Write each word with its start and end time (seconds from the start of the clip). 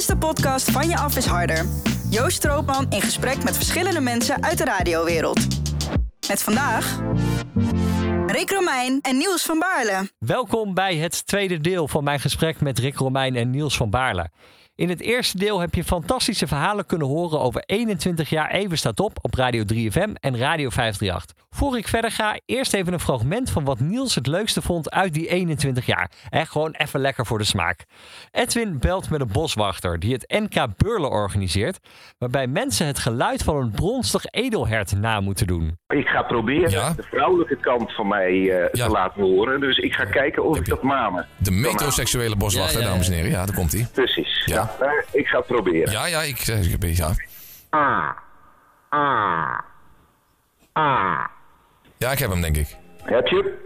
is 0.00 0.06
de 0.06 0.16
podcast 0.16 0.70
Van 0.70 0.88
Je 0.88 0.96
Af 0.96 1.16
is 1.16 1.26
Harder. 1.26 1.66
Joost 2.10 2.36
Stroopman 2.36 2.86
in 2.90 3.00
gesprek 3.00 3.44
met 3.44 3.56
verschillende 3.56 4.00
mensen 4.00 4.42
uit 4.42 4.58
de 4.58 4.64
radiowereld. 4.64 5.46
Met 6.28 6.42
vandaag... 6.42 7.00
Rick 8.26 8.50
Romeijn 8.50 8.98
en 9.00 9.16
Niels 9.16 9.42
van 9.42 9.58
Baarle. 9.58 10.10
Welkom 10.18 10.74
bij 10.74 10.96
het 10.96 11.26
tweede 11.26 11.60
deel 11.60 11.88
van 11.88 12.04
mijn 12.04 12.20
gesprek 12.20 12.60
met 12.60 12.78
Rick 12.78 12.96
Romeijn 12.96 13.36
en 13.36 13.50
Niels 13.50 13.76
van 13.76 13.90
Baarle. 13.90 14.30
In 14.80 14.88
het 14.88 15.00
eerste 15.00 15.38
deel 15.38 15.60
heb 15.60 15.74
je 15.74 15.84
fantastische 15.84 16.46
verhalen 16.46 16.86
kunnen 16.86 17.06
horen 17.06 17.40
over 17.40 17.62
21 17.66 18.28
jaar 18.30 18.50
Even 18.50 18.78
staat 18.78 19.00
op 19.00 19.18
op 19.22 19.34
Radio 19.34 19.62
3FM 19.74 20.12
en 20.20 20.36
Radio 20.38 20.68
538. 20.70 21.36
Voor 21.50 21.78
ik 21.78 21.88
verder 21.88 22.10
ga, 22.10 22.38
eerst 22.46 22.74
even 22.74 22.92
een 22.92 23.00
fragment 23.00 23.50
van 23.50 23.64
wat 23.64 23.80
Niels 23.80 24.14
het 24.14 24.26
leukste 24.26 24.62
vond 24.62 24.90
uit 24.90 25.14
die 25.14 25.28
21 25.28 25.86
jaar. 25.86 26.10
En 26.30 26.46
gewoon 26.46 26.72
even 26.72 27.00
lekker 27.00 27.26
voor 27.26 27.38
de 27.38 27.44
smaak. 27.44 27.84
Edwin 28.30 28.78
belt 28.78 29.10
met 29.10 29.20
een 29.20 29.28
boswachter 29.32 29.98
die 29.98 30.12
het 30.12 30.24
NK 30.28 30.76
Beurlen 30.76 31.10
organiseert, 31.10 31.78
waarbij 32.18 32.46
mensen 32.46 32.86
het 32.86 32.98
geluid 32.98 33.42
van 33.42 33.56
een 33.56 33.70
bronstig 33.70 34.24
edelhert 34.24 34.96
na 34.96 35.20
moeten 35.20 35.46
doen. 35.46 35.78
Ik 35.88 36.06
ga 36.06 36.22
proberen 36.22 36.70
Ja. 36.70 36.92
de 36.92 37.02
vrouwelijke 37.02 37.56
kant 37.56 37.94
van 37.94 38.08
mij 38.08 38.30
eh, 38.30 38.68
Ja. 38.72 38.84
te 38.86 38.90
laten 38.92 39.22
horen. 39.22 39.60
Dus 39.60 39.76
ik 39.78 39.92
ga 39.92 40.04
kijken 40.04 40.44
of 40.44 40.54
Heb 40.54 40.64
ik 40.64 40.70
dat 40.70 40.82
manen. 40.82 41.26
De 41.36 41.50
metroseksuele 41.50 42.36
boswachter, 42.36 42.74
Ja, 42.74 42.78
ja, 42.80 42.84
ja. 42.86 42.92
dames 42.92 43.08
en 43.08 43.14
heren. 43.14 43.30
Ja, 43.30 43.46
daar 43.46 43.54
komt 43.54 43.72
hij. 43.72 43.86
Precies. 43.92 44.42
Ja. 44.44 44.69
Maar 44.78 45.04
ik 45.12 45.26
ga 45.26 45.36
het 45.38 45.46
proberen. 45.46 45.92
Ja, 45.92 46.06
ja, 46.06 46.20
ik 46.22 46.36
zeg 46.36 46.66
ik 46.66 46.78
ben 46.78 46.96
ja. 46.96 47.10
Ah. 47.70 48.08
Ah. 48.88 49.58
Ah. 50.72 51.24
Ja, 51.98 52.10
ik 52.12 52.18
heb 52.18 52.30
hem, 52.30 52.40
denk 52.40 52.56
ik. 52.56 52.76
Heb 53.04 53.26
je? 53.26 53.58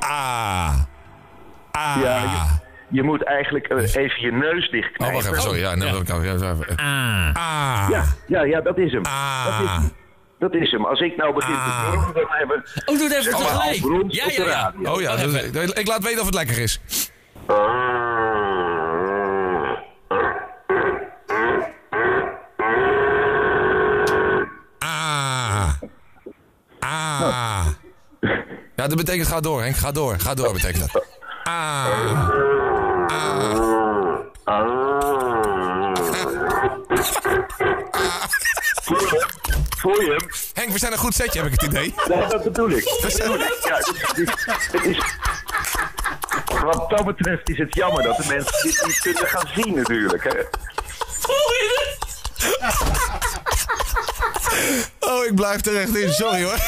Ah. 0.00 0.74
Ah. 1.72 1.96
Ja, 2.02 2.20
je, 2.22 2.58
je 2.88 3.02
moet 3.02 3.24
eigenlijk 3.24 3.66
eh, 3.66 3.94
even 3.94 4.20
je 4.22 4.32
neus 4.32 4.64
Oh, 4.66 4.72
dichtknijpen. 4.72 5.16
wacht 5.16 5.26
even, 5.30 5.42
sorry. 5.42 5.58
Ja, 5.60 5.74
nee, 5.74 5.92
dat 5.92 6.02
kan. 6.02 6.22
Ja, 6.24 6.32
ja, 6.32 6.54
ja. 6.66 7.30
Ah. 7.32 7.86
Ja, 7.90 8.04
ja, 8.26 8.42
ja, 8.42 8.60
dat 8.60 8.78
is 8.78 8.92
hem. 8.92 9.02
Dat, 9.02 9.12
is 9.12 9.68
Ah. 9.68 9.76
hem. 9.78 9.90
dat 10.38 10.54
is 10.54 10.70
hem. 10.70 10.84
Als 10.86 11.00
ik 11.00 11.16
nou 11.16 11.34
begin 11.34 11.54
Ah. 11.54 11.92
te 12.06 12.12
dan 12.14 12.26
hebben 12.28 12.56
Oh, 12.84 12.98
doe 12.98 13.08
het 13.08 13.12
even 13.12 13.36
tegelijk. 13.36 14.12
Ja, 14.12 14.24
ja, 14.44 14.44
ja. 14.82 14.90
Oh 14.92 15.00
ja, 15.00 15.16
dat- 15.16 15.78
ik 15.78 15.86
laat 15.88 16.02
weten 16.02 16.20
of 16.20 16.26
het 16.26 16.34
lekker 16.34 16.58
is. 16.58 16.80
Ah. 17.46 17.99
Ja, 28.80 28.88
dat 28.88 28.96
betekent 28.96 29.28
ga 29.28 29.40
door, 29.40 29.62
Henk. 29.62 29.76
Ga 29.76 29.92
door. 29.92 30.18
Ga 30.18 30.34
door, 30.34 30.52
betekent 30.52 30.92
dat. 30.92 31.04
Ah. 31.44 32.28
Voel 39.78 40.00
je 40.00 40.16
hem? 40.18 40.30
Henk, 40.52 40.72
we 40.72 40.78
zijn 40.78 40.92
een 40.92 40.98
goed 40.98 41.14
setje, 41.14 41.42
heb 41.42 41.52
ik 41.52 41.60
het 41.60 41.70
idee. 41.70 41.94
Nee, 42.08 42.26
dat 42.28 42.42
bedoel 42.42 42.70
ik. 42.70 42.84
Dat 43.02 43.16
bedoel 43.16 43.34
ik. 43.34 43.58
Ja, 43.64 43.76
het 43.76 44.18
is, 44.18 44.28
het 44.72 44.84
is, 44.84 44.98
wat 46.62 46.90
dat 46.90 47.04
betreft 47.04 47.48
is 47.48 47.58
het 47.58 47.74
jammer 47.74 48.02
dat 48.02 48.16
de 48.16 48.24
mensen 48.28 48.62
dit 48.62 48.86
niet 48.86 48.98
kunnen 49.00 49.26
gaan 49.26 49.48
zien 49.54 49.74
natuurlijk. 49.74 50.24
Hè. 50.24 50.40
Oh, 55.00 55.24
ik 55.24 55.34
blijf 55.34 55.66
er 55.66 55.76
echt 55.80 55.96
in. 55.96 56.12
Sorry 56.12 56.42
hoor. 56.42 56.58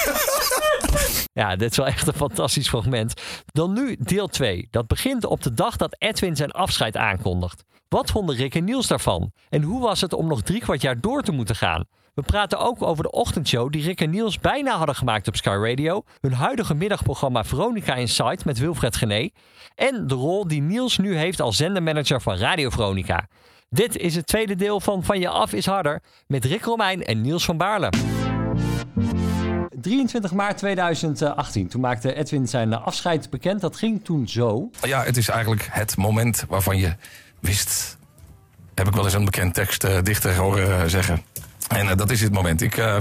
Ja, 1.33 1.57
dit 1.57 1.71
is 1.71 1.77
wel 1.77 1.87
echt 1.87 2.07
een 2.07 2.13
fantastisch 2.13 2.69
fragment. 2.69 3.23
Dan 3.47 3.73
nu 3.73 3.97
deel 3.99 4.29
2. 4.29 4.69
Dat 4.71 4.87
begint 4.87 5.25
op 5.25 5.43
de 5.43 5.55
dag 5.55 5.77
dat 5.77 5.97
Edwin 5.99 6.37
zijn 6.37 6.51
afscheid 6.51 6.97
aankondigt. 6.97 7.65
Wat 7.89 8.11
vonden 8.11 8.37
Rick 8.37 8.55
en 8.55 8.65
Niels 8.65 8.87
daarvan? 8.87 9.33
En 9.49 9.63
hoe 9.63 9.81
was 9.81 10.01
het 10.01 10.13
om 10.13 10.27
nog 10.27 10.43
drie 10.43 10.61
kwart 10.61 10.83
jaar 10.83 11.01
door 11.01 11.23
te 11.23 11.33
moeten 11.33 11.57
gaan? 11.57 11.85
We 12.15 12.23
praten 12.23 12.59
ook 12.59 12.83
over 12.83 13.03
de 13.03 13.11
ochtendshow 13.11 13.73
die 13.73 13.83
Rick 13.83 14.01
en 14.01 14.11
Niels 14.11 14.39
bijna 14.39 14.77
hadden 14.77 14.95
gemaakt 14.95 15.29
op 15.29 15.37
Sky 15.37 15.59
Radio. 15.63 16.03
Hun 16.21 16.33
huidige 16.33 16.75
middagprogramma 16.75 17.45
Veronica 17.45 17.95
Insight 17.95 18.45
met 18.45 18.59
Wilfred 18.59 18.97
Gené. 18.97 19.29
En 19.75 20.07
de 20.07 20.15
rol 20.15 20.47
die 20.47 20.63
Niels 20.63 20.99
nu 20.99 21.17
heeft 21.17 21.41
als 21.41 21.57
zendermanager 21.57 22.21
van 22.21 22.37
Radio 22.37 22.71
Veronica. 22.71 23.29
Dit 23.69 23.97
is 23.97 24.15
het 24.15 24.27
tweede 24.27 24.55
deel 24.57 24.81
van 24.81 25.05
Van 25.05 25.19
Je 25.19 25.29
Af 25.29 25.53
is 25.53 25.67
Harder 25.67 26.03
met 26.27 26.45
Rick 26.45 26.65
Romeijn 26.65 27.05
en 27.05 27.21
Niels 27.21 27.45
van 27.45 27.57
Baarle. 27.57 27.91
23 29.83 30.33
maart 30.33 30.59
2018. 30.59 31.69
Toen 31.69 31.81
maakte 31.81 32.15
Edwin 32.15 32.49
zijn 32.49 32.75
afscheid 32.75 33.31
bekend. 33.31 33.61
Dat 33.61 33.77
ging 33.77 34.05
toen 34.05 34.29
zo. 34.29 34.71
Ja, 34.83 35.03
het 35.03 35.17
is 35.17 35.29
eigenlijk 35.29 35.69
het 35.71 35.97
moment 35.97 36.45
waarvan 36.49 36.77
je 36.77 36.95
wist... 37.41 37.97
Heb 38.75 38.87
ik 38.87 38.95
wel 38.95 39.05
eens 39.05 39.15
een 39.15 39.25
bekend 39.25 39.55
tekstdichter 39.55 40.37
horen 40.37 40.81
eh, 40.81 40.87
zeggen. 40.87 41.23
En 41.69 41.89
eh, 41.89 41.97
dat 41.97 42.11
is 42.11 42.21
dit 42.21 42.33
moment. 42.33 42.63
Ik 42.63 42.77
eh, 42.77 42.97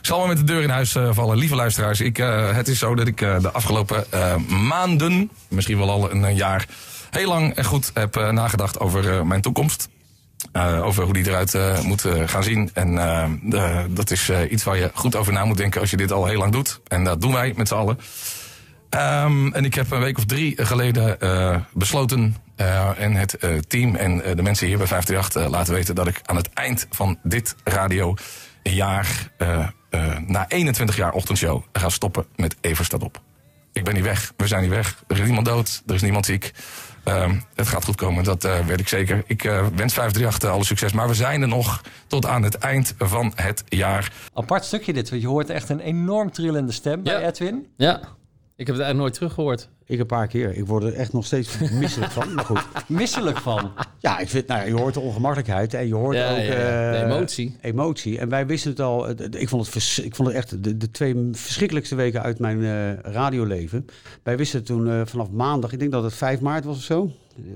zal 0.00 0.18
maar 0.18 0.28
met 0.28 0.36
de 0.36 0.44
deur 0.44 0.62
in 0.62 0.70
huis 0.70 0.96
vallen. 1.10 1.36
Lieve 1.36 1.54
luisteraars, 1.54 2.00
ik, 2.00 2.16
het 2.52 2.68
is 2.68 2.78
zo 2.78 2.94
dat 2.94 3.06
ik 3.06 3.18
de 3.18 3.50
afgelopen 3.52 4.04
maanden... 4.48 5.30
misschien 5.48 5.78
wel 5.78 5.90
al 5.90 6.10
een, 6.10 6.34
jaar... 6.34 6.66
heel 7.10 7.28
lang 7.28 7.54
en 7.54 7.64
goed 7.64 7.90
heb 7.94 8.14
nagedacht 8.14 8.80
over 8.80 9.26
mijn 9.26 9.40
toekomst. 9.40 9.88
Eh, 10.52 10.84
over 10.84 11.04
hoe 11.04 11.12
die 11.12 11.28
eruit 11.28 11.54
eh, 11.54 11.80
moet 11.80 12.04
eh, 12.04 12.28
gaan 12.28 12.42
zien. 12.42 12.70
En 12.74 12.94
dat 13.90 14.10
is 14.10 14.30
iets 14.50 14.64
waar 14.64 14.76
je 14.76 14.90
goed 14.94 15.16
over 15.16 15.32
na 15.32 15.44
moet 15.44 15.56
denken 15.56 15.80
als 15.80 15.90
je 15.90 15.96
dit 15.96 16.12
al 16.12 16.26
heel 16.26 16.38
lang 16.38 16.52
doet. 16.52 16.80
En 16.88 17.04
dat 17.04 17.20
doen 17.20 17.32
wij 17.32 17.52
met 17.56 17.68
z'n 17.68 17.74
allen. 17.74 17.98
Ehm, 18.90 19.52
en 19.52 19.64
ik 19.64 19.74
heb 19.74 19.90
een 19.90 20.00
week 20.00 20.18
of 20.18 20.24
drie 20.24 20.64
geleden 20.64 21.18
besloten 21.72 22.36
en 22.96 23.14
het 23.14 23.38
team 23.68 23.94
en 23.94 24.16
de 24.36 24.42
mensen 24.42 24.66
hier 24.66 24.78
bij 24.78 24.86
538 24.86 25.42
eh, 25.42 25.50
laten 25.50 25.74
weten 25.74 25.94
dat 25.94 26.06
ik 26.06 26.20
aan 26.24 26.36
het 26.36 26.52
eind 26.52 26.86
van 26.90 27.18
dit 27.22 27.54
radio 27.64 28.14
jaar, 28.62 29.30
eh, 29.38 29.66
na 30.26 30.48
21 30.48 30.96
jaar 30.96 31.12
ochtendshow, 31.12 31.62
ga 31.72 31.88
stoppen 31.88 32.26
met 32.36 32.56
Evers 32.60 32.88
op. 32.88 33.20
Ik 33.72 33.84
ben 33.84 33.94
niet 33.94 34.02
weg, 34.02 34.32
we 34.36 34.46
zijn 34.46 34.62
niet 34.62 34.70
weg. 34.70 35.02
Er 35.06 35.18
is 35.18 35.24
niemand 35.24 35.46
dood, 35.46 35.82
er 35.86 35.94
is 35.94 36.02
niemand 36.02 36.26
ziek. 36.26 36.52
Ehm, 37.04 37.38
het 37.54 37.68
gaat 37.68 37.84
goed 37.84 37.96
komen, 37.96 38.24
dat 38.24 38.44
eh, 38.44 38.66
weet 38.66 38.80
ik 38.80 38.88
zeker. 38.88 39.22
Ik 39.26 39.44
eh, 39.44 39.52
wens 39.52 39.94
538 39.94 40.50
alle 40.50 40.64
succes, 40.64 40.92
maar 40.92 41.08
we 41.08 41.14
zijn 41.14 41.42
er 41.42 41.48
nog 41.48 41.80
tot 42.06 42.26
aan 42.26 42.42
het 42.42 42.54
eind 42.54 42.94
van 42.98 43.32
het 43.34 43.64
jaar. 43.68 44.12
Apart 44.34 44.64
stukje 44.64 44.92
dit, 44.92 45.10
want 45.10 45.22
je 45.22 45.28
hoort 45.28 45.50
echt 45.50 45.68
een 45.68 45.80
enorm 45.80 46.30
trillende 46.30 46.72
stem 46.72 47.02
bij. 47.02 47.26
Edwin. 47.26 47.66
Ja, 47.76 47.96
ik 48.56 48.66
heb 48.66 48.76
het 48.76 48.84
eigenlijk 48.84 48.96
nooit 48.96 49.14
teruggehoord. 49.14 49.68
Ik 49.90 49.98
een 49.98 50.06
paar 50.06 50.26
keer. 50.26 50.56
Ik 50.56 50.66
word 50.66 50.82
er 50.84 50.94
echt 50.94 51.12
nog 51.12 51.24
steeds 51.26 51.58
misselijk 51.72 52.12
van. 52.12 52.34
Maar 52.34 52.44
goed. 52.44 52.62
Misselijk 52.88 53.38
van. 53.38 53.72
Ja, 53.98 54.18
ik 54.18 54.28
vind, 54.28 54.46
nou, 54.46 54.66
je 54.66 54.74
hoort 54.74 54.94
de 54.94 55.00
ongemakkelijkheid 55.00 55.74
en 55.74 55.86
je 55.86 55.94
hoort 55.94 56.16
Ja, 56.16 56.30
ook... 56.30 56.36
ja, 56.36 56.42
ja. 56.42 56.92
eh, 56.92 57.00
De 57.00 57.04
emotie. 57.14 57.56
Emotie. 57.60 58.18
En 58.18 58.28
wij 58.28 58.46
wisten 58.46 58.70
het 58.70 58.80
al. 58.80 59.08
Ik 59.30 59.48
vond 59.48 59.62
het, 59.62 59.70
vers- 59.72 59.98
ik 59.98 60.14
vond 60.14 60.28
het 60.28 60.36
echt 60.36 60.64
de, 60.64 60.76
de 60.76 60.90
twee 60.90 61.28
verschrikkelijkste 61.32 61.94
weken 61.94 62.22
uit 62.22 62.38
mijn 62.38 62.64
eh, 62.64 63.12
radioleven. 63.12 63.86
Wij 64.22 64.36
wisten 64.36 64.58
het 64.58 64.66
toen 64.66 64.88
eh, 64.90 65.00
vanaf 65.04 65.30
maandag, 65.30 65.72
ik 65.72 65.78
denk 65.78 65.92
dat 65.92 66.02
het 66.02 66.14
5 66.14 66.40
maart 66.40 66.64
was 66.64 66.76
of 66.76 66.82
zo. 66.82 67.10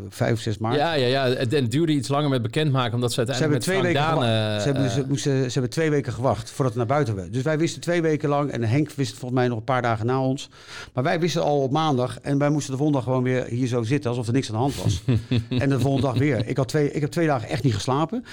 5 0.09 0.33
of 0.33 0.39
6 0.39 0.59
maart. 0.59 0.77
Ja, 0.77 0.93
ja, 0.95 1.07
ja. 1.07 1.27
Het, 1.27 1.53
het 1.53 1.71
duurde 1.71 1.93
iets 1.93 2.09
langer 2.09 2.29
met 2.29 2.43
bekendmaken, 2.43 2.95
omdat 2.95 3.13
ze 3.13 3.25
Ze 3.27 3.33
hebben, 3.33 3.35
uiteindelijk 3.35 3.85
twee 3.85 3.93
met 3.93 4.03
weken 4.03 4.61
ze, 4.61 4.67
hebben, 4.67 4.85
eh, 4.85 4.91
ze, 4.91 5.05
moesten, 5.09 5.33
ze 5.33 5.53
hebben 5.53 5.71
twee 5.71 5.91
weken 5.91 6.13
gewacht 6.13 6.51
voordat 6.51 6.67
het 6.67 6.77
naar 6.77 6.87
buiten 6.97 7.15
werd. 7.15 7.33
Dus 7.33 7.43
wij 7.43 7.59
wisten 7.59 7.81
twee 7.81 8.03
weken 8.03 8.29
lang. 8.29 8.51
En 8.51 8.63
Henk 8.63 8.91
wist 8.91 9.11
volgens 9.11 9.41
mij 9.41 9.49
nog 9.49 9.59
een 9.59 9.65
paar 9.65 9.83
dagen 9.83 10.07
na 10.07 10.21
ons. 10.21 10.49
Maar 10.93 11.05
wij 11.05 11.21
wisten 11.21 11.43
al 11.43 11.63
op 11.63 11.71
maandag. 11.71 12.19
En 12.21 12.39
wij 12.39 12.51
moesten 12.51 12.71
de 12.71 12.79
volgende 12.79 13.05
dag 13.05 13.09
gewoon 13.09 13.25
weer 13.25 13.45
hier 13.45 13.67
zo 13.67 13.83
zitten. 13.83 14.11
Alsof 14.11 14.27
er 14.27 14.33
niks 14.33 14.49
aan 14.49 14.55
de 14.55 14.61
hand 14.61 14.83
was. 14.83 15.03
en 15.63 15.69
de 15.69 15.81
volgende 15.81 16.07
dag 16.07 16.19
weer. 16.19 16.47
Ik, 16.47 16.57
had 16.57 16.69
twee, 16.69 16.93
ik 16.93 17.01
heb 17.01 17.11
twee 17.11 17.27
dagen 17.27 17.49
echt 17.49 17.63
niet 17.63 17.75
geslapen. 17.75 18.25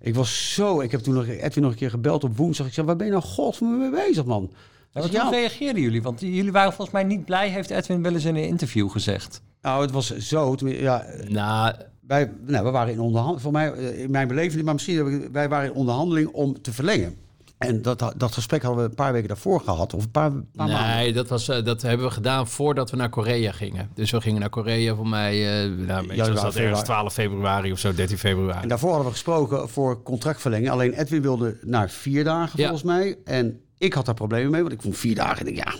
Ik 0.00 0.14
was 0.14 0.54
zo... 0.54 0.80
Ik 0.80 0.90
heb 0.90 1.00
toen 1.00 1.14
nog 1.14 1.26
Edwin 1.26 1.62
nog 1.62 1.72
een 1.72 1.78
keer 1.78 1.90
gebeld 1.90 2.24
op 2.24 2.36
woensdag. 2.36 2.66
Ik 2.66 2.72
zei, 2.72 2.86
waar 2.86 2.96
ben 2.96 3.06
je 3.06 3.12
nou 3.12 3.24
god 3.24 3.60
mee 3.60 3.90
bezig, 3.90 4.24
man? 4.24 4.50
Ja, 4.92 5.00
hoe 5.00 5.10
ja, 5.10 5.28
reageerden 5.30 5.82
jullie? 5.82 6.02
Want 6.02 6.20
jullie 6.20 6.52
waren 6.52 6.72
volgens 6.72 6.96
mij 6.96 7.04
niet 7.04 7.24
blij, 7.24 7.48
heeft 7.48 7.70
Edwin 7.70 8.02
wel 8.02 8.12
eens 8.12 8.24
in 8.24 8.36
een 8.36 8.46
interview 8.46 8.90
gezegd. 8.90 9.42
Nou, 9.62 9.82
het 9.82 9.90
was 9.90 10.16
zo. 10.16 10.56
Ja, 10.64 11.04
Nou, 11.28 11.74
wij, 12.06 12.32
nou, 12.46 12.64
we 12.64 12.70
waren 12.70 12.92
in 12.92 13.00
onderhandeling. 13.00 13.42
Voor 13.42 13.52
mij, 13.52 13.72
eh, 13.72 14.02
in 14.02 14.10
mijn 14.10 14.28
beleving, 14.28 14.64
maar 14.64 14.74
misschien... 14.74 15.28
Wij 15.32 15.48
waren 15.48 15.70
in 15.70 15.74
onderhandeling 15.76 16.28
om 16.28 16.62
te 16.62 16.72
verlengen. 16.72 17.16
En 17.58 17.82
dat, 17.82 18.12
dat 18.16 18.32
gesprek 18.32 18.62
hadden 18.62 18.82
we 18.84 18.88
een 18.90 18.94
paar 18.96 19.12
weken 19.12 19.28
daarvoor 19.28 19.60
gehad. 19.60 19.94
Of 19.94 20.04
een 20.04 20.10
paar, 20.10 20.30
paar 20.30 20.42
maanden. 20.68 20.96
nee, 20.96 21.12
dat, 21.12 21.28
was, 21.28 21.48
eh, 21.48 21.64
dat 21.64 21.82
hebben 21.82 22.06
we 22.06 22.12
gedaan 22.12 22.48
voordat 22.48 22.90
we 22.90 22.96
naar 22.96 23.08
Korea 23.08 23.52
gingen. 23.52 23.90
Dus 23.94 24.10
we 24.10 24.20
gingen 24.20 24.40
naar 24.40 24.48
Korea 24.48 24.94
voor 24.94 25.08
mij, 25.08 25.64
uh, 25.66 25.86
nou, 25.86 26.14
Ja, 26.14 26.32
was 26.32 26.42
dat 26.42 26.54
ergens 26.56 26.82
12 26.82 27.12
februari 27.12 27.72
of 27.72 27.78
zo, 27.78 27.94
13 27.94 28.18
februari. 28.18 28.62
En 28.62 28.68
daarvoor 28.68 28.88
hadden 28.88 29.06
we 29.06 29.12
gesproken 29.12 29.68
voor 29.68 30.02
contractverlenging. 30.02 30.70
Alleen 30.70 30.92
Edwin 30.92 31.22
wilde 31.22 31.56
naar 31.62 31.90
vier 31.90 32.24
dagen 32.24 32.58
Ja. 32.60 32.68
volgens 32.68 32.82
mij. 32.86 33.16
En 33.24 33.60
ik 33.78 33.92
had 33.92 34.06
daar 34.06 34.14
problemen 34.14 34.50
mee, 34.50 34.60
want 34.60 34.72
ik 34.72 34.82
vond 34.82 34.96
vier 34.96 35.14
dagen. 35.14 35.46
Ik 35.46 35.54
denk, 35.54 35.68
ja, 35.68 35.74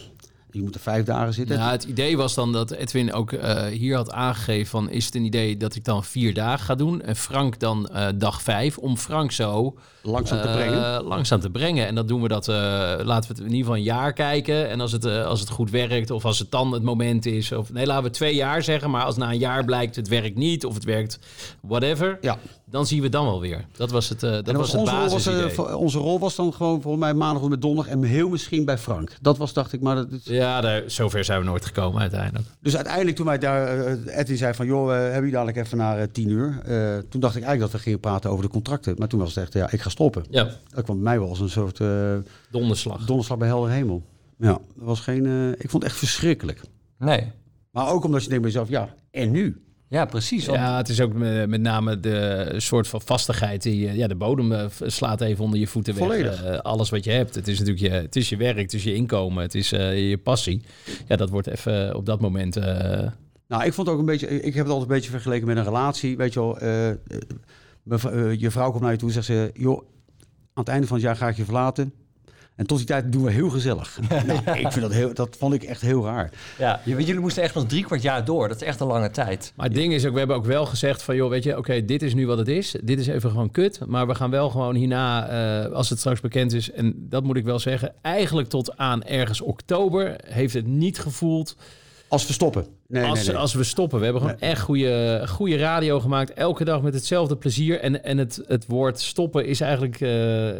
je 0.52 0.62
moet 0.62 0.74
er 0.74 0.80
vijf 0.80 1.04
dagen 1.04 1.34
zitten. 1.34 1.58
Nou, 1.58 1.70
het 1.70 1.84
idee 1.84 2.16
was 2.16 2.34
dan 2.34 2.52
dat 2.52 2.70
Edwin 2.70 3.12
ook 3.12 3.32
eh, 3.32 3.64
hier 3.64 3.96
had 3.96 4.12
aangegeven 4.12 4.66
van... 4.66 4.90
is 4.90 5.04
het 5.04 5.14
een 5.14 5.24
idee 5.24 5.56
dat 5.56 5.74
ik 5.74 5.84
dan 5.84 6.04
vier 6.04 6.34
dagen 6.34 6.64
ga 6.64 6.74
doen 6.74 7.02
en 7.02 7.16
Frank 7.16 7.58
dan 7.58 7.88
eh, 7.88 8.06
dag 8.14 8.42
vijf... 8.42 8.78
om 8.78 8.96
Frank 8.96 9.32
zo 9.32 9.78
Langzaam 10.02 10.40
te 10.40 10.48
eh, 10.48 10.54
brengen. 10.54 11.02
langzaam 11.02 11.40
te 11.40 11.50
brengen. 11.50 11.86
En 11.86 11.94
dan 11.94 12.06
doen 12.06 12.22
we 12.22 12.28
dat, 12.28 12.46
laten 12.46 13.06
we 13.06 13.34
het 13.34 13.38
in 13.38 13.44
ieder 13.44 13.58
geval 13.58 13.76
een 13.76 13.82
jaar 13.82 14.12
kijken. 14.12 14.68
En 14.68 14.80
als 14.80 14.92
het, 14.92 15.04
als 15.04 15.40
het 15.40 15.50
goed 15.50 15.70
werkt 15.70 16.10
of 16.10 16.24
als 16.24 16.38
het 16.38 16.50
dan 16.50 16.72
het 16.72 16.82
moment 16.82 17.26
is... 17.26 17.52
of 17.52 17.72
nee, 17.72 17.86
laten 17.86 18.04
we 18.04 18.10
twee 18.10 18.34
jaar 18.34 18.62
zeggen, 18.62 18.90
maar 18.90 19.04
als 19.04 19.16
na 19.16 19.30
een 19.30 19.38
jaar 19.38 19.64
blijkt 19.64 19.96
het 19.96 20.08
werkt 20.08 20.36
niet... 20.36 20.64
of 20.64 20.74
het 20.74 20.84
werkt 20.84 21.18
whatever... 21.60 22.18
Ja. 22.20 22.38
Dan 22.70 22.86
zien 22.86 23.02
we 23.02 23.08
dan 23.08 23.24
wel 23.24 23.40
weer. 23.40 23.64
Dat 23.76 23.90
was 23.90 24.08
het, 24.08 24.22
eh, 24.22 24.30
dat 24.30 24.52
was 24.52 24.72
het 24.72 24.80
onze, 24.80 24.92
rol 24.92 25.00
was, 25.02 25.12
basisidee. 25.12 25.44
eh, 25.44 25.50
voor- 25.50 25.72
onze 25.74 25.98
rol 25.98 26.18
was 26.18 26.34
dan 26.36 26.52
gewoon 26.52 26.82
volgens 26.82 27.02
mij 27.04 27.14
maandag 27.14 27.48
met 27.48 27.62
donderdag 27.62 27.92
en 27.92 28.02
heel 28.02 28.28
misschien 28.28 28.64
bij 28.64 28.78
Frank. 28.78 29.16
Dat 29.20 29.36
was, 29.38 29.52
dacht 29.52 29.72
ik, 29.72 29.80
maar 29.80 29.94
dat, 29.94 30.10
is- 30.12 30.20
ja, 30.24 30.60
daar, 30.60 30.82
zover 30.86 31.24
zijn 31.24 31.40
we 31.40 31.46
nooit 31.46 31.64
gekomen 31.64 32.00
uiteindelijk. 32.00 32.48
Dus 32.60 32.74
uiteindelijk 32.76 33.16
toen 33.16 33.26
wij 33.26 33.38
daar, 33.38 33.78
eh, 33.86 34.18
Edwin 34.18 34.36
zei 34.36 34.54
van, 34.54 34.66
joh, 34.66 34.88
hebben 34.90 35.14
jullie 35.14 35.30
dadelijk 35.30 35.56
even 35.58 35.78
naar 35.78 36.10
tien 36.10 36.28
uur? 36.30 36.60
Eh, 36.64 36.98
toen 37.08 37.20
dacht 37.20 37.36
ik 37.36 37.42
eigenlijk 37.42 37.60
dat 37.60 37.70
we 37.70 37.78
gingen 37.78 38.00
praten 38.00 38.30
over 38.30 38.44
de 38.44 38.50
contracten. 38.50 38.94
Maar 38.98 39.08
toen 39.08 39.20
was 39.20 39.34
het 39.34 39.44
echt, 39.44 39.52
ja, 39.52 39.70
ik 39.70 39.80
ga 39.80 39.88
stoppen. 39.90 40.24
Ja, 40.30 40.48
Dat 40.74 40.84
kwam 40.84 40.96
bij 40.96 41.04
mij 41.04 41.18
wel 41.18 41.28
als 41.28 41.40
een 41.40 41.50
soort 41.50 41.80
eh 41.80 42.14
donderslag. 42.50 43.04
donderslag 43.04 43.38
bij 43.38 43.48
helder 43.48 43.70
hemel. 43.70 44.02
Ja, 44.38 44.48
dat 44.52 44.60
was 44.76 45.00
geen, 45.00 45.26
eh, 45.26 45.48
ik 45.48 45.70
vond 45.70 45.82
het 45.82 45.92
echt 45.92 45.96
verschrikkelijk. 46.00 46.60
Nee. 46.98 47.32
Maar 47.70 47.88
ook 47.88 48.04
omdat 48.04 48.22
je 48.22 48.28
denkt 48.28 48.42
bij 48.42 48.52
jezelf, 48.52 48.68
ja, 48.68 48.94
en 49.10 49.30
nu? 49.30 49.62
Ja, 49.90 50.04
precies. 50.04 50.46
want- 50.46 50.58
Ja, 50.58 50.76
het 50.76 50.88
is 50.88 51.00
ook 51.00 51.12
met, 51.12 51.60
name 51.60 52.00
de 52.00 52.54
soort 52.56 52.88
van 52.88 53.00
vastigheid. 53.00 53.62
Die, 53.62 53.92
ja, 53.92 54.06
de 54.06 54.14
bodem 54.14 54.52
eh, 54.52 54.66
slaat 54.86 55.20
even 55.20 55.44
onder 55.44 55.58
je 55.58 55.66
voeten 55.66 55.94
weg. 55.94 56.02
Eh, 56.44 56.58
alles 56.58 56.90
wat 56.90 57.04
je 57.04 57.10
hebt. 57.10 57.34
Het 57.34 57.48
is 57.48 57.58
natuurlijk 57.58 57.86
je, 57.86 58.00
het 58.00 58.16
is 58.16 58.28
je 58.28 58.36
werk, 58.36 58.56
het 58.58 58.72
is 58.74 58.84
je 58.84 58.94
inkomen, 58.94 59.42
het 59.42 59.54
is 59.54 59.72
eh, 59.72 60.10
je 60.10 60.18
passie. 60.18 60.62
Ja, 61.08 61.16
dat 61.16 61.30
wordt 61.30 61.46
even 61.46 61.96
op 61.96 62.06
dat 62.06 62.20
moment... 62.20 62.54
Nou, 63.48 63.64
ik 63.64 63.72
vond 63.72 63.86
het 63.86 63.96
ook 63.96 63.98
een 64.02 64.06
beetje, 64.06 64.26
ik 64.28 64.54
heb 64.54 64.64
het 64.64 64.72
altijd 64.72 64.90
een 64.90 64.96
beetje 64.96 65.10
vergeleken 65.10 65.46
met 65.46 65.56
een 65.56 65.64
relatie. 65.64 66.16
Weet 66.16 66.32
je 66.32 66.40
wel, 66.40 66.58
je 68.32 68.50
vrouw 68.50 68.70
komt 68.70 68.82
naar 68.82 68.92
je 68.92 68.98
toe 68.98 69.08
en 69.08 69.14
zegt 69.14 69.26
ze, 69.26 69.50
joh, 69.54 69.78
aan 70.52 70.64
het 70.64 70.68
einde 70.68 70.86
van 70.86 70.96
het 70.96 71.04
jaar 71.06 71.16
ga 71.16 71.28
ik 71.28 71.36
je 71.36 71.44
verlaten. 71.44 71.92
En 72.60 72.66
tot 72.66 72.78
die 72.78 72.86
tijd 72.86 73.12
doen 73.12 73.24
we 73.24 73.30
heel 73.30 73.50
gezellig. 73.50 73.98
nou, 74.26 74.38
ik 74.38 74.72
vind 74.72 74.80
dat, 74.80 74.92
heel, 74.92 75.14
dat 75.14 75.36
vond 75.38 75.54
ik 75.54 75.62
echt 75.62 75.80
heel 75.80 76.04
raar. 76.04 76.30
Ja, 76.58 76.80
jullie 76.84 77.18
moesten 77.18 77.42
echt 77.42 77.54
nog 77.54 77.66
drie 77.66 77.84
kwart 77.84 78.02
jaar 78.02 78.24
door. 78.24 78.48
Dat 78.48 78.60
is 78.60 78.66
echt 78.66 78.80
een 78.80 78.86
lange 78.86 79.10
tijd. 79.10 79.52
Maar 79.56 79.66
het 79.66 79.74
ding 79.74 79.92
is 79.92 80.06
ook, 80.06 80.12
we 80.12 80.18
hebben 80.18 80.36
ook 80.36 80.44
wel 80.44 80.66
gezegd 80.66 81.02
van, 81.02 81.16
joh, 81.16 81.30
weet 81.30 81.42
je, 81.42 81.56
oké, 81.56 81.84
dit 81.84 82.02
is 82.02 82.14
nu 82.14 82.26
wat 82.26 82.38
het 82.38 82.48
is. 82.48 82.74
Dit 82.82 82.98
is 82.98 83.06
even 83.06 83.30
gewoon 83.30 83.50
kut. 83.50 83.80
Maar 83.86 84.06
we 84.06 84.14
gaan 84.14 84.30
wel 84.30 84.50
gewoon 84.50 84.74
hierna, 84.74 85.28
eh, 85.28 85.72
als 85.72 85.90
het 85.90 85.98
straks 85.98 86.20
bekend 86.20 86.52
is, 86.52 86.70
en 86.70 86.94
dat 86.96 87.24
moet 87.24 87.36
ik 87.36 87.44
wel 87.44 87.58
zeggen, 87.58 87.94
eigenlijk 88.02 88.48
tot 88.48 88.76
aan 88.76 89.02
ergens 89.02 89.40
oktober 89.40 90.16
heeft 90.26 90.54
het 90.54 90.66
niet 90.66 90.98
gevoeld 90.98 91.56
Als 92.08 92.26
we 92.26 92.32
stoppen. 92.32 92.66
Nee, 92.90 93.04
als, 93.04 93.18
nee, 93.18 93.28
nee. 93.28 93.36
als 93.36 93.54
we 93.54 93.64
stoppen. 93.64 93.98
We 93.98 94.04
hebben 94.04 94.22
gewoon 94.22 94.38
echt 94.38 94.60
goede, 94.60 95.22
goede 95.28 95.56
radio 95.56 96.00
gemaakt. 96.00 96.32
Elke 96.32 96.64
dag 96.64 96.82
met 96.82 96.94
hetzelfde 96.94 97.36
plezier. 97.36 97.80
En, 97.80 98.04
en 98.04 98.18
het, 98.18 98.40
het 98.46 98.64
woord 98.66 99.00
stoppen 99.00 99.46
is 99.46 99.60
eigenlijk 99.60 100.00
eh, 100.00 100.10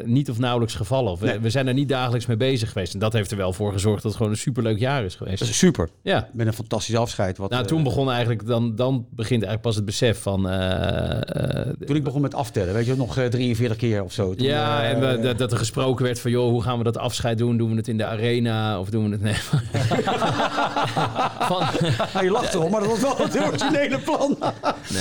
niet 0.05 0.31
of 0.31 0.39
nauwelijks 0.39 0.75
gevallen. 0.75 1.19
We, 1.19 1.41
we 1.41 1.51
zijn 1.51 1.69
er 1.69 1.75
niet 1.75 1.89
dagelijks 1.89 2.27
mee 2.27 2.37
bezig 2.37 2.73
geweest. 2.73 2.93
En 2.95 2.99
dat 2.99 3.13
heeft 3.13 3.31
er 3.31 3.37
wel 3.37 3.53
voor 3.53 3.73
gezorgd 3.73 4.03
dat 4.03 4.11
het 4.13 4.17
gewoon 4.17 4.33
een 4.33 4.39
superleuk 4.39 4.79
jaar 4.79 5.05
is 5.05 5.15
geweest. 5.15 5.39
Dat 5.39 5.49
is 5.49 5.59
super. 5.59 5.89
Ja. 6.03 6.29
Met 6.33 6.47
een 6.47 6.53
fantastisch 6.53 6.97
afscheid. 6.97 7.39
Wat, 7.39 7.51
Nou, 7.51 7.63
eh, 7.63 7.69
toen 7.69 7.83
begon 7.83 8.09
eigenlijk, 8.11 8.47
dan, 8.47 8.75
dan 8.77 9.07
begint 9.11 9.43
eigenlijk 9.43 9.63
pas 9.63 9.77
het 9.77 9.85
besef 9.85 10.23
van... 10.23 10.49
eh, 10.49 11.61
toen 11.87 11.97
ik 11.97 12.05
begon 12.05 12.21
met 12.21 12.35
aftellen, 12.35 12.75
weet 12.75 12.87
je, 12.87 12.97
nog 12.97 13.17
eh, 13.19 13.27
43 13.27 13.77
keer 13.79 14.03
of 14.03 14.13
zo. 14.13 14.35
Toen, 14.35 14.47
ja, 14.47 14.83
en 14.83 15.01
we- 15.01 15.19
dat, 15.23 15.39
dat 15.39 15.53
er 15.53 15.59
gesproken 15.59 16.05
werd 16.05 16.21
van, 16.21 16.31
joh, 16.31 16.51
hoe 16.51 16.63
gaan 16.63 16.79
we 16.79 16.85
dat 16.85 16.99
afscheid 16.99 17.39
doen? 17.39 17.57
Doen 17.57 17.71
we 17.71 17.77
het 17.77 17.89
in 17.89 17.97
de 17.97 18.05
arena 18.05 18.81
of 18.81 18.91
doen 18.91 19.05
we 19.05 19.11
het... 19.11 19.21
Nee. 19.23 19.35
van, 21.51 21.67
nou, 22.23 22.33
je 22.35 22.41
lacht 22.41 22.55
erom, 22.55 22.71
maar 22.71 22.81
dat 22.81 22.91
was 22.91 23.01
wel 23.01 23.17
het 23.17 23.41
originele 23.47 23.99
plan. 23.99 24.39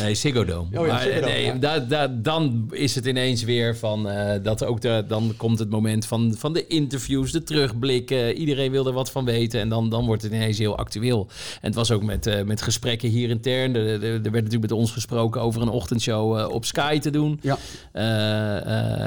Nee, 0.02 0.16
Ziggo 0.16 0.46
Dome. 0.46 0.80
Oh 0.80 0.86
ja, 0.86 0.92
maar, 0.94 1.02
Ziggo 1.02 1.20
Dome, 1.20 1.32
nee, 1.32 1.46
ja. 1.46 1.54
da- 1.54 1.80
da- 1.80 2.08
dan 2.08 2.68
is 2.72 2.96
het 2.96 3.06
ineens 3.06 3.44
weer 3.44 3.78
van 3.78 4.10
eh, 4.10 4.44
dat 4.44 4.64
ook 4.66 4.82
de, 4.82 5.04
dan 5.08 5.34
komt 5.38 5.60
het 5.60 5.70
moment 5.70 6.06
van, 6.06 6.36
van 6.38 6.54
de 6.54 6.68
interviews, 6.68 7.32
de 7.32 7.44
terugblikken. 7.44 8.34
Iedereen 8.36 8.72
wil 8.72 8.88
er 8.88 8.94
wat 8.94 9.12
van 9.12 9.26
weten 9.26 9.60
en 9.60 9.70
dan, 9.70 9.90
dan 9.90 10.06
wordt 10.06 10.22
het 10.24 10.32
ineens 10.32 10.58
heel 10.58 10.78
actueel. 10.78 11.28
En 11.62 11.68
het 11.68 11.76
was 11.76 11.92
ook 11.92 12.04
met, 12.04 12.28
eh, 12.28 12.44
met 12.44 12.62
gesprekken 12.62 13.10
hier 13.10 13.30
intern. 13.30 13.76
Er, 13.76 13.88
er, 13.88 14.04
er 14.04 14.10
werd 14.22 14.24
natuurlijk 14.34 14.62
met 14.62 14.72
ons 14.72 14.92
gesproken 14.92 15.42
over 15.42 15.62
een 15.62 15.70
ochtendshow 15.70 16.38
eh, 16.40 16.50
op 16.50 16.66
Sky 16.66 17.00
te 17.00 17.10
doen. 17.10 17.40
Ja. 17.42 17.58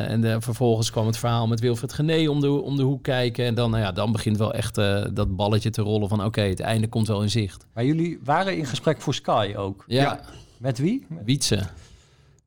En 0.06 0.42
vervolgens 0.42 0.90
kwam 0.90 1.06
het 1.06 1.16
verhaal 1.18 1.46
met 1.46 1.60
Wilfred 1.60 1.92
Gené 1.92 2.28
om 2.28 2.40
de, 2.40 2.50
om 2.50 2.76
de 2.76 2.82
hoek 2.82 3.02
kijken. 3.02 3.44
En 3.44 3.54
dan, 3.54 3.70
nou 3.70 3.82
ja, 3.82 3.92
dan 3.92 4.12
begint 4.12 4.36
wel 4.38 4.52
echt 4.54 4.74
dat 5.14 5.36
balletje 5.36 5.70
te 5.70 5.82
rollen 5.82 6.08
van 6.08 6.24
oké, 6.24 6.40
het 6.42 6.60
einde 6.60 6.88
komt 6.88 7.08
wel 7.08 7.22
in 7.22 7.30
zicht. 7.30 7.66
Maar 7.74 7.84
jullie 7.84 8.01
waren 8.24 8.56
in 8.56 8.66
gesprek 8.66 9.00
voor 9.00 9.14
Sky 9.14 9.52
ook. 9.56 9.84
Ja, 9.86 10.02
Ja. 10.02 10.20
Met 10.58 10.78
wie? 10.78 11.06
Wietse. 11.24 11.62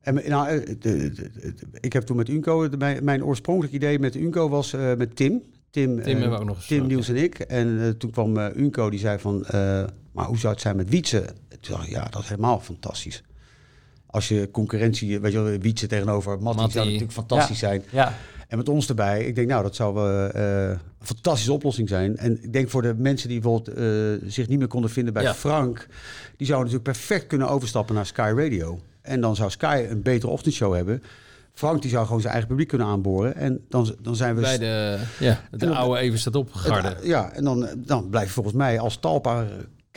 En, 0.00 0.14
me- 0.14 0.22
nou, 0.28 0.48
eh, 0.48 0.66
de- 0.66 0.76
de- 0.78 1.12
de- 1.12 1.50
ik 1.80 1.92
heb 1.92 2.02
toen 2.02 2.16
met 2.16 2.28
Unco, 2.28 2.68
de- 2.68 2.76
mijn, 2.76 3.04
mijn 3.04 3.24
oorspronkelijk 3.24 3.74
idee 3.74 3.98
met 3.98 4.14
Unco 4.14 4.48
was 4.48 4.72
eh, 4.72 4.94
met 4.94 5.16
Tim. 5.16 5.42
Tim, 5.70 5.98
eh, 5.98 6.32
ook 6.32 6.44
nog 6.44 6.46
Tim 6.46 6.54
gesproken. 6.56 6.86
Niels 6.86 7.08
en 7.08 7.16
ik. 7.16 7.38
En 7.38 7.80
eh, 7.82 7.88
toen 7.88 8.10
kwam 8.10 8.36
eh, 8.36 8.56
Unco, 8.56 8.90
die 8.90 8.98
zei 8.98 9.18
van, 9.18 9.44
eh, 9.46 9.84
maar 10.12 10.24
hoe 10.26 10.38
zou 10.38 10.52
het 10.52 10.62
zijn 10.62 10.76
met 10.76 10.88
Wietse? 10.88 11.24
Toen 11.60 11.74
dacht 11.76 11.86
ik, 11.86 11.92
ja, 11.92 12.04
dat 12.10 12.22
is 12.22 12.28
helemaal 12.28 12.60
fantastisch. 12.60 13.22
Als 14.06 14.28
je 14.28 14.48
concurrentie, 14.50 15.20
weet 15.20 15.32
je 15.32 15.40
wel, 15.40 15.58
Wietse 15.58 15.86
tegenover 15.86 16.38
Matti, 16.42 16.56
Matti. 16.58 16.72
zou 16.72 16.84
natuurlijk 16.84 17.12
fantastisch 17.12 17.58
zijn. 17.58 17.82
Ja. 17.90 18.14
En 18.48 18.56
met 18.56 18.68
ons 18.68 18.88
erbij, 18.88 19.24
ik 19.24 19.34
denk, 19.34 19.48
nou, 19.48 19.62
dat 19.62 19.74
zou 19.76 19.98
eh, 19.98 20.70
een 21.00 21.06
fantastische 21.06 21.52
oplossing 21.52 21.88
zijn. 21.88 22.16
En 22.16 22.42
ik 22.42 22.52
denk 22.52 22.70
voor 22.70 22.82
de 22.82 22.94
mensen 22.94 23.28
die 23.28 23.40
bijvoorbeeld 23.40 23.76
eh, 23.76 24.28
zich 24.30 24.48
niet 24.48 24.58
meer 24.58 24.68
konden 24.68 24.90
vinden 24.90 25.12
bij 25.12 25.22
Ja. 25.22 25.34
Frank, 25.34 25.86
die 26.36 26.46
zouden 26.46 26.72
natuurlijk 26.72 26.98
perfect 26.98 27.26
kunnen 27.26 27.48
overstappen 27.48 27.94
naar 27.94 28.06
Sky 28.06 28.32
Radio. 28.36 28.80
En 29.02 29.20
dan 29.20 29.36
zou 29.36 29.50
Sky 29.50 29.86
een 29.90 30.02
betere 30.02 30.32
ochtendshow 30.32 30.74
hebben. 30.74 31.02
Frank 31.52 31.82
die 31.82 31.90
zou 31.90 32.04
gewoon 32.06 32.20
zijn 32.20 32.32
eigen 32.32 32.48
publiek 32.50 32.68
kunnen 32.68 32.86
aanboren. 32.86 33.34
En 33.36 33.64
dan, 33.68 33.94
dan 34.02 34.16
zijn 34.16 34.34
we... 34.34 34.40
Bij 34.40 34.58
de, 34.58 34.98
ja, 35.18 35.40
de 35.50 35.56
dan- 35.56 35.74
oude 35.76 36.00
even 36.00 36.18
staat 36.18 36.36
op, 36.36 36.52
garde. 36.52 36.88
Het- 36.88 37.04
ja, 37.04 37.32
en 37.32 37.44
dan, 37.44 37.68
dan 37.76 38.08
blijf 38.10 38.26
je 38.26 38.32
volgens 38.32 38.54
mij 38.54 38.78
als 38.78 38.96
Talpa 39.00 39.44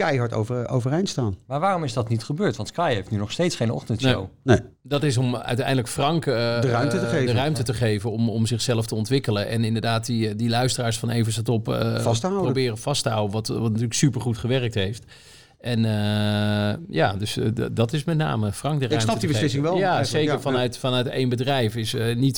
keihard 0.04 0.34
over, 0.34 0.70
overeind 0.70 1.10
staan. 1.10 1.38
Maar 1.48 1.60
waarom 1.60 1.84
is 1.84 1.94
dat 1.94 2.10
niet 2.10 2.24
gebeurd? 2.24 2.56
Want 2.56 2.68
Sky 2.68 2.94
heeft 2.94 3.12
nu 3.12 3.18
nog 3.18 3.32
steeds 3.32 3.56
geen 3.56 3.72
ochtendshow. 3.72 4.26
Nee. 4.44 4.58
Nee. 4.58 4.68
Dat 4.84 5.04
is 5.04 5.18
om 5.18 5.36
uiteindelijk 5.36 5.88
Frank 5.88 6.26
eh, 6.26 6.34
De 6.62 6.70
ruimte 6.70 7.00
te 7.00 7.06
eh, 7.06 7.10
geven. 7.12 7.26
de 7.26 7.32
ruimte 7.32 7.64
te 7.64 7.74
geven 7.74 8.12
om, 8.12 8.30
om 8.30 8.46
zichzelf 8.46 8.86
te 8.86 8.96
ontwikkelen. 8.96 9.48
En 9.48 9.64
inderdaad 9.64 10.06
die, 10.06 10.36
die 10.36 10.50
luisteraars 10.50 11.00
van 11.00 11.10
Even 11.10 11.32
staat 11.32 11.50
op 11.50 11.68
eh, 11.70 12.00
Vast 12.00 12.22
te 12.22 12.28
houden. 12.28 12.52
proberen 12.52 12.78
vast 12.78 13.04
te 13.04 13.10
houden. 13.10 13.32
Wat, 13.34 13.48
wat 13.48 13.62
natuurlijk 13.62 13.94
supergoed 13.94 14.38
gewerkt 14.38 14.74
heeft. 14.76 15.04
En 15.60 15.86
eh, 15.86 16.78
ja, 16.90 17.14
dus 17.14 17.38
eh, 17.38 17.48
dat 17.72 17.94
is 17.94 18.04
met 18.04 18.18
name 18.18 18.52
Frank 18.52 18.80
de 18.80 18.88
ruimte 18.88 19.06
snap 19.06 19.20
die 19.20 19.30
beslissing 19.30 19.64
wel, 19.64 19.78
Ja, 19.78 19.82
eigenlijk. 19.82 20.10
zeker 20.10 20.34
Ja, 20.34 20.40
vanuit, 20.40 20.78
vanuit 20.78 21.08
één 21.08 21.30
bedrijf 21.30 21.76
is 21.76 21.94
eh, 21.94 22.16
niet... 22.16 22.38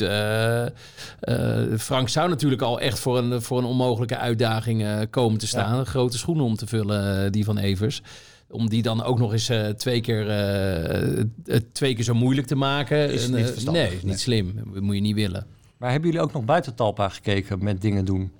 Frank 1.77 2.09
zou 2.09 2.29
natuurlijk 2.29 2.61
al 2.61 2.79
echt 2.79 2.99
voor 2.99 3.17
een, 3.17 3.41
voor 3.41 3.57
een 3.57 3.65
onmogelijke 3.65 4.17
uitdaging 4.17 4.83
eh, 4.83 4.99
komen 5.09 5.39
te 5.39 5.47
staan. 5.47 5.85
Grote 5.85 6.17
schoenen 6.17 6.45
om 6.45 6.55
te 6.55 6.67
vullen, 6.67 7.31
die 7.31 7.43
van 7.45 7.57
Evers. 7.57 8.01
Om 8.49 8.69
die 8.69 8.81
dan 8.81 9.03
ook 9.03 9.19
nog 9.19 9.31
eens 9.31 9.49
eh, 9.49 9.67
twee, 9.67 10.01
keer, 10.01 10.29
eh, 10.29 11.23
het 11.45 11.73
twee 11.73 11.95
keer 11.95 12.03
zo 12.03 12.13
moeilijk 12.13 12.47
te 12.47 12.55
maken. 12.55 13.11
Is 13.11 13.27
niet 13.27 13.45
verstandig, 13.49 13.83
Nee, 13.83 13.93
niet 13.93 14.03
nee. 14.03 14.17
slim. 14.17 14.53
Dat 14.73 14.81
moet 14.81 14.95
je 14.95 15.01
niet 15.01 15.15
willen. 15.15 15.47
Maar 15.77 15.91
hebben 15.91 16.09
jullie 16.09 16.25
ook 16.25 16.33
nog 16.33 16.45
buiten 16.45 16.75
Talpa 16.75 17.09
gekeken 17.09 17.63
met 17.63 17.81
dingen 17.81 18.05
doen? 18.05 18.31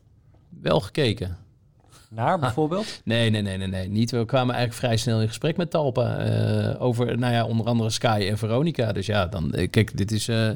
Wel 0.61 0.79
gekeken. 0.79 1.37
Naar 2.15 2.39
bijvoorbeeld? 2.39 3.01
Nee, 3.03 3.29
nee, 3.29 3.41
nee, 3.41 3.57
nee, 3.57 3.67
nee. 3.67 3.89
Niet. 3.89 4.11
We 4.11 4.25
kwamen 4.25 4.55
eigenlijk 4.55 4.85
vrij 4.85 4.97
snel 4.97 5.21
in 5.21 5.27
gesprek 5.27 5.57
met 5.57 5.69
Talpa. 5.69 6.17
eh, 6.17 6.81
over, 6.81 7.17
nou 7.17 7.33
ja, 7.33 7.45
onder 7.45 7.65
andere 7.65 7.89
Sky 7.89 8.27
en 8.29 8.37
Veronica. 8.37 8.91
Dus 8.91 9.05
ja, 9.05 9.25
dan, 9.25 9.53
eh, 9.53 9.69
kijk, 9.69 9.97
dit 9.97 10.11
is, 10.11 10.27
eh, 10.27 10.47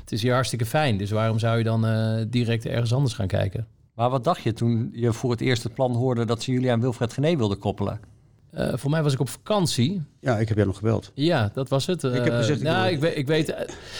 het 0.00 0.12
is 0.12 0.22
hier 0.22 0.32
hartstikke 0.32 0.66
fijn. 0.66 0.96
Dus 0.96 1.10
waarom 1.10 1.38
zou 1.38 1.58
je 1.58 1.64
dan 1.64 1.86
direct 2.28 2.66
ergens 2.66 2.92
anders 2.92 3.14
gaan 3.14 3.26
kijken? 3.26 3.66
Maar 3.94 4.10
wat 4.10 4.24
dacht 4.24 4.42
je 4.42 4.52
toen 4.52 4.90
je 4.92 5.12
voor 5.12 5.30
het 5.30 5.40
eerst 5.40 5.62
het 5.62 5.74
plan 5.74 5.94
hoorde 5.94 6.24
dat 6.24 6.42
ze 6.42 6.52
jullie 6.52 6.72
aan 6.72 6.80
Wilfred 6.80 7.12
Gené 7.12 7.36
wilden 7.36 7.58
koppelen? 7.58 8.00
Eh, 8.52 8.68
voor 8.74 8.90
mij 8.90 9.02
was 9.02 9.12
ik 9.12 9.20
op 9.20 9.28
vakantie. 9.28 10.02
Ja, 10.20 10.38
ik 10.38 10.48
heb 10.48 10.56
jou 10.56 10.68
nog 10.68 10.76
gebeld. 10.76 11.10
Ja, 11.14 11.50
dat 11.54 11.68
was 11.68 11.86
het. 11.86 12.02
heb 12.02 12.26
Eh, 12.26 12.36
gezegd, 12.36 12.58
ik 12.60 12.66
nou, 12.66 12.88
ik 12.90 13.00
weet, 13.00 13.16
ik 13.16 13.26
weet, 13.26 13.48
eh, 13.50 13.56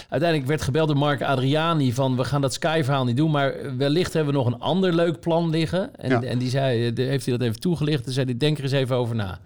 uiteindelijk 0.09 0.49
werd 0.51 0.63
gebeld 0.63 0.89
door 0.89 0.97
Mark 0.97 1.23
Adriani 1.23 1.93
van 1.93 2.17
we 2.17 2.25
gaan 2.25 2.41
dat 2.41 2.53
Sky-verhaal 2.53 3.05
niet 3.05 3.17
doen, 3.17 3.31
maar 3.31 3.77
wellicht 3.77 4.13
hebben 4.13 4.33
we 4.33 4.39
nog 4.39 4.49
een 4.49 4.61
ander 4.61 4.95
leuk 4.95 5.21
plan 5.21 5.51
liggen. 5.51 5.97
En, 5.97 6.11
Ja. 6.11 6.23
en 6.23 6.39
die 6.39 6.51
zei, 6.51 6.93
heeft 6.95 7.27
hij 7.27 7.37
dat 7.37 7.47
even 7.47 7.61
toegelicht 7.61 8.07
en 8.07 8.13
zei 8.13 8.37
denk 8.37 8.57
er 8.59 8.63
eens 8.63 8.73
even 8.73 8.97
over 8.97 9.15
na. 9.15 9.39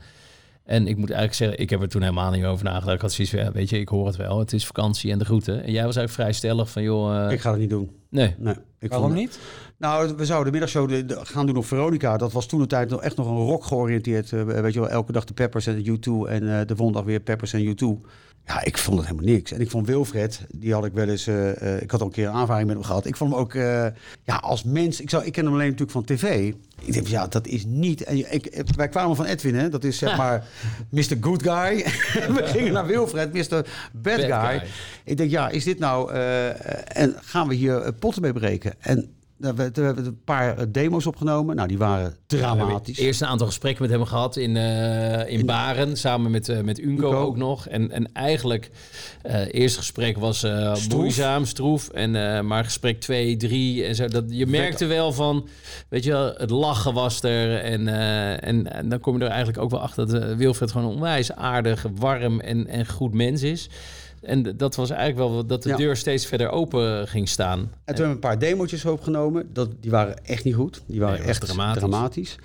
En 0.66 0.86
ik 0.86 0.96
moet 0.96 1.10
eigenlijk 1.10 1.38
zeggen, 1.38 1.58
ik 1.58 1.70
heb 1.70 1.82
er 1.82 1.88
toen 1.88 2.02
helemaal 2.02 2.30
niet 2.30 2.44
over 2.44 2.64
nagedacht. 2.64 2.94
Ik 2.94 3.00
had 3.00 3.12
zoiets 3.12 3.34
van, 3.34 3.44
ja, 3.44 3.52
weet 3.52 3.70
je, 3.70 3.78
ik 3.80 3.88
hoor 3.88 4.06
het 4.06 4.16
wel. 4.16 4.38
Het 4.38 4.52
is 4.52 4.66
vakantie 4.66 5.12
en 5.12 5.18
de 5.18 5.24
groeten. 5.24 5.54
En 5.64 5.72
jij 5.72 5.84
was 5.84 5.96
eigenlijk 5.96 6.10
vrij 6.10 6.32
stellig 6.32 6.70
van, 6.70 6.82
joh, 6.82 7.24
eh, 7.26 7.32
Ik 7.32 7.40
ga 7.40 7.50
dat 7.50 7.58
niet 7.58 7.70
doen. 7.70 7.90
nee. 8.10 8.34
Nee, 8.38 8.54
ik 8.78 8.90
Waarom 8.90 9.08
vond- 9.08 9.20
niet? 9.20 9.38
Nou, 9.78 10.14
we 10.16 10.24
zouden 10.24 10.52
de 10.52 10.58
middagshow 10.58 10.88
de- 10.88 11.04
de- 11.04 11.20
gaan 11.24 11.46
doen 11.46 11.56
op 11.56 11.64
Veronica. 11.64 12.16
Dat 12.16 12.32
was 12.32 12.46
toen 12.46 12.60
de 12.60 12.66
tijd 12.66 12.90
nog 12.90 13.02
echt 13.02 13.16
nog 13.16 13.26
een 13.26 13.36
rock 13.36 13.64
georiënteerd. 13.64 14.32
eh, 14.32 14.42
weet 14.44 14.72
je 14.74 14.80
wel, 14.80 14.88
elke 14.88 15.12
dag 15.12 15.24
de 15.24 15.34
Peppers 15.34 15.66
en 15.66 15.82
de 15.82 15.90
U2 15.90 16.28
en 16.28 16.42
eh, 16.60 16.66
de 16.66 16.76
volgende 16.76 16.92
dag 16.92 17.04
weer 17.08 17.20
Peppers 17.20 17.52
en 17.52 17.60
U2. 17.66 18.00
Ja, 18.46 18.64
ik 18.64 18.78
vond 18.78 18.98
het 18.98 19.06
helemaal 19.08 19.32
niks. 19.34 19.52
En 19.52 19.60
ik 19.60 19.70
vond 19.70 19.86
Wilfred, 19.86 20.40
die 20.50 20.72
had 20.72 20.84
ik 20.84 20.92
wel 20.92 21.08
eens... 21.08 21.26
eh, 21.26 21.74
eh, 21.74 21.82
ik 21.82 21.90
had 21.90 22.00
al 22.00 22.06
een 22.06 22.12
keer 22.12 22.26
een 22.26 22.34
aanvaring 22.34 22.66
met 22.66 22.76
hem 22.76 22.84
gehad. 22.84 23.06
Ik 23.06 23.16
vond 23.16 23.30
hem 23.30 23.40
ook, 23.40 23.54
eh, 23.54 23.86
ja, 24.24 24.36
als 24.36 24.64
mens... 24.64 25.00
Ik, 25.00 25.10
zou, 25.10 25.24
ik 25.24 25.32
ken 25.32 25.44
hem 25.44 25.52
alleen 25.52 25.70
natuurlijk 25.70 25.90
van 25.90 26.04
tv. 26.04 26.52
Ik 26.80 26.92
denk, 26.92 27.06
ja, 27.06 27.26
dat 27.26 27.46
is 27.46 27.64
niet... 27.64 28.04
En 28.04 28.32
ik, 28.32 28.64
wij 28.76 28.88
kwamen 28.88 29.16
van 29.16 29.24
Edwin, 29.24 29.54
hè. 29.54 29.68
Dat 29.68 29.84
is 29.84 29.98
zeg 29.98 30.16
maar 30.16 30.44
Mr. 30.90 31.16
Good 31.20 31.42
Guy. 31.42 31.84
we 32.36 32.42
gingen 32.44 32.72
naar 32.72 32.86
Wilfred, 32.86 33.32
Mr. 33.32 33.48
Bad, 33.48 33.66
Bad 33.92 34.20
guy. 34.20 34.28
guy. 34.28 34.62
Ik 35.04 35.16
denk, 35.16 35.30
ja, 35.30 35.48
is 35.48 35.64
dit 35.64 35.78
nou... 35.78 36.12
en 36.12 37.14
gaan 37.20 37.48
we 37.48 37.54
hier 37.54 37.92
potten 37.92 38.22
mee 38.22 38.32
breken? 38.32 38.74
En 38.78 39.15
Daar 39.38 39.54
hebben 39.54 39.72
we- 39.74 39.80
hebben 39.80 40.06
een 40.06 40.20
paar 40.24 40.58
eh, 40.58 40.64
demo's 40.68 41.06
opgenomen. 41.06 41.56
Nou, 41.56 41.68
die 41.68 41.78
waren 41.78 42.14
dramatisch. 42.26 42.98
Eerst 42.98 43.20
een 43.20 43.26
aantal 43.26 43.46
gesprekken 43.46 43.82
met 43.82 43.90
hem 43.92 44.04
gehad 44.04 44.36
in, 44.36 44.56
eh, 44.56 45.28
in, 45.32 45.46
Baren, 45.46 45.96
samen 45.96 46.30
met, 46.30 46.48
eh, 46.48 46.60
met 46.60 46.78
Unco, 46.78 47.06
Unco. 47.06 47.20
ook 47.20 47.36
nog. 47.36 47.68
En, 47.68 47.90
en 47.90 48.12
eigenlijk, 48.12 48.70
het 49.22 49.52
eerste 49.52 49.78
gesprek 49.78 50.16
was 50.18 50.38
Stroef. 50.38 50.88
moeizaam, 50.88 51.44
stroef. 51.44 51.88
En, 51.88 52.46
maar 52.46 52.64
gesprek 52.64 53.00
2, 53.00 53.36
3 53.36 53.84
en 53.84 53.94
zo. 53.94 54.06
Dat, 54.08 54.24
je 54.28 54.46
merkte 54.46 54.86
wel 54.86 55.12
van, 55.12 55.48
weet 55.88 56.04
je 56.04 56.10
wel, 56.10 56.34
het 56.36 56.50
lachen 56.50 56.94
was 56.94 57.22
er. 57.22 57.58
En, 57.58 57.88
en, 58.40 58.72
en 58.72 58.88
dan 58.88 59.00
kom 59.00 59.16
je 59.18 59.22
er 59.24 59.28
eigenlijk 59.30 59.58
ook 59.58 59.70
wel 59.70 59.80
achter 59.80 60.06
dat 60.08 60.34
Wilfred 60.36 60.70
gewoon 60.70 60.86
een 60.86 60.94
onwijs 60.94 61.32
aardig, 61.32 61.86
warm 61.94 62.40
en, 62.40 62.66
en 62.66 62.86
goed 62.88 63.14
mens 63.14 63.42
is. 63.42 63.68
En 64.22 64.56
dat 64.56 64.74
was 64.76 64.90
eigenlijk 64.90 65.30
wel 65.30 65.46
dat 65.46 65.62
de 65.62 65.68
Ja. 65.68 65.76
deur 65.76 65.96
steeds 65.96 66.26
verder 66.26 66.48
open 66.50 67.08
ging 67.08 67.28
staan. 67.28 67.58
En 67.58 67.66
toen 67.66 67.72
hebben 67.84 68.06
we 68.06 68.12
een 68.12 68.18
paar 68.18 68.38
demo's 68.38 68.84
opgenomen. 68.84 69.48
Dat, 69.52 69.70
die 69.80 69.90
waren 69.90 70.24
echt 70.24 70.44
niet 70.44 70.54
goed. 70.54 70.82
Die 70.86 71.00
waren 71.00 71.18
Nee, 71.18 71.28
echt 71.28 71.40
dramatisch. 71.40 71.78
dramatisch. 71.82 72.36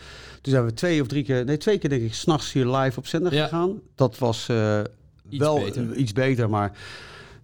Toen 0.41 0.53
zijn 0.53 0.65
we 0.65 0.73
twee 0.73 1.01
of 1.01 1.07
drie 1.07 1.23
keer, 1.23 1.45
nee, 1.45 1.57
twee 1.57 1.77
keer 1.77 1.89
denk 1.89 2.01
ik, 2.01 2.13
s'nachts 2.13 2.51
hier 2.53 2.65
live 2.67 2.99
op 2.99 3.07
zender 3.07 3.33
Ja. 3.33 3.43
gegaan. 3.43 3.79
Dat 3.95 4.17
was 4.17 4.47
eh, 4.49 4.79
Iets 5.29 5.39
wel 5.43 5.59
beter. 5.59 5.95
iets 5.95 6.13
beter, 6.13 6.49
maar 6.49 6.71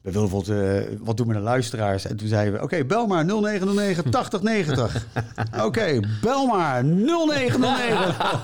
we 0.02 0.12
wilden 0.12 0.30
bijvoorbeeld, 0.32 0.88
eh, 0.90 0.98
wat 1.02 1.18
doen 1.18 1.28
we 1.28 1.34
met 1.34 1.42
de 1.42 1.48
luisteraars? 1.50 2.06
En 2.06 2.18
toen 2.18 2.28
zeiden 2.28 2.54
we, 2.54 2.62
oké, 2.64 2.86
bel 2.86 3.08
maar 3.08 3.26
0909 3.26 4.12
8090. 4.12 5.06
Oké, 5.66 6.00
bel 6.22 6.46
maar 6.46 6.84
0909 6.86 7.64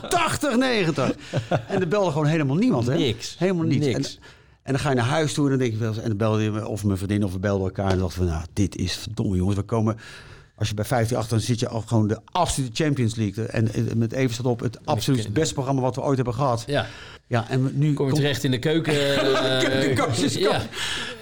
8090. 0.10 1.16
En 1.68 1.82
er 1.82 1.88
belde 1.88 2.12
gewoon 2.12 2.28
helemaal 2.28 2.56
niemand, 2.56 2.88
hè? 2.88 2.96
Niks. 2.98 3.36
Helemaal 3.40 3.66
niets. 3.66 3.86
Niks. 3.86 4.16
En, 4.16 4.24
en 4.64 4.72
dan 4.74 4.80
ga 4.80 4.90
je 4.90 4.96
naar 4.96 5.06
huis 5.06 5.34
toe 5.34 5.44
en 5.44 5.50
dan 5.50 5.60
denk 5.60 5.72
je 5.72 5.78
wel 5.78 5.94
en 6.02 6.08
dan 6.08 6.18
belde 6.18 6.44
je 6.44 6.52
me, 6.52 6.68
of 6.68 6.84
mijn 6.84 6.98
vriendin 6.98 7.24
of 7.24 7.32
we 7.34 7.40
belden 7.40 7.66
elkaar 7.66 7.92
en 7.92 7.98
dachten 7.98 8.18
van, 8.18 8.26
nou, 8.26 8.44
dit 8.54 8.76
is 8.76 8.94
verdomme 8.94 9.36
jongens, 9.36 9.56
we 9.58 9.64
komen, 9.64 9.98
als 10.56 10.68
je 10.70 10.74
bij 10.74 10.86
158 10.90 11.28
dan 11.30 11.40
zit 11.40 11.60
je 11.60 11.68
al 11.68 11.82
gewoon 11.82 12.08
de 12.08 12.20
absolute 12.26 12.84
Champions 12.84 13.16
League. 13.16 13.46
En, 13.46 13.74
en 13.74 13.98
met 13.98 14.12
even 14.12 14.34
staat 14.34 14.46
op 14.46 14.60
het 14.60 14.86
absoluut 14.86 15.34
beste 15.34 15.54
programma 15.54 15.82
wat 15.82 15.96
we 15.96 16.02
ooit 16.02 16.16
hebben 16.16 16.34
gehad. 16.34 16.64
Ja. 16.68 16.86
Ja, 17.28 17.50
en 17.50 17.62
nu 17.64 17.70
Kom 17.72 18.06
je 18.06 18.12
komt- 18.12 18.16
terecht 18.16 18.44
in 18.44 18.52
de 18.52 18.60
keuken. 18.60 18.94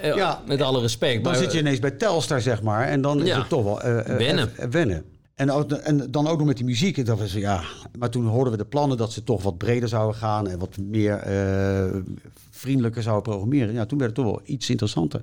eh, 0.01 0.15
ja. 0.15 0.41
Met 0.47 0.61
alle 0.61 0.81
respect. 0.81 1.23
dan 1.23 1.31
maar, 1.33 1.41
zit 1.41 1.51
je 1.51 1.59
ineens 1.59 1.79
bij 1.79 1.91
Telstar, 1.91 2.41
zeg 2.41 2.61
maar. 2.61 2.87
En 2.87 3.01
dan 3.01 3.21
is 3.21 3.27
Ja. 3.27 3.39
het 3.39 3.49
toch 3.49 3.63
wel... 3.63 3.81
eh, 3.81 3.99
eh, 3.99 4.17
Wennen. 4.17 4.57
eh, 4.57 4.67
wennen. 4.69 5.03
En, 5.41 5.83
en 5.83 6.11
dan 6.11 6.27
ook 6.27 6.37
nog 6.37 6.47
met 6.47 6.57
die 6.57 6.65
muziek. 6.65 6.97
En 6.97 7.05
dat 7.05 7.19
was, 7.19 7.33
ja, 7.33 7.63
maar 7.97 8.09
toen 8.09 8.25
hoorden 8.25 8.51
we 8.51 8.57
de 8.57 8.65
plannen 8.65 8.97
dat 8.97 9.11
ze 9.11 9.23
toch 9.23 9.43
wat 9.43 9.57
breder 9.57 9.89
zouden 9.89 10.15
gaan... 10.15 10.47
en 10.47 10.59
wat 10.59 10.77
meer 10.77 11.17
eh, 11.17 12.01
vriendelijker 12.49 13.03
zouden 13.03 13.23
programmeren. 13.23 13.73
Ja, 13.73 13.85
toen 13.85 13.97
werd 13.97 14.17
het 14.17 14.25
toch 14.25 14.33
wel 14.33 14.41
iets 14.45 14.69
interessanter. 14.69 15.21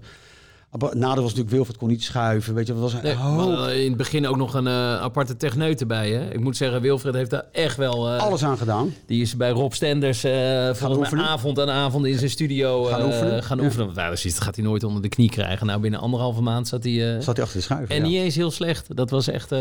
Nadeel 0.72 1.22
was 1.22 1.30
natuurlijk 1.30 1.50
Wilfred 1.50 1.76
kon 1.76 1.88
niet 1.88 2.02
schuiven. 2.02 2.54
Weet 2.54 2.66
je, 2.66 2.72
wat 2.72 2.82
was 2.82 2.92
een 2.92 3.02
Nee, 3.02 3.14
we 3.14 3.18
hoop- 3.20 3.38
hadden 3.38 3.80
in 3.82 3.88
het 3.88 3.96
begin 3.96 4.26
ook 4.26 4.36
nog 4.36 4.54
een 4.54 4.66
eh, 4.66 5.00
aparte 5.00 5.36
techneut 5.36 5.80
erbij. 5.80 6.10
Hè? 6.10 6.32
Ik 6.32 6.40
moet 6.40 6.56
zeggen, 6.56 6.80
Wilfred 6.80 7.14
heeft 7.14 7.30
daar 7.30 7.44
echt 7.52 7.76
wel... 7.76 8.08
eh, 8.08 8.18
alles 8.18 8.44
aan 8.44 8.58
gedaan. 8.58 8.94
Die 9.06 9.22
is 9.22 9.36
bij 9.36 9.50
Rob 9.50 9.72
Stenders 9.72 10.24
eh 10.24 10.32
mij 10.32 10.74
oefenen. 10.96 11.24
avond 11.24 11.60
aan 11.60 11.70
avond 11.70 12.06
in 12.06 12.18
zijn 12.18 12.30
studio 12.30 12.84
Gaan 12.84 13.00
eh, 13.00 13.06
oefenen. 13.06 13.42
gaan 13.42 13.58
Ja. 13.58 13.64
oefenen. 13.64 13.84
Want, 13.84 13.96
Nou, 13.98 14.10
dat 14.22 14.40
gaat 14.40 14.56
hij 14.56 14.64
nooit 14.64 14.84
onder 14.84 15.02
de 15.02 15.08
knie 15.08 15.30
krijgen. 15.30 15.66
Nou, 15.66 15.80
binnen 15.80 16.00
anderhalve 16.00 16.40
maand 16.42 16.68
zat 16.68 16.84
hij... 16.84 17.14
eh, 17.16 17.20
Zat 17.22 17.36
hij 17.36 17.44
achter 17.44 17.58
de 17.58 17.64
schuiven. 17.64 17.94
en 17.96 18.02
ja. 18.02 18.08
niet 18.08 18.18
eens 18.18 18.34
heel 18.34 18.50
slecht. 18.50 18.96
Dat 18.96 19.10
was 19.10 19.28
echt 19.28 19.52
eh, 19.52 19.58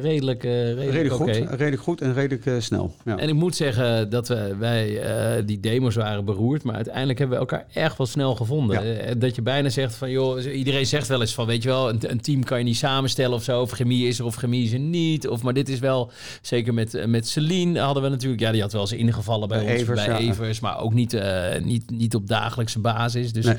redelijk, 0.00 0.44
eh, 0.44 0.50
redelijk, 0.64 0.90
Redelijk 0.90 1.14
goed, 1.14 1.36
redelijk 1.50 1.82
goed 1.82 2.00
en 2.00 2.14
redelijk 2.14 2.46
eh, 2.46 2.54
snel. 2.58 2.94
Ja. 3.04 3.16
En 3.18 3.28
ik 3.28 3.34
moet 3.34 3.56
zeggen 3.56 4.10
dat 4.10 4.28
we, 4.28 4.56
wij 4.58 5.00
eh, 5.00 5.42
die 5.46 5.60
demos 5.60 5.94
waren 5.94 6.24
beroerd, 6.24 6.62
maar 6.62 6.74
uiteindelijk 6.74 7.18
hebben 7.18 7.36
we 7.38 7.42
elkaar 7.44 7.66
echt 7.72 7.98
wel 7.98 8.06
snel 8.06 8.34
gevonden. 8.34 9.00
Eh, 9.06 9.14
dat 9.18 9.34
je 9.34 9.42
bijna 9.42 9.68
zegt 9.68 9.94
van, 9.94 10.10
joh, 10.10 10.31
iedereen 10.38 10.86
zegt 10.86 11.08
wel 11.08 11.20
eens 11.20 11.34
van, 11.34 11.46
weet 11.46 11.62
je 11.62 11.68
wel, 11.68 11.88
een, 11.88 12.10
een 12.10 12.20
team 12.20 12.44
kan 12.44 12.58
je 12.58 12.64
niet 12.64 12.76
samenstellen 12.76 13.36
of 13.36 13.42
zo, 13.42 13.60
of 13.60 13.70
chemie 13.70 14.06
is 14.08 14.18
er 14.18 14.24
of 14.24 14.34
chemie 14.34 14.64
is 14.64 14.72
er 14.72 14.78
niet. 14.78 15.28
Of, 15.28 15.42
maar 15.42 15.52
dit 15.52 15.68
is 15.68 15.78
wel, 15.78 16.10
zeker 16.42 16.74
met, 16.74 17.06
met 17.06 17.28
Celine 17.28 17.80
hadden 17.80 18.02
we 18.02 18.08
natuurlijk, 18.08 18.40
ja, 18.42 18.52
die 18.52 18.60
had 18.60 18.72
wel 18.72 18.80
eens 18.80 18.92
ingevallen 18.92 19.48
bij, 19.48 19.58
Bij 19.64 19.72
ons, 19.72 19.80
Evers, 19.80 20.04
bij 20.04 20.22
ja. 20.22 20.30
Evers, 20.30 20.60
maar 20.60 20.80
ook 20.80 20.92
niet, 20.94 21.12
eh, 21.12 21.60
niet, 21.62 21.90
niet 21.90 22.14
op 22.14 22.26
dagelijkse 22.28 22.78
basis. 22.78 23.32
Dus, 23.32 23.44
Nee. 23.44 23.56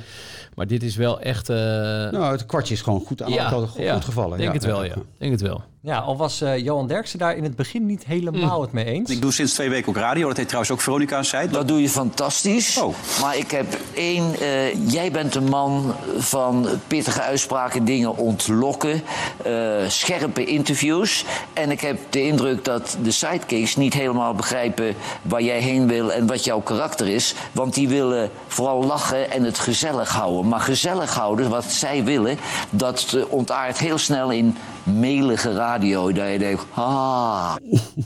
Maar 0.55 0.67
dit 0.67 0.83
is 0.83 0.95
wel 0.95 1.19
echt... 1.21 1.49
eh, 1.49 1.57
Nou, 1.57 2.31
het 2.31 2.45
kwartje 2.45 2.73
is 2.73 2.81
gewoon 2.81 3.01
goed 3.05 3.21
aan 3.21 3.31
ja, 3.31 3.49
goed, 3.49 3.69
ja, 3.77 3.99
gevallen. 4.01 4.37
Denk 4.37 4.53
het 4.53 4.65
wel, 4.65 4.83
ja. 4.83 4.93
ja. 4.95 5.01
Denk 5.17 5.31
het 5.31 5.41
wel. 5.41 5.63
Ja, 5.85 5.97
al 5.97 6.17
was 6.17 6.41
eh, 6.41 6.57
Johan 6.57 6.87
Derksen 6.87 7.19
daar 7.19 7.35
in 7.35 7.43
het 7.43 7.55
begin 7.55 7.85
niet 7.85 8.05
helemaal 8.05 8.61
het 8.61 8.71
mee 8.71 8.85
eens. 8.85 9.09
Ik 9.09 9.21
doe 9.21 9.31
sinds 9.31 9.53
twee 9.53 9.69
weken 9.69 9.89
ook 9.89 9.97
radio. 9.97 10.27
Dat 10.27 10.37
heet 10.37 10.45
trouwens 10.45 10.73
ook 10.73 10.81
Veronica 10.81 11.17
aan 11.17 11.25
Zijt. 11.25 11.53
Dat 11.53 11.67
doe 11.67 11.81
je 11.81 11.89
fantastisch. 11.89 12.77
Oh. 12.77 12.95
Maar 13.21 13.37
ik 13.37 13.51
heb 13.51 13.77
één. 13.93 14.39
eh, 14.39 14.91
jij 14.91 15.11
bent 15.11 15.35
een 15.35 15.49
man 15.49 15.95
van 16.17 16.67
pittige 16.87 17.21
uitspraken, 17.21 17.85
dingen 17.85 18.17
ontlokken, 18.17 19.01
eh, 19.43 19.53
scherpe 19.87 20.45
interviews. 20.45 21.25
En 21.53 21.71
ik 21.71 21.81
heb 21.81 21.99
de 22.09 22.23
indruk 22.23 22.65
dat 22.65 22.97
de 23.03 23.11
sidekicks 23.11 23.75
niet 23.75 23.93
helemaal 23.93 24.33
begrijpen 24.33 24.95
waar 25.21 25.41
jij 25.41 25.59
heen 25.59 25.87
wil 25.87 26.11
en 26.11 26.27
wat 26.27 26.43
jouw 26.43 26.61
karakter 26.61 27.07
is. 27.07 27.33
Want 27.51 27.73
die 27.73 27.87
willen 27.87 28.29
vooral 28.47 28.83
lachen 28.83 29.31
en 29.31 29.43
het 29.43 29.59
gezellig 29.59 30.09
houden. 30.09 30.47
Maar 30.47 30.59
gezellig 30.59 31.13
houden, 31.13 31.49
wat 31.49 31.65
zij 31.65 32.03
willen, 32.03 32.37
dat 32.69 33.17
ontaart 33.29 33.77
heel 33.77 33.97
snel 33.97 34.31
in 34.31 34.57
melige 34.83 35.53
radio. 35.53 36.11
Dat 36.11 36.31
je 36.31 36.39
denkt, 36.39 36.65
ah. 36.73 37.55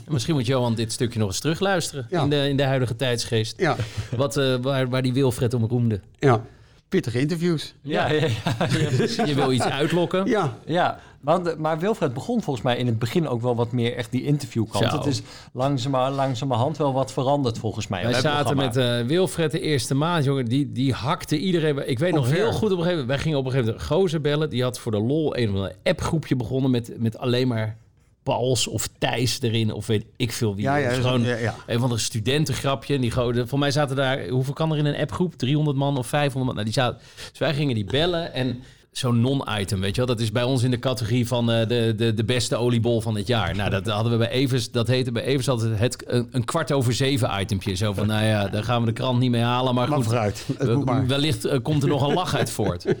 Misschien 0.08 0.34
moet 0.34 0.46
Johan 0.46 0.74
dit 0.74 0.92
stukje 0.92 1.18
nog 1.18 1.28
eens 1.28 1.40
terugluisteren 1.40 2.06
Ja. 2.10 2.22
in, 2.22 2.30
de, 2.30 2.48
in 2.48 2.56
de 2.56 2.64
huidige 2.64 2.96
tijdsgeest. 2.96 3.60
Ja, 3.60 3.76
Wat, 4.16 4.36
eh, 4.36 4.54
waar, 4.62 4.88
waar 4.88 5.02
die 5.02 5.12
Wilfred 5.12 5.54
om 5.54 5.64
roemde. 5.64 6.00
ja. 6.18 6.40
Pittige 6.88 7.20
interviews. 7.20 7.74
Ja, 7.82 8.10
ja, 8.10 8.26
ja. 8.26 9.24
Je 9.24 9.34
wil 9.34 9.52
iets 9.52 9.64
uitlokken. 9.64 10.26
Ja, 10.26 10.56
Ja, 10.66 10.98
want, 11.20 11.58
maar 11.58 11.78
Wilfred 11.78 12.14
begon 12.14 12.42
volgens 12.42 12.64
mij 12.64 12.76
in 12.76 12.86
het 12.86 12.98
begin 12.98 13.28
ook 13.28 13.40
wel 13.40 13.56
wat 13.56 13.72
meer 13.72 13.96
echt 13.96 14.10
die 14.10 14.24
interviewkant. 14.24 14.90
Zo. 14.90 14.96
Het 14.96 15.06
is 15.06 15.22
langzamer, 15.52 16.10
langzamerhand 16.10 16.76
wel 16.76 16.92
wat 16.92 17.12
veranderd 17.12 17.58
volgens 17.58 17.86
mij. 17.86 18.02
Wij 18.02 18.20
zaten 18.20 18.56
met 18.56 18.76
eh, 18.76 19.00
Wilfred 19.00 19.50
de 19.50 19.60
eerste 19.60 19.94
maand, 19.94 20.24
jongen. 20.24 20.44
Die, 20.44 20.72
die 20.72 20.92
hakte 20.92 21.38
iedereen. 21.38 21.88
Ik 21.88 21.98
weet 21.98 22.14
nog 22.14 22.30
heel 22.30 22.52
goed 22.52 22.72
op 22.72 22.78
een 22.78 22.84
gegeven 22.84 22.90
moment. 22.90 23.08
Wij 23.08 23.18
gingen 23.18 23.38
op 23.38 23.44
een 23.44 23.50
gegeven 23.50 23.72
moment 23.72 23.90
Gozer 23.90 24.20
bellen. 24.20 24.50
Die 24.50 24.62
had 24.62 24.78
voor 24.78 24.92
de 24.92 25.00
lol 25.00 25.36
een 25.36 25.48
of 25.48 25.54
ander 25.54 25.76
appgroepje 25.82 26.36
begonnen 26.36 26.70
met, 26.70 26.92
met 26.96 27.18
alleen 27.18 27.48
maar 27.48 27.76
Pauls 28.22 28.66
of 28.66 28.88
Thijs 28.98 29.40
erin. 29.40 29.72
Of 29.72 29.86
weet 29.86 30.04
ik 30.16 30.32
veel 30.32 30.54
wie. 30.54 30.64
Ja, 30.64 30.76
ja, 30.76 30.90
gewoon 30.90 31.24
een 31.66 31.80
van 31.80 31.88
de 31.88 31.98
studentengrapje. 31.98 32.94
En 32.94 33.00
Die 33.00 33.10
goden, 33.10 33.48
voor 33.48 33.58
mij 33.58 33.70
zaten 33.70 33.96
daar, 33.96 34.28
hoeveel 34.28 34.54
kan 34.54 34.72
er 34.72 34.78
in 34.78 34.86
een 34.86 35.00
appgroep? 35.00 35.34
300 35.34 35.76
man 35.76 35.98
of 35.98 36.06
500 36.06 36.44
man? 36.44 36.54
Nou, 36.54 36.64
die 36.64 36.74
zaten, 36.74 37.00
dus 37.30 37.38
wij 37.38 37.54
gingen 37.54 37.74
die 37.74 37.84
bellen 37.84 38.32
en 38.32 38.62
zo'n 38.92 39.20
non-item, 39.20 39.80
weet 39.80 39.90
je 39.94 39.96
wel. 39.96 40.06
Dat 40.16 40.20
is 40.20 40.32
bij 40.32 40.42
ons 40.42 40.62
in 40.62 40.70
de 40.70 40.78
categorie 40.78 41.26
van 41.26 41.50
eh, 41.50 41.68
de, 41.68 41.94
de, 41.96 42.14
de 42.14 42.24
beste 42.24 42.56
oliebol 42.56 43.00
van 43.00 43.16
het 43.16 43.26
jaar. 43.26 43.56
Nou, 43.56 43.70
dat 43.70 43.86
hadden 43.86 44.12
we 44.12 44.18
bij 44.18 44.30
Evers, 44.30 44.70
dat 44.70 44.86
heette 44.86 45.12
bij 45.12 45.22
Evers 45.22 45.48
altijd 45.48 45.78
het, 45.78 46.04
een, 46.06 46.28
een 46.30 46.44
kwart 46.44 46.72
over 46.72 46.92
zeven 46.94 47.40
itempje. 47.40 47.74
Zo 47.74 47.92
van, 47.92 48.06
nou 48.06 48.24
ja, 48.24 48.48
daar 48.48 48.64
gaan 48.64 48.80
we 48.80 48.86
de 48.86 48.92
krant 48.92 49.18
niet 49.18 49.30
mee 49.30 49.42
halen, 49.42 49.74
maar 49.74 49.88
maar 49.88 49.96
goed. 49.96 50.06
vooruit. 50.06 50.44
Het 50.58 50.68
we- 50.68 50.76
maar. 50.76 51.06
Wellicht 51.06 51.44
eh, 51.44 51.58
komt 51.62 51.82
er 51.82 51.88
nog 51.88 52.08
een 52.08 52.14
lach 52.14 52.34
uit 52.36 52.50
voort. 52.50 52.84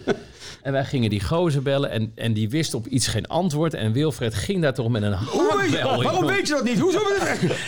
En 0.62 0.72
wij 0.72 0.84
gingen 0.84 1.10
die 1.10 1.24
gozer 1.24 1.62
bellen 1.62 1.90
en, 1.90 2.12
en 2.14 2.32
die 2.32 2.48
wist 2.48 2.74
op 2.74 2.86
iets 2.86 3.06
geen 3.06 3.26
antwoord. 3.26 3.74
En 3.74 3.92
Wilfred 3.92 4.34
ging 4.34 4.62
daar 4.62 4.74
toch 4.74 4.88
met 4.88 5.02
een 5.02 5.12
hakbel. 5.12 6.02
Waarom 6.02 6.26
weet 6.26 6.48
je 6.48 6.54
dat 6.54 6.64
niet? 6.64 6.78
Hoezo? 6.78 6.98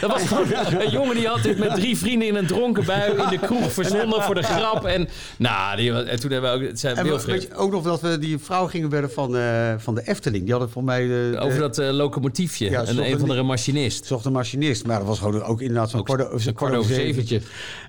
Dat 0.00 0.11
was 0.11 0.23
gewoon 0.23 0.47
een 0.83 0.91
jongen 0.91 1.17
die 1.17 1.27
had 1.27 1.43
dit 1.43 1.59
met 1.59 1.75
drie 1.75 1.97
vrienden 1.97 2.29
in 2.29 2.35
een 2.35 2.47
dronken 2.47 2.85
bui 2.85 3.11
in 3.11 3.29
de 3.29 3.39
kroeg 3.39 3.73
verzonnen 3.73 4.23
voor 4.23 4.35
de 4.35 4.43
grap. 4.43 4.85
En, 4.85 5.09
nou, 5.39 5.77
die, 5.77 5.93
en 5.93 6.21
toen 6.21 6.31
hebben 6.31 6.50
we 6.53 6.57
ook... 6.57 6.69
Het 6.71 6.81
zei 6.81 6.95
En 6.95 7.03
we- 7.03 7.09
Wilfred, 7.09 7.35
weet 7.41 7.49
je 7.50 7.55
ook 7.55 7.73
nog 7.73 7.83
dat 7.83 8.00
we 8.00 8.19
die 8.19 8.39
vrouw 8.39 8.67
gingen 8.67 8.89
bellen 8.89 9.11
van, 9.12 9.37
eh, 9.37 9.75
van 9.79 9.95
de 9.95 10.03
Efteling. 10.09 10.43
Die 10.43 10.53
hadden 10.53 10.71
voor 10.71 10.85
mij... 10.85 11.07
De, 11.07 11.37
over 11.41 11.59
dat 11.59 11.79
eh, 11.79 11.91
locomotiefje. 11.91 12.71
Ja, 12.71 12.85
en 12.85 12.99
een 12.99 13.11
een- 13.12 13.19
van 13.19 13.29
de 13.29 13.43
machinist. 13.43 14.07
zocht 14.07 14.25
een 14.25 14.33
machinist. 14.33 14.87
Maar 14.87 14.99
dat 14.99 15.07
was 15.07 15.19
gewoon 15.19 15.43
ook 15.43 15.61
inderdaad 15.61 15.91
zo'n 15.91 16.05
kwart, 16.05 16.75
over 16.75 16.95
zeventje. 16.95 17.41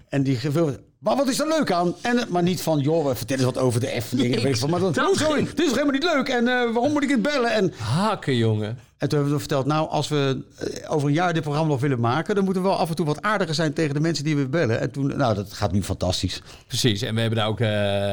En 0.10 0.24
die 0.24 0.36
gevuld. 0.36 0.78
Maar 1.02 1.16
wat 1.16 1.28
is 1.28 1.40
er 1.40 1.48
leuk 1.48 1.72
aan? 1.72 1.96
En, 2.02 2.18
eh, 2.18 2.26
maar 2.28 2.44
niet 2.44 2.62
van, 2.62 2.80
joh, 2.80 3.16
vertel 3.16 3.36
eens 3.38 3.46
wat 3.46 3.58
over 3.58 3.80
de 3.80 3.92
Efteling. 3.92 4.30
Niks. 4.30 4.44
Weet 4.44 4.54
ik 4.54 4.60
van, 4.60 4.70
maar 4.70 4.80
dat, 4.80 4.94
Dat 4.96 5.06
hoezo? 5.06 5.32
ging- 5.32 5.50
Dit 5.50 5.60
is 5.66 5.72
helemaal 5.72 5.92
niet 5.94 6.04
leuk. 6.04 6.30
En 6.30 6.48
eh, 6.48 6.54
waarom 6.74 6.92
moet 6.92 7.04
ik 7.04 7.10
het 7.10 7.22
bellen? 7.22 7.52
En, 7.52 7.74
Haken, 7.78 8.36
jongen. 8.36 8.78
En 9.02 9.10
toen 9.10 9.20
hebben 9.20 9.34
we 9.34 9.40
verteld, 9.40 9.66
nou, 9.66 9.90
als 9.90 10.08
we 10.08 10.42
eh, 10.58 10.92
over 10.92 11.08
een 11.08 11.14
jaar 11.14 11.34
dit 11.34 11.42
programma 11.42 11.70
nog 11.70 11.82
willen 11.82 12.00
maken... 12.00 12.36
dan 12.36 12.44
moeten 12.44 12.64
we 12.64 12.70
wel 12.70 12.78
af 12.78 12.90
en 12.90 12.96
toe 12.96 13.06
wat 13.06 13.22
aardiger 13.22 13.56
zijn 13.56 13.74
tegen 13.74 13.94
de 13.94 14.00
mensen 14.00 14.24
die 14.24 14.36
we 14.36 14.48
bellen. 14.48 14.80
En 14.80 14.92
toen, 14.92 15.18
nou, 15.18 15.36
dat 15.36 15.54
gaat 15.54 15.72
nu 15.72 15.84
fantastisch. 15.84 16.42
Precies, 16.68 17.02
en 17.02 17.14
we 17.16 17.22
hebben 17.22 17.40
daar 17.40 17.48
ook, 17.48 17.60
eh, 17.60 17.70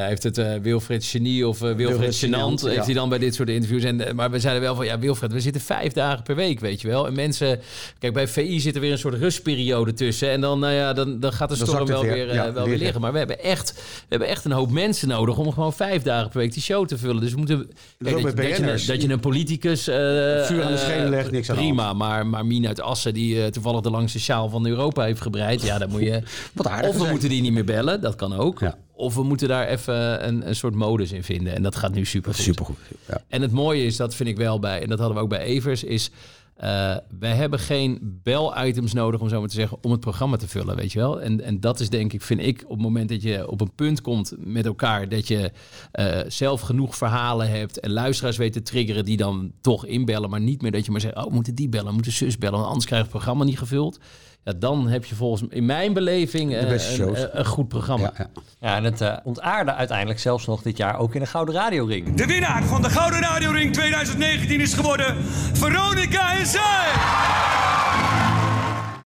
heeft 0.07 0.23
het 0.23 0.39
eh, 0.39 0.55
Wilfred 0.63 1.05
Genie 1.05 1.49
of 1.49 1.57
eh, 1.57 1.63
Wilfred 1.63 1.89
Wilfred 1.89 2.17
Genant, 2.17 2.61
ja. 2.61 2.69
heeft 2.69 2.85
hij 2.85 2.95
dan 2.95 3.09
bij 3.09 3.19
dit 3.19 3.35
soort 3.35 3.49
interviews. 3.49 3.83
En, 3.83 4.17
maar 4.17 4.31
we 4.31 4.41
zeiden 4.41 4.63
wel 4.63 4.75
van, 4.75 4.85
ja 4.85 4.99
Wilfred, 4.99 5.33
we 5.33 5.41
zitten 5.41 5.63
vijf 5.63 5.93
dagen 5.93 6.23
per 6.23 6.37
week, 6.37 6.61
weet 6.61 6.81
je 6.81 6.89
wel. 6.89 7.07
En 7.07 7.15
mensen, 7.15 7.61
kijk 7.99 8.13
bij 8.13 8.29
VI 8.29 8.61
zit 8.61 8.75
er 8.75 8.81
weer 8.81 8.93
een 8.93 8.99
soort 8.99 9.15
rustperiode 9.15 9.93
tussen. 9.93 10.31
En 10.31 10.41
dan, 10.41 10.59
nou 10.59 10.73
ja, 10.73 10.93
dan, 10.93 11.21
dan 11.21 11.33
gaat 11.33 11.49
de 11.49 11.57
storm 11.57 11.87
wel 11.87 12.03
weer. 12.03 12.13
weer, 12.13 12.35
Ja, 12.35 12.45
wel 12.45 12.53
weer 12.53 12.65
weer 12.65 12.79
liggen. 12.79 13.01
Maar 13.01 13.13
we 13.13 13.19
hebben, 13.19 13.43
echt, 13.43 13.73
we 13.75 14.07
hebben 14.09 14.29
echt 14.29 14.45
een 14.45 14.53
hoop 14.53 14.71
mensen 14.71 15.09
nodig 15.09 15.39
om 15.39 15.53
gewoon 15.53 15.73
vijf 15.73 16.03
dagen 16.03 16.31
per 16.31 16.39
week 16.39 16.53
die 16.53 16.63
show 16.63 16.87
te 16.87 16.99
vullen. 16.99 17.21
Dus 17.21 17.31
we 17.31 17.37
moeten, 17.37 17.71
kijk, 18.03 18.37
dat, 18.67 18.81
je, 18.81 18.87
dat 18.87 19.03
je 19.03 19.09
een 19.09 19.21
politicus... 19.21 19.89
de 20.87 20.93
eh, 20.93 21.09
legt, 21.09 21.31
niks 21.31 21.51
aan 21.51 21.57
Prima, 21.57 21.93
maar, 21.93 22.27
maar 22.27 22.47
Mien 22.47 22.67
uit 22.67 22.81
Assen, 22.81 23.15
die 23.15 23.43
eh, 23.43 23.51
toevallig 23.51 23.81
de 23.81 23.91
langste 23.91 24.21
sjaal 24.21 24.49
van 24.49 24.67
Europa 24.67 25.03
heeft 25.03 25.21
gebreid. 25.21 25.63
Ja, 25.63 25.79
dan 25.79 25.91
moet 25.91 26.01
je... 26.01 26.23
Wat 26.55 26.67
aardig 26.67 26.91
Of 26.91 26.97
we 26.97 27.07
moeten 27.11 27.29
die 27.29 27.43
niet 27.43 27.53
meer 27.53 27.65
bellen, 27.65 28.01
dat 28.01 28.15
kan 28.15 28.33
ook. 28.33 28.61
Ja. 28.61 28.79
Of 28.93 29.15
we 29.15 29.23
moeten 29.23 29.49
daar 29.49 29.67
even 29.67 30.27
een, 30.29 30.49
een 30.49 30.57
soort 30.57 30.75
modus 30.75 31.13
in 31.13 31.25
vinden. 31.25 31.55
En 31.55 31.63
dat 31.63 31.77
gaat 31.77 31.95
nu 31.95 32.05
super 32.05 32.35
goed. 32.35 32.43
Supergoed. 32.43 32.79
Ja. 33.09 33.23
En 33.29 33.43
het 33.43 33.53
mooie 33.53 33.85
is, 33.85 33.97
dat 33.97 34.15
vind 34.15 34.29
ik 34.29 34.37
wel 34.37 34.59
bij, 34.59 34.83
en 34.83 34.89
dat 34.89 34.99
hadden 34.99 35.17
we 35.17 35.23
ook 35.23 35.29
bij 35.29 35.41
Evers, 35.43 35.85
is 35.85 36.11
eh, 36.59 36.97
wij 37.19 37.35
hebben 37.35 37.59
geen 37.59 38.21
bel-items 38.23 38.93
nodig, 38.93 39.21
om 39.21 39.29
zo 39.29 39.39
maar 39.39 39.49
te 39.49 39.55
zeggen, 39.55 39.79
om 39.83 39.91
het 39.91 40.01
programma 40.01 40.37
te 40.37 40.49
vullen, 40.49 40.77
weet 40.77 40.93
je 40.93 40.99
wel. 40.99 41.21
En, 41.21 41.41
en 41.41 41.61
dat 41.61 41.81
is 41.81 41.91
denk 41.91 42.13
ik, 42.13 42.23
vind 42.23 42.41
ik, 42.41 42.63
op 42.65 42.71
het 42.71 42.81
moment 42.81 43.09
dat 43.09 43.23
je 43.23 43.51
op 43.51 43.61
een 43.61 43.75
punt 43.75 44.01
komt 44.01 44.35
met 44.39 44.67
elkaar, 44.67 45.09
dat 45.09 45.29
je 45.29 45.53
eh, 45.93 46.19
zelf 46.29 46.61
genoeg 46.61 46.97
verhalen 46.97 47.51
hebt 47.51 47.81
en 47.81 47.91
luisteraars 47.91 48.37
weet 48.37 48.53
te 48.53 48.63
triggeren 48.63 49.05
die 49.05 49.17
dan 49.17 49.53
toch 49.61 49.87
inbellen, 49.87 50.31
maar 50.31 50.41
niet 50.41 50.63
meer 50.63 50.71
dat 50.71 50.85
je 50.85 50.91
maar 50.91 51.01
zegt, 51.01 51.17
oh, 51.17 51.33
moeten 51.33 51.55
die 51.55 51.69
bellen, 51.69 51.95
moeten 51.95 52.13
zus 52.13 52.39
bellen, 52.39 52.55
want 52.55 52.67
anders 52.67 52.87
krijgt 52.87 53.05
het 53.05 53.15
programma 53.15 53.45
niet 53.45 53.59
gevuld. 53.59 53.99
Ja, 54.45 54.53
dan 54.57 54.89
heb 54.89 55.05
je 55.05 55.15
volgens 55.15 55.43
in 55.51 55.67
mijn 55.67 55.93
beleving 55.93 56.57
een, 56.57 57.39
een, 57.39 57.45
goed 57.47 57.69
programma. 57.69 58.13
Ja, 58.19 58.29
ja. 58.35 58.43
Ja, 58.69 58.77
en 58.77 58.85
het 58.85 59.01
eh, 59.01 59.17
ontaarde 59.25 59.75
uiteindelijk 59.75 60.19
zelfs 60.21 60.47
nog 60.47 60.63
dit 60.63 60.77
jaar 60.77 60.99
ook 60.99 61.15
in 61.15 61.21
de 61.21 61.27
Gouden 61.27 61.55
Radioring. 61.55 62.15
De 62.15 62.27
winnaar 62.27 62.65
van 62.65 62.83
de 62.83 62.91
Gouden 62.91 63.21
Radioring 63.21 63.73
2019 63.73 64.61
is 64.61 64.75
geworden 64.75 65.17
Veronica 65.53 66.39
en 66.39 66.47
zij. 66.47 66.87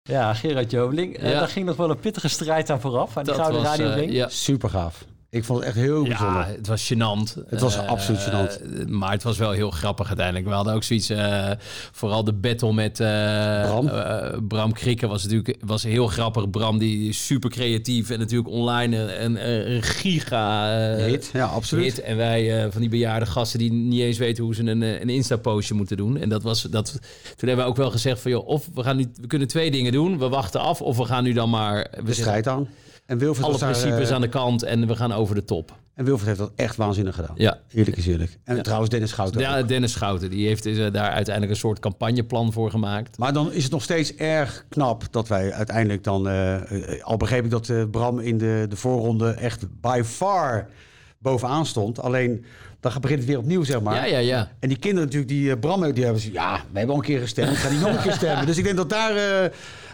Ja, 0.02 0.34
Gerard 0.34 0.70
Joveling. 0.70 1.16
eh, 1.16 1.32
Ja. 1.32 1.38
daar 1.38 1.48
ging 1.48 1.66
nog 1.66 1.76
wel 1.76 1.90
een 1.90 2.00
pittige 2.00 2.28
strijd 2.28 2.70
aan 2.70 2.80
vooraf. 2.80 3.16
Aan 3.16 3.24
die 3.24 3.32
Dat 3.32 3.42
Gouden 3.42 3.62
was, 3.62 3.78
eh, 3.78 3.84
Radioring. 3.86 4.12
ja. 4.12 4.28
Super 4.28 4.70
gaaf. 4.70 5.04
Ik 5.32 5.44
vond 5.44 5.58
het 5.58 5.68
echt 5.68 5.76
heel 5.76 6.02
bijzonder. 6.02 6.40
Ja, 6.40 6.54
het 6.56 6.66
was 6.66 6.92
gênant. 6.92 7.48
Het 7.48 7.60
was 7.60 7.76
Eh, 7.76 7.86
absoluut 7.86 8.20
gênant. 8.20 8.88
maar 8.88 9.12
het 9.12 9.22
was 9.22 9.38
wel 9.38 9.50
heel 9.50 9.70
grappig 9.70 10.06
uiteindelijk. 10.06 10.46
We 10.46 10.52
hadden 10.52 10.74
ook 10.74 10.82
zoiets, 10.82 11.10
eh, 11.10 11.50
vooral 11.92 12.24
de 12.24 12.32
battle 12.32 12.72
met 12.72 13.00
eh, 13.00 13.62
Bram. 13.62 13.90
Bram 14.48 14.72
Krikke 14.72 15.06
was 15.06 15.22
natuurlijk 15.22 15.56
was 15.64 15.82
heel 15.82 16.06
grappig. 16.06 16.50
Bram 16.50 16.78
die 16.78 17.12
super 17.12 17.50
creatief 17.50 18.10
en 18.10 18.18
natuurlijk 18.18 18.50
online 18.50 19.18
een, 19.18 19.82
giga 19.82 20.74
Hit, 20.96 21.30
ja, 21.32 21.46
absoluut. 21.46 21.84
hit. 21.84 22.00
En 22.00 22.16
wij 22.16 22.70
van 22.70 22.80
die 22.80 22.90
bejaarde 22.90 23.26
gasten 23.26 23.58
die 23.58 23.72
niet 23.72 24.00
eens 24.00 24.18
weten 24.18 24.44
hoe 24.44 24.54
ze 24.54 24.62
een, 24.62 24.82
een 24.82 25.08
Insta-postje 25.08 25.74
moeten 25.74 25.96
doen. 25.96 26.16
En 26.16 26.28
dat 26.28 26.42
was, 26.42 26.62
dat, 26.62 26.90
toen 27.36 27.48
hebben 27.48 27.64
we 27.64 27.70
ook 27.70 27.76
wel 27.76 27.90
gezegd 27.90 28.20
van 28.20 28.30
joh, 28.30 28.46
of 28.46 28.68
we, 28.74 28.82
gaan 28.82 28.96
nu, 28.96 29.06
we 29.20 29.26
kunnen 29.26 29.48
twee 29.48 29.70
dingen 29.70 29.92
doen. 29.92 30.18
We 30.18 30.28
wachten 30.28 30.60
af 30.60 30.82
of 30.82 30.96
we 30.96 31.04
gaan 31.04 31.24
nu 31.24 31.32
dan 31.32 31.50
maar... 31.50 31.86
We 31.96 32.02
De 32.04 32.14
strijd 32.14 32.48
aan. 32.48 32.68
En 33.12 33.18
Wilfred, 33.18 33.46
alle 33.46 33.58
daar, 33.58 33.70
principes 33.70 34.08
eh, 34.08 34.14
aan 34.14 34.20
de 34.20 34.28
kant 34.28 34.62
en 34.62 34.86
we 34.86 34.96
gaan 34.96 35.12
over 35.12 35.34
de 35.34 35.44
top. 35.44 35.72
en 35.94 36.04
Wilfred 36.04 36.26
heeft 36.26 36.38
dat 36.38 36.52
echt 36.56 36.76
waanzinnig 36.76 37.14
gedaan. 37.14 37.34
Ja. 37.34 37.58
Eerlijk 37.72 37.96
is 37.96 38.06
eerlijk. 38.06 38.38
En 38.44 38.62
trouwens 38.62 38.90
Dennis 38.90 39.10
Schouten 39.10 39.40
Ja, 39.40 39.58
ook. 39.58 39.68
Dennis 39.68 39.92
Schouten, 39.92 40.30
die 40.30 40.46
heeft 40.46 40.66
eh, 40.66 40.92
daar 40.92 41.10
uiteindelijk 41.10 41.50
een 41.54 41.60
soort 41.60 41.78
campagneplan 41.78 42.52
voor 42.52 42.70
gemaakt. 42.70 43.18
Maar 43.18 43.32
dan 43.32 43.52
is 43.52 43.62
het 43.62 43.72
nog 43.72 43.82
steeds 43.82 44.14
erg 44.14 44.64
knap 44.68 45.04
dat 45.10 45.28
wij 45.28 45.52
uiteindelijk 45.52 46.04
dan... 46.04 46.28
eh, 46.28 46.60
al 47.02 47.16
begreep 47.16 47.44
ik 47.44 47.50
dat 47.50 47.90
Bram 47.90 48.18
in 48.18 48.38
de, 48.38 48.66
de 48.68 48.76
voorronde 48.76 49.30
echt 49.30 49.66
by 49.80 50.02
far 50.04 50.68
bovenaan 51.18 51.66
stond. 51.66 52.00
Alleen, 52.00 52.44
dan 52.80 52.92
begint 53.00 53.18
het 53.18 53.28
weer 53.28 53.38
opnieuw, 53.38 53.64
zeg 53.64 53.80
maar. 53.80 53.94
Ja, 53.94 54.04
ja, 54.04 54.18
ja. 54.18 54.50
En 54.58 54.68
die 54.68 54.78
kinderen 54.78 55.04
natuurlijk, 55.04 55.32
die 55.32 55.50
eh, 55.50 55.58
Bram, 55.60 55.92
die 55.92 56.04
hebben 56.04 56.22
ze... 56.22 56.32
Ja, 56.32 56.60
we 56.72 56.78
hebben 56.78 56.94
al 56.94 57.00
een 57.00 57.06
keer 57.06 57.20
gestemd, 57.20 57.50
ik 57.50 57.56
ga 57.56 57.70
niet 57.70 57.80
nog 57.80 57.96
een 57.96 58.02
keer 58.02 58.12
stemmen. 58.12 58.46
Dus 58.46 58.58
ik 58.58 58.64
denk 58.64 58.76
dat 58.76 58.90
daar... 58.90 59.50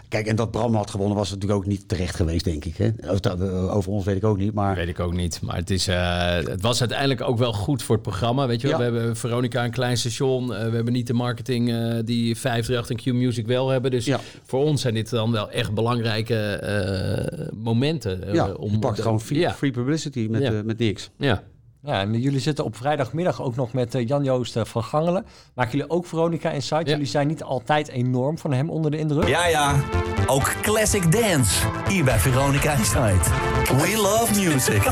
kijk, 0.09 0.27
en 0.27 0.35
dat 0.35 0.51
Bram 0.51 0.75
had 0.75 0.89
gewonnen 0.89 1.17
was 1.17 1.29
natuurlijk 1.31 1.59
ook 1.59 1.65
niet 1.67 1.87
terecht 1.87 2.15
geweest, 2.15 2.43
denk 2.45 2.65
ik. 2.65 2.77
Hè? 2.77 2.89
Over, 3.09 3.41
eh, 3.43 3.75
over 3.75 3.91
ons 3.91 4.05
weet 4.05 4.15
ik 4.15 4.23
ook 4.23 4.37
niet, 4.37 4.53
maar... 4.53 4.75
Weet 4.75 4.87
ik 4.87 4.99
ook 4.99 5.13
niet. 5.13 5.39
Maar 5.41 5.55
het, 5.55 5.69
is, 5.69 5.87
eh, 5.87 6.35
het 6.35 6.61
was 6.61 6.79
uiteindelijk 6.79 7.21
ook 7.21 7.37
wel 7.37 7.53
goed 7.53 7.83
voor 7.83 7.95
het 7.95 8.03
programma. 8.03 8.47
Weet 8.47 8.61
je 8.61 8.67
wel? 8.67 8.81
Ja. 8.81 8.91
We 8.91 8.97
hebben 8.97 9.15
Veronica 9.17 9.63
een 9.65 9.71
klein 9.71 9.97
station. 9.97 10.53
eh, 10.53 10.69
we 10.69 10.75
hebben 10.75 10.93
niet 10.93 11.07
de 11.07 11.13
marketing 11.13 11.69
eh, 11.69 11.95
die 12.05 12.35
538 12.37 12.89
en 12.89 13.13
Q-Music 13.13 13.47
wel 13.47 13.69
hebben. 13.69 13.91
Dus 13.91 14.05
Ja. 14.05 14.19
voor 14.43 14.63
ons 14.63 14.81
zijn 14.81 14.93
dit 14.93 15.09
dan 15.09 15.31
wel 15.31 15.49
echt 15.51 15.73
belangrijke 15.73 17.51
momenten. 17.55 18.33
Ja, 18.33 18.51
om, 18.51 18.71
je 18.71 18.79
pakt 18.79 19.01
gewoon 19.01 19.21
free, 19.21 19.49
free 19.49 19.71
publicity 19.71 20.27
met, 20.29 20.65
met 20.65 20.77
niks. 20.77 21.09
ja. 21.17 21.43
Ja, 21.83 21.99
en 22.01 22.19
jullie 22.19 22.39
zitten 22.39 22.65
op 22.65 22.75
vrijdagmiddag 22.75 23.41
ook 23.41 23.55
nog 23.55 23.73
met 23.73 23.95
eh, 23.95 24.07
Jan-Joost 24.07 24.55
eh, 24.55 24.63
van 24.65 24.83
Gangelen. 24.83 25.25
Maken 25.53 25.77
jullie 25.77 25.89
ook 25.93 26.05
Veronica 26.05 26.49
Insight? 26.49 26.85
Ja. 26.85 26.91
Jullie 26.91 27.05
zijn 27.05 27.27
niet 27.27 27.43
altijd 27.43 27.87
enorm 27.87 28.37
van 28.37 28.53
hem 28.53 28.69
onder 28.69 28.91
de 28.91 28.97
indruk. 28.97 29.27
Ja, 29.27 29.47
ja. 29.47 29.75
Ook 30.27 30.53
classic 30.61 31.11
dance. 31.11 31.65
Hier 31.89 32.03
bij 32.03 32.19
Veronica 32.19 32.71
Inside. 32.73 33.17
We 33.65 33.97
love 34.01 34.33
music. 34.45 34.83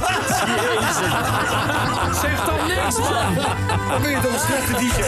Zeg 2.22 2.46
dan 2.46 2.68
niks, 2.68 2.98
man! 3.00 3.36
Dan 3.90 4.02
ben 4.02 4.12
je 4.12 4.20
toch 4.24 4.34
een 4.34 4.40
slechte 4.40 4.74
DJ? 4.74 5.02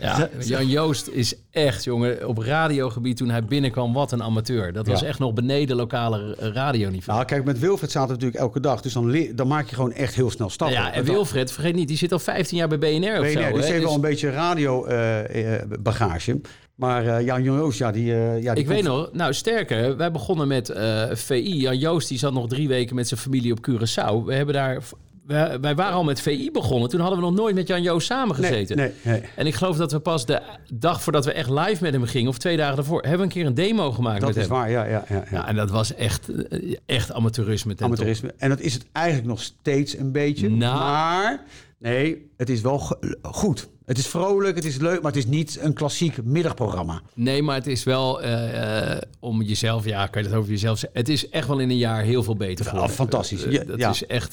Ja, 0.00 0.28
Jan 0.38 0.66
Joost 0.66 1.08
is 1.08 1.34
echt, 1.50 1.84
jongen, 1.84 2.28
op 2.28 2.38
radiogebied 2.38 3.16
toen 3.16 3.28
hij 3.28 3.44
binnenkwam, 3.44 3.92
wat 3.92 4.12
een 4.12 4.22
amateur. 4.22 4.72
Dat 4.72 4.86
was 4.86 5.00
Ja. 5.00 5.06
echt 5.06 5.18
nog 5.18 5.32
beneden 5.32 5.76
lokale 5.76 6.34
radioniveau. 6.38 7.18
Nou, 7.18 7.24
kijk, 7.30 7.44
met 7.44 7.58
Wilfred 7.58 7.90
zaten 7.90 8.08
we 8.08 8.14
natuurlijk 8.14 8.42
elke 8.42 8.60
dag. 8.60 8.67
Dus 8.82 8.92
dan, 8.92 9.26
dan 9.34 9.46
maak 9.48 9.68
je 9.68 9.74
gewoon 9.74 9.92
echt 9.92 10.14
heel 10.14 10.30
snel 10.30 10.50
stappen. 10.50 10.76
ja, 10.76 10.92
en 10.92 11.04
Wilfred, 11.04 11.52
vergeet 11.52 11.74
niet, 11.74 11.88
die 11.88 11.96
zit 11.96 12.12
al 12.12 12.18
15 12.18 12.56
jaar 12.58 12.68
bij 12.68 12.78
BNR 12.78 13.20
of 13.20 13.32
BNR, 13.32 13.42
zo. 13.42 13.52
dus 13.52 13.68
heeft 13.68 13.70
wel 13.70 13.80
Dus- 13.80 13.94
een 13.94 14.00
beetje 14.00 14.30
radio-bagage. 14.30 16.40
maar 16.74 17.06
eh 17.06 17.24
Jan 17.24 17.42
Joost, 17.42 17.78
ja, 17.78 17.90
die... 17.92 18.12
eh, 18.14 18.42
ja, 18.42 18.54
die 18.54 18.62
Ik 18.62 18.68
weet 18.68 18.82
nog, 18.82 19.10
nou 19.12 19.32
sterker, 19.32 19.96
wij 19.96 20.10
begonnen 20.10 20.48
met 20.48 20.68
eh, 20.68 21.04
VI. 21.12 21.60
Jan 21.60 21.78
Joost 21.78 22.08
die 22.08 22.18
zat 22.18 22.32
nog 22.32 22.48
drie 22.48 22.68
weken 22.68 22.94
met 22.94 23.08
zijn 23.08 23.20
familie 23.20 23.52
op 23.52 23.58
Curaçao. 23.70 24.24
We 24.24 24.34
hebben 24.34 24.54
daar, 24.54 24.82
wij, 25.28 25.60
wij 25.60 25.74
waren 25.74 25.94
al 25.94 26.04
met 26.04 26.20
VI 26.20 26.50
begonnen. 26.50 26.88
Toen 26.88 27.00
hadden 27.00 27.18
we 27.18 27.24
nog 27.24 27.34
nooit 27.34 27.54
met 27.54 27.68
Jan 27.68 27.82
Joost 27.82 28.06
samengezeten. 28.06 28.76
Nee, 28.76 28.92
nee, 29.02 29.20
nee. 29.20 29.30
En 29.36 29.46
ik 29.46 29.54
geloof 29.54 29.76
dat 29.76 29.92
we 29.92 29.98
pas 29.98 30.26
de 30.26 30.40
dag 30.72 31.02
voordat 31.02 31.24
we 31.24 31.32
echt 31.32 31.50
live 31.50 31.82
met 31.82 31.92
hem 31.92 32.04
gingen, 32.04 32.28
of 32.28 32.38
twee 32.38 32.56
dagen 32.56 32.76
daarvoor, 32.76 33.00
hebben 33.00 33.18
we 33.18 33.24
een 33.24 33.30
keer 33.30 33.46
een 33.46 33.54
demo 33.54 33.92
gemaakt 33.92 34.20
Dat 34.20 34.28
met 34.28 34.36
is 34.38 34.42
hem. 34.42 34.52
waar, 34.52 34.70
ja, 34.70 34.84
ja, 34.84 35.04
ja. 35.08 35.14
ja. 35.16 35.24
Ja, 35.30 35.46
en 35.48 35.56
dat 35.56 35.70
was 35.70 35.94
echt, 35.94 36.28
eh, 36.48 36.76
echt 36.86 37.12
amateurisme. 37.12 37.74
top. 37.74 37.86
Amateurisme. 37.86 38.34
En 38.38 38.48
dat 38.48 38.60
is 38.60 38.74
het 38.74 38.84
eigenlijk 38.92 39.26
nog 39.26 39.42
steeds 39.42 39.96
een 39.98 40.12
beetje. 40.12 40.50
Nou. 40.50 40.78
Maar 40.78 41.40
nee, 41.78 42.30
het 42.36 42.50
is 42.50 42.60
wel 42.60 42.78
goed. 43.22 43.68
Het 43.86 43.98
is 43.98 44.06
vrolijk, 44.06 44.54
het 44.56 44.64
is 44.64 44.76
leuk, 44.76 45.02
maar 45.02 45.12
het 45.12 45.20
is 45.20 45.26
niet 45.26 45.58
een 45.60 45.72
klassiek 45.72 46.24
middagprogramma. 46.24 47.00
Nee, 47.14 47.42
maar 47.42 47.54
het 47.54 47.66
is 47.66 47.84
wel 47.84 48.22
eh, 48.22 48.92
eh, 48.92 49.00
om 49.20 49.42
jezelf, 49.42 49.84
ja, 49.84 50.06
kan 50.06 50.22
je 50.22 50.28
dat 50.28 50.38
over 50.38 50.50
jezelf 50.50 50.78
zeggen? 50.78 50.98
Het 50.98 51.08
is 51.08 51.28
echt 51.28 51.48
wel 51.48 51.58
in 51.58 51.70
een 51.70 51.76
jaar 51.76 52.02
heel 52.02 52.22
veel 52.22 52.36
beter 52.36 52.64
geworden. 52.64 52.94
fantastisch. 52.94 53.44
Eh, 53.44 53.52
Ja, 53.52 53.64
dat 53.64 53.78
ja. 53.78 53.90
is 53.90 54.06
echt. 54.06 54.32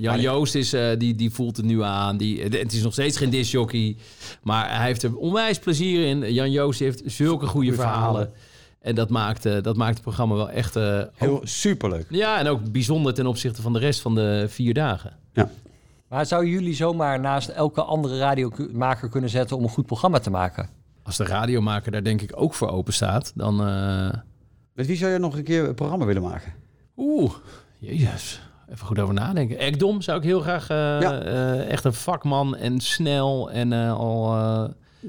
Jan 0.00 0.20
Joost 0.20 0.54
is, 0.54 0.74
die, 0.98 1.14
die 1.14 1.30
voelt 1.30 1.56
het 1.56 1.66
nu 1.66 1.82
aan. 1.82 2.16
Die, 2.16 2.42
het 2.42 2.72
is 2.72 2.82
nog 2.82 2.92
steeds 2.92 3.16
geen 3.16 3.30
discjockey, 3.30 3.96
maar 4.42 4.76
hij 4.76 4.86
heeft 4.86 5.02
er 5.02 5.16
onwijs 5.16 5.58
plezier 5.58 6.06
in. 6.06 6.32
Jan 6.32 6.50
Joost 6.50 6.78
heeft 6.80 7.02
zulke 7.04 7.46
goede 7.46 7.72
verhalen. 7.72 7.96
verhalen. 8.00 8.32
En 8.80 8.94
dat 8.94 9.08
maakt, 9.10 9.42
dat 9.42 9.76
maakt 9.76 9.92
het 9.94 10.02
programma 10.02 10.34
wel 10.34 10.50
echt. 10.50 10.74
Heel 10.74 11.10
ook- 11.20 11.40
superleuk. 11.48 12.06
ja, 12.10 12.38
en 12.38 12.46
ook 12.46 12.72
bijzonder 12.72 13.14
ten 13.14 13.26
opzichte 13.26 13.62
van 13.62 13.72
de 13.72 13.78
rest 13.78 14.00
van 14.00 14.14
de 14.14 14.46
vier 14.48 14.74
dagen. 14.74 15.12
Ja. 15.32 15.50
Maar 16.08 16.26
zouden 16.26 16.50
jullie 16.50 16.74
zomaar 16.74 17.20
naast 17.20 17.48
elke 17.48 17.82
andere 17.82 18.18
radiomaker 18.18 19.08
kunnen 19.08 19.30
zetten 19.30 19.56
om 19.56 19.62
een 19.62 19.68
goed 19.68 19.86
programma 19.86 20.18
te 20.18 20.30
maken? 20.30 20.68
Als 21.02 21.16
de 21.16 21.24
radiomaker 21.24 21.92
daar 21.92 22.02
denk 22.02 22.20
ik 22.22 22.32
ook 22.34 22.54
voor 22.54 22.68
open 22.70 22.92
staat, 22.92 23.32
dan. 23.34 23.66
eh, 23.68 24.10
Met 24.72 24.86
wie 24.86 24.96
zou 24.96 25.12
je 25.12 25.18
nog 25.18 25.36
een 25.36 25.42
keer 25.44 25.68
een 25.68 25.74
programma 25.74 26.04
willen 26.04 26.22
maken? 26.22 26.52
Oeh, 26.96 27.32
jezus. 27.78 28.40
Even 28.70 28.86
goed 28.86 28.98
over 28.98 29.14
nadenken. 29.14 29.58
Ekdom 29.58 30.02
zou 30.02 30.18
ik 30.18 30.24
heel 30.24 30.40
graag... 30.40 30.70
eh, 30.70 30.76
Ja. 30.76 31.18
eh, 31.20 31.70
echt 31.70 31.84
een 31.84 31.92
vakman 31.92 32.56
en 32.56 32.80
snel. 32.80 33.50
En 33.50 33.72
eh, 33.72 33.98
al 33.98 34.34
eh, 34.36 34.64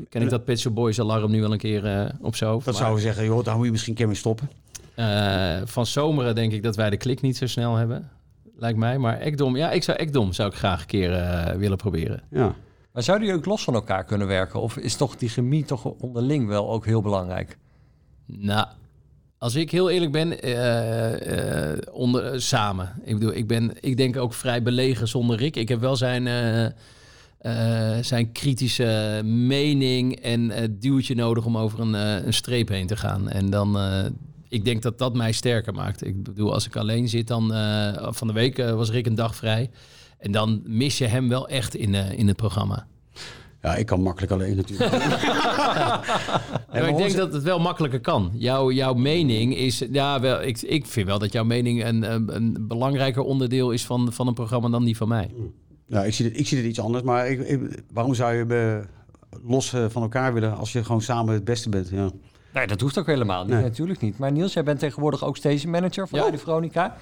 ken 0.10 0.22
ik 0.22 0.30
dat 0.30 0.44
Pet 0.46 0.60
Shop 0.60 0.76
Boys 0.76 1.00
alarm 1.00 1.32
nu 1.32 1.42
wel 1.42 1.52
een 1.52 1.58
keer 1.58 1.86
eh, 1.86 2.10
op 2.22 2.36
zo. 2.36 2.62
Dat 2.64 2.76
zouden 2.76 2.96
we 2.98 3.02
zeggen, 3.04 3.26
joh, 3.26 3.44
daar 3.44 3.56
moet 3.56 3.66
je 3.66 3.72
misschien 3.72 3.92
een 3.94 3.98
keer 4.00 4.08
mee 4.08 4.16
stoppen. 4.16 4.50
van 5.68 5.86
Zomeren 5.86 6.36
denk 6.36 6.52
ik 6.52 6.64
dat 6.64 6.76
wij 6.76 6.90
de 6.90 6.98
klik 6.98 7.22
niet 7.22 7.38
zo 7.38 7.48
snel 7.48 7.76
hebben. 7.76 8.10
Lijkt 8.60 8.78
mij. 8.78 8.98
Maar 8.98 9.20
Ekdom, 9.20 9.56
ja, 9.56 9.72
ik 9.72 9.84
zou 9.84 9.98
Ekdom 9.98 10.34
zou 10.34 10.50
ik 10.50 10.56
graag 10.56 10.82
een 10.82 10.88
keer 10.88 11.14
eh, 11.14 11.56
willen 11.56 11.78
proberen. 11.78 12.24
Ja. 12.30 12.56
Maar 12.94 13.04
zouden 13.04 13.28
jullie 13.28 13.42
ook 13.42 13.50
los 13.50 13.64
van 13.64 13.74
elkaar 13.74 14.04
kunnen 14.04 14.28
werken? 14.28 14.62
Of 14.62 14.78
is 14.78 14.96
toch 14.96 15.16
die 15.16 15.30
chemie 15.30 15.66
toch 15.66 15.86
onderling 15.86 16.48
wel 16.48 16.70
ook 16.70 16.86
heel 16.86 17.02
belangrijk? 17.02 17.58
Nou, 18.26 18.68
als 19.38 19.56
ik 19.56 19.72
heel 19.72 19.90
eerlijk 19.90 20.12
ben, 20.12 20.42
eh, 20.42 21.72
eh, 21.72 21.78
onder, 21.92 22.42
samen. 22.42 22.94
Ik 23.04 23.14
bedoel, 23.14 23.34
ik, 23.34 23.48
ben, 23.48 23.72
ik 23.80 23.98
denk 23.98 24.18
ook 24.18 24.34
vrij 24.34 24.64
belegen 24.64 25.08
zonder 25.08 25.38
Rick. 25.38 25.56
Ik 25.56 25.70
heb 25.70 25.80
wel 25.80 25.96
zijn, 25.96 26.28
eh, 26.28 26.66
eh, 27.40 28.04
zijn 28.04 28.32
kritische 28.32 29.22
mening 29.24 30.16
en 30.16 30.52
eh, 30.52 30.68
duwtje 30.72 31.16
nodig 31.16 31.46
om 31.46 31.58
over 31.58 31.80
een, 31.80 31.94
een 31.94 32.34
streep 32.34 32.68
heen 32.68 32.88
te 32.88 32.98
gaan. 32.98 33.30
En 33.30 33.50
dan, 33.50 33.78
eh, 33.78 34.06
ik 34.50 34.66
denk 34.66 34.82
dat 34.82 34.98
dat 34.98 35.14
mij 35.16 35.32
sterker 35.32 35.74
maakt. 35.74 36.06
Ik 36.06 36.24
bedoel, 36.24 36.54
als 36.54 36.66
ik 36.66 36.76
alleen 36.76 37.10
zit, 37.10 37.28
dan 37.28 37.54
eh, 37.54 38.08
van 38.12 38.28
de 38.28 38.34
week 38.34 38.58
eh, 38.58 38.74
was 38.74 38.92
Rick 38.92 39.06
een 39.06 39.16
dag 39.16 39.36
vrij. 39.36 39.70
En 40.18 40.32
dan 40.32 40.62
mis 40.66 40.98
je 40.98 41.06
hem 41.06 41.30
wel 41.30 41.48
echt 41.48 41.76
in, 41.76 41.96
eh, 41.96 42.12
in 42.20 42.28
het 42.28 42.38
programma. 42.38 42.88
Ja, 43.62 43.76
ik 43.76 43.86
kan 43.86 44.02
makkelijk 44.02 44.32
alleen 44.32 44.56
natuurlijk. 44.56 44.92
Maar 46.72 46.88
ik 46.90 46.98
denk 46.98 47.16
dat 47.16 47.34
het 47.34 47.44
wel 47.44 47.60
makkelijker 47.60 48.00
kan. 48.00 48.32
Jouw, 48.34 48.72
jouw 48.72 48.94
mening 48.94 49.56
is. 49.56 49.84
Ja, 49.92 50.20
wel, 50.20 50.42
ik, 50.42 50.62
ik 50.62 50.86
vind 50.86 51.08
wel 51.08 51.20
dat 51.20 51.32
jouw 51.32 51.44
mening 51.44 51.86
een, 51.86 52.04
een, 52.36 52.56
belangrijker 52.68 53.22
onderdeel 53.22 53.72
is 53.72 53.86
van, 53.86 54.14
van 54.14 54.28
een 54.28 54.34
programma 54.34 54.70
dan 54.70 54.84
die 54.84 54.98
van 54.98 55.08
mij. 55.08 55.32
Ja, 55.88 56.04
ik 56.04 56.14
zie 56.14 56.26
het, 56.26 56.40
ik 56.40 56.48
zie 56.48 56.58
het 56.58 56.68
iets 56.68 56.80
anders, 56.80 57.04
maar 57.04 57.30
ik, 57.30 57.40
ik- 57.48 57.84
waarom 57.94 58.14
zou 58.14 58.34
je 58.36 58.46
eh, 58.46 59.40
los 59.50 59.70
van 59.90 60.02
elkaar 60.02 60.34
willen 60.34 60.58
als 60.58 60.72
je 60.72 60.84
gewoon 60.84 61.02
samen 61.02 61.34
het 61.34 61.44
beste 61.44 61.70
bent? 61.70 61.90
Ja. 61.90 62.10
Nee, 62.54 62.68
dat 62.68 62.82
hoeft 62.82 62.98
ook 62.98 63.06
helemaal 63.06 63.44
niet. 63.44 63.54
Nee. 63.54 63.62
Natuurlijk 63.64 64.02
niet. 64.02 64.18
Maar 64.18 64.32
Niels, 64.32 64.54
jij 64.54 64.64
bent 64.64 64.80
tegenwoordig 64.80 65.24
ook 65.24 65.38
station 65.38 65.72
manager 65.72 66.08
van 66.08 66.20
Ja. 66.20 66.38
Veronica. 66.38 66.96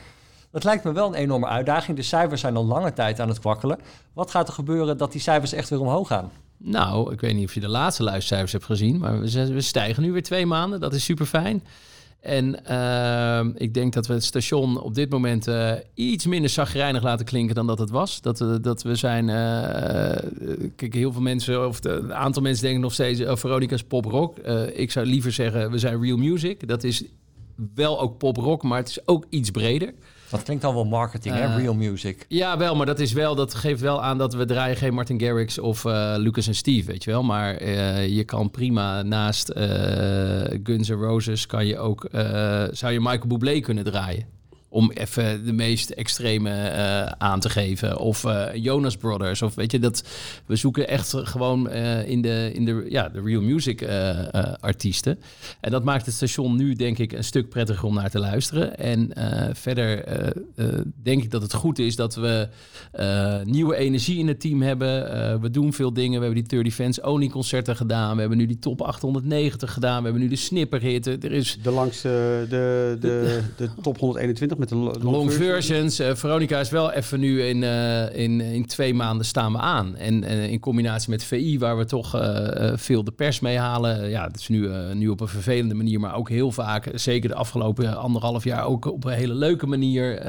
Dat 0.51 0.63
lijkt 0.63 0.83
me 0.83 0.91
wel 0.91 1.07
een 1.07 1.13
enorme 1.13 1.47
uitdaging. 1.47 1.97
De 1.97 2.03
cijfers 2.03 2.41
zijn 2.41 2.55
al 2.55 2.65
lange 2.65 2.93
tijd 2.93 3.19
aan 3.19 3.27
het 3.27 3.39
kwakkelen. 3.39 3.79
Wat 4.13 4.31
gaat 4.31 4.47
er 4.47 4.53
gebeuren 4.53 4.97
dat 4.97 5.11
die 5.11 5.21
cijfers 5.21 5.53
echt 5.53 5.69
weer 5.69 5.79
omhoog 5.79 6.07
gaan? 6.07 6.31
Nou, 6.57 7.13
ik 7.13 7.21
weet 7.21 7.35
niet 7.35 7.47
of 7.47 7.53
je 7.53 7.59
de 7.59 7.67
laatste 7.69 8.03
luistercijfers 8.03 8.51
hebt 8.51 8.65
gezien, 8.65 8.97
maar 8.99 9.19
we 9.19 9.61
stijgen 9.61 10.03
nu 10.03 10.11
weer 10.11 10.23
twee 10.23 10.45
maanden. 10.45 10.79
Dat 10.79 10.93
is 10.93 11.03
super 11.03 11.25
fijn. 11.25 11.63
En 12.27 12.65
ehm, 12.65 13.51
ik 13.55 13.73
denk 13.73 13.93
dat 13.93 14.07
we 14.07 14.13
het 14.13 14.23
station 14.23 14.81
op 14.81 14.95
dit 14.95 15.09
moment 15.09 15.47
eh, 15.47 15.71
iets 15.93 16.25
minder 16.25 16.49
zagrijnig 16.49 17.03
laten 17.03 17.25
klinken 17.25 17.55
dan 17.55 17.67
dat 17.67 17.79
het 17.79 17.89
was. 17.89 18.21
Dat, 18.21 18.39
we 18.39 18.59
dat 18.61 18.83
we 18.83 18.95
zijn. 18.95 19.29
eh, 19.29 20.67
kijk, 20.75 20.93
heel 20.93 21.11
veel 21.11 21.21
mensen, 21.21 21.67
of 21.67 21.83
een 21.83 22.13
aantal 22.13 22.41
mensen 22.41 22.63
denken 22.63 22.81
nog 22.81 22.93
steeds: 22.93 23.21
Veronica 23.25 23.75
is 23.75 23.83
pop-rock. 23.83 24.37
Eh, 24.37 24.79
ik 24.79 24.91
zou 24.91 25.05
liever 25.05 25.31
zeggen: 25.31 25.71
we 25.71 25.77
zijn 25.77 26.01
real 26.01 26.17
music. 26.17 26.67
Dat 26.67 26.83
is 26.83 27.03
wel 27.75 27.99
ook 27.99 28.17
pop-rock, 28.17 28.63
maar 28.63 28.77
het 28.77 28.89
is 28.89 29.07
ook 29.07 29.25
iets 29.29 29.51
breder. 29.51 29.93
Dat 30.29 30.43
klinkt 30.43 30.63
al 30.63 30.73
wel 30.73 30.85
marketing, 30.85 31.35
hè? 31.35 31.41
Eh, 31.41 31.55
Real 31.55 31.73
music. 31.73 32.25
Ja, 32.27 32.57
wel, 32.57 32.75
maar 32.75 32.85
dat 32.85 32.99
is 32.99 33.13
wel, 33.13 33.35
dat 33.35 33.53
geeft 33.53 33.81
wel 33.81 34.03
aan 34.03 34.17
dat 34.17 34.33
we 34.33 34.45
draaien 34.45 34.75
geen 34.77 34.93
Martin 34.93 35.19
Garrix 35.19 35.59
of 35.59 35.85
eh, 35.85 36.13
Lucas 36.17 36.47
en 36.47 36.55
Steve, 36.55 36.91
weet 36.91 37.03
je 37.03 37.11
wel. 37.11 37.23
Maar 37.23 37.55
eh, 37.55 38.07
je 38.07 38.23
kan 38.23 38.51
prima 38.51 39.01
naast 39.01 39.51
Guns 40.63 40.89
N' 40.89 40.93
Roses 40.93 41.45
kan 41.45 41.65
je 41.65 41.77
ook, 41.77 42.07
zou 42.71 42.93
je 42.93 42.99
Michael 42.99 43.27
Bublé 43.27 43.59
kunnen 43.59 43.83
draaien. 43.83 44.36
Om 44.69 44.91
even 44.91 45.45
de 45.45 45.53
meest 45.53 45.89
extreme 45.89 46.49
eh, 46.49 47.03
aan 47.17 47.39
te 47.39 47.49
geven. 47.49 47.99
Of 47.99 48.23
eh, 48.23 48.45
Jonas 48.53 48.97
Brothers. 48.97 49.41
Of 49.41 49.55
weet 49.55 49.71
je, 49.71 49.79
dat 49.79 50.03
we 50.45 50.55
zoeken 50.55 50.87
echt 50.87 51.13
gewoon 51.17 51.69
eh, 51.69 52.07
in, 52.07 52.21
de, 52.21 52.51
in 52.53 52.65
de, 52.65 52.85
ja, 52.89 53.09
de 53.09 53.21
real 53.21 53.41
music 53.41 53.87
artiesten. 54.59 55.19
En 55.59 55.71
dat 55.71 55.83
maakt 55.83 56.05
het 56.05 56.15
station 56.15 56.55
nu, 56.55 56.73
denk 56.73 56.97
ik, 56.97 57.11
een 57.11 57.23
stuk 57.23 57.49
prettiger 57.49 57.85
om 57.85 57.93
naar 57.93 58.09
te 58.09 58.19
luisteren. 58.19 58.77
En 58.77 59.11
verder 59.55 60.03
denk 61.03 61.23
ik 61.23 61.31
dat 61.31 61.41
het 61.41 61.53
goed 61.53 61.79
is 61.79 61.95
dat 61.95 62.15
we 62.15 62.47
nieuwe 63.43 63.75
energie 63.75 64.19
in 64.19 64.27
het 64.27 64.39
team 64.39 64.61
hebben. 64.61 65.41
We 65.41 65.49
doen 65.49 65.73
veel 65.73 65.93
dingen. 65.93 66.19
We 66.19 66.25
hebben 66.25 66.43
die 66.47 66.57
30 66.63 66.73
Fans 66.73 67.01
Only 67.01 67.27
concerten 67.27 67.75
gedaan. 67.75 68.13
We 68.13 68.19
hebben 68.19 68.37
nu 68.37 68.45
die 68.45 68.59
top 68.59 68.81
890 68.81 69.73
gedaan. 69.73 69.97
We 69.97 70.03
hebben 70.03 70.21
nu 70.21 70.27
de 70.27 70.35
snipperhit. 70.35 71.07
Er 71.07 71.31
is 71.31 71.59
De 71.61 71.71
langste, 71.71 72.45
de, 72.49 72.97
de, 72.99 73.41
de 73.57 73.69
top 73.81 73.97
121 73.97 74.56
met 74.57 74.69
de 74.69 74.75
lo- 74.75 74.83
long, 74.83 75.03
Long 75.15 75.31
version. 75.31 75.49
versions. 75.53 75.99
Eh, 75.99 76.15
Veronica 76.15 76.59
is 76.59 76.69
wel 76.69 76.91
even 76.91 77.19
nu 77.19 77.43
in, 77.43 77.63
eh, 77.63 78.15
in, 78.15 78.41
in 78.41 78.65
twee 78.65 78.93
maanden 78.93 79.25
staan 79.25 79.51
we 79.51 79.57
aan. 79.57 79.95
En 79.95 80.23
eh, 80.23 80.51
in 80.51 80.59
combinatie 80.59 81.09
met 81.09 81.23
VI, 81.23 81.59
waar 81.59 81.77
we 81.77 81.85
toch 81.85 82.09
veel 82.75 83.03
de 83.03 83.11
pers 83.11 83.39
mee 83.39 83.57
halen. 83.57 84.09
Ja, 84.09 84.23
het 84.27 84.35
is 84.39 84.47
nu, 84.47 84.69
nu 84.93 85.07
op 85.07 85.19
een 85.21 85.27
vervelende 85.27 85.73
manier, 85.73 85.99
maar 85.99 86.15
ook 86.15 86.29
heel 86.29 86.51
vaak, 86.51 86.89
zeker 86.93 87.29
de 87.29 87.35
afgelopen 87.35 87.97
anderhalf 87.97 88.43
jaar, 88.43 88.65
ook 88.65 88.85
op 88.85 89.05
een 89.05 89.13
hele 89.13 89.33
leuke 89.33 89.67
manier. 89.67 90.21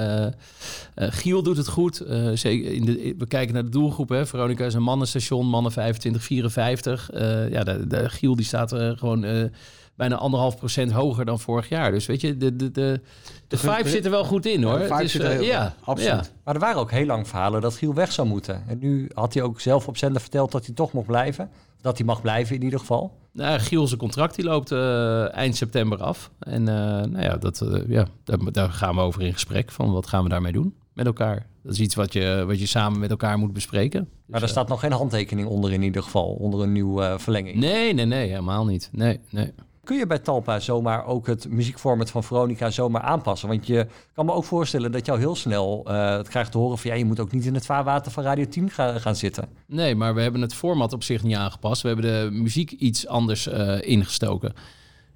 Giel 0.95 1.43
doet 1.43 1.57
het 1.57 1.69
goed. 1.69 2.03
Zeker 2.35 2.73
in 2.73 2.85
de, 2.85 3.15
we 3.19 3.27
kijken 3.27 3.55
naar 3.55 3.65
de 3.65 3.69
doelgroep. 3.71 4.09
Hè. 4.09 4.27
Veronica 4.27 4.65
is 4.65 4.75
een 4.75 4.83
mannenstation, 4.83 5.47
mannen 5.47 5.73
25, 5.73 6.23
54. 6.23 7.11
Eh, 7.11 7.51
ja, 7.51 7.65
de, 7.65 7.87
de 7.87 8.09
Giel 8.09 8.37
die 8.37 8.45
staat 8.45 8.73
gewoon... 8.73 9.51
bijna 9.99 10.17
anderhalf 10.17 10.57
procent 10.57 10.93
hoger 10.93 11.25
dan 11.25 11.41
vorig 11.41 11.69
jaar. 11.69 11.91
Dus 11.91 12.07
weet 12.07 12.21
je, 12.21 12.37
de, 12.37 12.57
de, 12.57 12.71
de, 12.71 13.01
de 13.49 13.57
vibe 13.57 13.89
zit 13.89 14.05
er 14.05 14.11
wel 14.11 14.25
goed 14.25 14.47
in 14.47 14.63
hoor. 14.63 14.79
de 14.79 14.83
vibe 14.85 14.95
Het 14.95 15.05
is, 15.05 15.13
zit 15.13 15.23
er 15.23 15.31
eh, 15.31 15.37
heel- 15.37 15.45
ja, 15.45 15.75
absoluut. 15.85 16.25
ja. 16.27 16.33
Maar 16.45 16.55
er 16.55 16.61
waren 16.61 16.81
ook 16.81 16.91
heel 16.91 17.07
lang 17.07 17.29
verhalen 17.29 17.61
dat 17.61 17.75
Giel 17.75 17.95
weg 17.95 18.13
zou 18.13 18.29
moeten. 18.29 18.63
En 18.69 18.79
nu 18.79 19.11
had 19.15 19.35
hij 19.35 19.43
ook 19.43 19.61
zelf 19.61 19.89
op 19.89 19.97
zender 19.97 20.21
verteld 20.21 20.53
dat 20.53 20.67
hij 20.67 20.75
toch 20.75 20.93
mocht 20.93 21.07
blijven. 21.07 21.51
Dat 21.81 21.97
hij 21.97 22.07
mag 22.07 22.21
blijven 22.21 22.57
in 22.57 22.63
ieder 22.63 22.79
geval. 22.79 23.17
Nou, 23.33 23.59
Giel 23.59 23.87
zijn 23.87 24.01
contract 24.01 24.35
die 24.35 24.45
loopt 24.45 24.73
eh, 24.73 25.35
eind 25.35 25.57
september 25.57 26.03
af. 26.03 26.31
En 26.39 26.69
eh, 26.69 26.75
nou 26.85 27.21
ja, 27.23 27.37
dat, 27.37 27.61
eh, 27.61 27.89
ja 27.89 28.07
daar, 28.25 28.39
daar 28.53 28.71
gaan 28.71 28.95
we 28.95 29.01
over 29.01 29.23
in 29.23 29.33
gesprek. 29.33 29.71
Van 29.71 29.93
wat 29.93 30.07
gaan 30.07 30.23
we 30.23 30.29
daarmee 30.29 30.53
doen 30.53 30.75
met 30.93 31.07
elkaar? 31.07 31.47
Dat 31.63 31.73
is 31.73 31.81
iets 31.81 31.95
wat 31.95 32.13
je, 32.13 32.45
wat 32.47 32.59
je 32.61 32.67
samen 32.67 32.99
met 33.01 33.11
elkaar 33.11 33.39
moet 33.39 33.53
bespreken. 33.53 34.01
Maar 34.01 34.11
Dus, 34.27 34.41
daar 34.41 34.49
staat 34.49 34.69
nog 34.69 34.81
geen 34.81 34.93
handtekening 34.93 35.49
onder 35.49 35.73
in 35.73 35.83
ieder 35.83 36.03
geval. 36.03 36.25
Onder 36.29 36.61
een 36.61 36.73
nieuwe 36.73 37.15
verlenging. 37.19 37.57
Nee, 37.57 37.95
nee, 37.95 38.05
nee, 38.07 38.29
helemaal 38.29 38.65
niet. 38.67 38.89
Nee, 38.93 39.21
nee. 39.31 39.53
Kun 39.89 39.97
je 39.97 40.07
bij 40.07 40.19
Talpa 40.19 40.61
zomaar 40.61 41.07
ook 41.07 41.27
het 41.27 41.49
muziekformat 41.51 42.11
van 42.11 42.25
Veronica 42.25 42.71
zomaar 42.71 43.03
aanpassen? 43.03 43.49
Want 43.49 43.67
je 43.67 43.87
kan 44.15 44.27
me 44.27 44.33
ook 44.33 44.45
voorstellen 44.45 44.93
dat 44.93 45.07
jou 45.07 45.19
heel 45.19 45.37
snel 45.37 45.83
eh, 45.87 46.17
het 46.17 46.29
krijgt 46.29 46.53
te 46.53 46.59
horen 46.59 46.79
van... 46.79 46.91
ja, 46.91 46.97
je 46.97 47.05
moet 47.05 47.21
ook 47.21 47.33
niet 47.33 47.45
in 47.45 47.55
het 47.55 47.67
vaarwater 47.67 48.13
van 48.13 48.23
Radio 48.23 48.45
10 48.49 48.71
ga- 48.71 48.99
gaan 48.99 49.17
zitten. 49.17 49.49
Nee, 49.67 49.95
maar 49.95 50.15
we 50.15 50.21
hebben 50.21 50.41
het 50.41 50.55
format 50.55 50.93
op 50.93 51.03
zich 51.03 51.23
niet 51.23 51.37
aangepast. 51.37 51.83
We 51.83 51.89
hebben 51.89 52.07
de 52.07 52.31
muziek 52.33 52.71
iets 52.71 53.07
anders 53.07 53.47
eh, 53.49 53.81
ingestoken. 53.83 54.53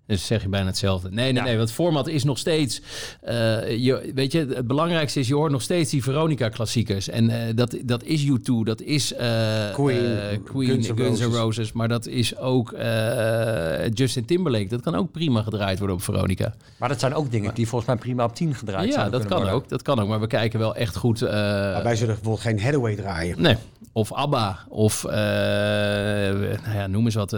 Dus 0.06 0.26
zeg 0.26 0.42
je 0.42 0.48
bijna 0.48 0.66
hetzelfde. 0.66 1.08
Nee, 1.10 1.24
nee, 1.24 1.34
Ja. 1.34 1.48
nee. 1.48 1.56
Want 1.56 1.72
format 1.72 2.06
is 2.08 2.24
nog 2.24 2.38
steeds... 2.38 2.80
eh, 3.20 3.76
je, 3.84 4.10
weet 4.14 4.32
je, 4.32 4.38
het 4.54 4.66
belangrijkste 4.66 5.20
is... 5.20 5.28
je 5.28 5.34
hoort 5.34 5.52
nog 5.52 5.62
steeds 5.62 5.90
die 5.90 6.02
Veronica-klassiekers. 6.02 7.08
En 7.08 7.30
eh, 7.30 7.54
dat, 7.54 7.76
dat 7.84 8.02
is 8.04 8.24
U2, 8.26 8.34
dat 8.64 8.80
is 8.80 9.12
eh, 9.14 9.70
Queen, 9.72 10.18
eh, 10.18 10.38
Queen 10.44 10.68
Guns 10.68 10.88
N' 10.88 10.96
Guns 10.96 11.18
N' 11.20 11.22
Roses. 11.22 11.36
Roses. 11.38 11.72
Maar 11.72 11.88
dat 11.88 12.06
is 12.06 12.36
ook 12.36 12.72
eh, 12.72 13.88
Justin 13.94 14.24
Timberlake. 14.24 14.66
Dat 14.68 14.80
kan 14.80 14.94
ook 14.94 15.10
prima 15.12 15.42
gedraaid 15.42 15.78
worden 15.78 15.96
op 15.96 16.02
Veronica. 16.02 16.54
Maar 16.78 16.88
dat 16.88 17.00
zijn 17.00 17.14
ook 17.14 17.30
dingen 17.30 17.54
die 17.54 17.68
volgens 17.68 17.90
mij 17.90 18.00
prima 18.00 18.24
op 18.24 18.34
10 18.34 18.54
gedraaid 18.54 18.86
Ja, 18.88 18.92
zouden 18.92 19.12
dat 19.20 19.28
kan 19.28 19.36
worden. 19.36 19.54
ook. 19.54 19.68
Dat 19.68 19.82
kan 19.82 20.00
ook. 20.00 20.08
Maar 20.08 20.20
we 20.20 20.26
kijken 20.26 20.58
wel 20.58 20.74
echt 20.74 20.96
goed... 20.96 21.22
eh, 21.22 21.30
Maar 21.32 21.82
wij 21.82 21.96
zullen 21.96 22.14
bijvoorbeeld 22.14 22.44
geen 22.46 22.60
Hathaway 22.60 22.96
draaien. 22.96 23.42
Nee. 23.42 23.56
Of 23.94 24.12
ABBA. 24.12 24.58
Of 24.68 25.04
eh, 25.04 25.12
nou 25.12 26.74
ja, 26.74 26.86
noem 26.86 27.04
eens 27.04 27.14
wat. 27.14 27.32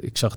ik 0.00 0.18
zag 0.18 0.36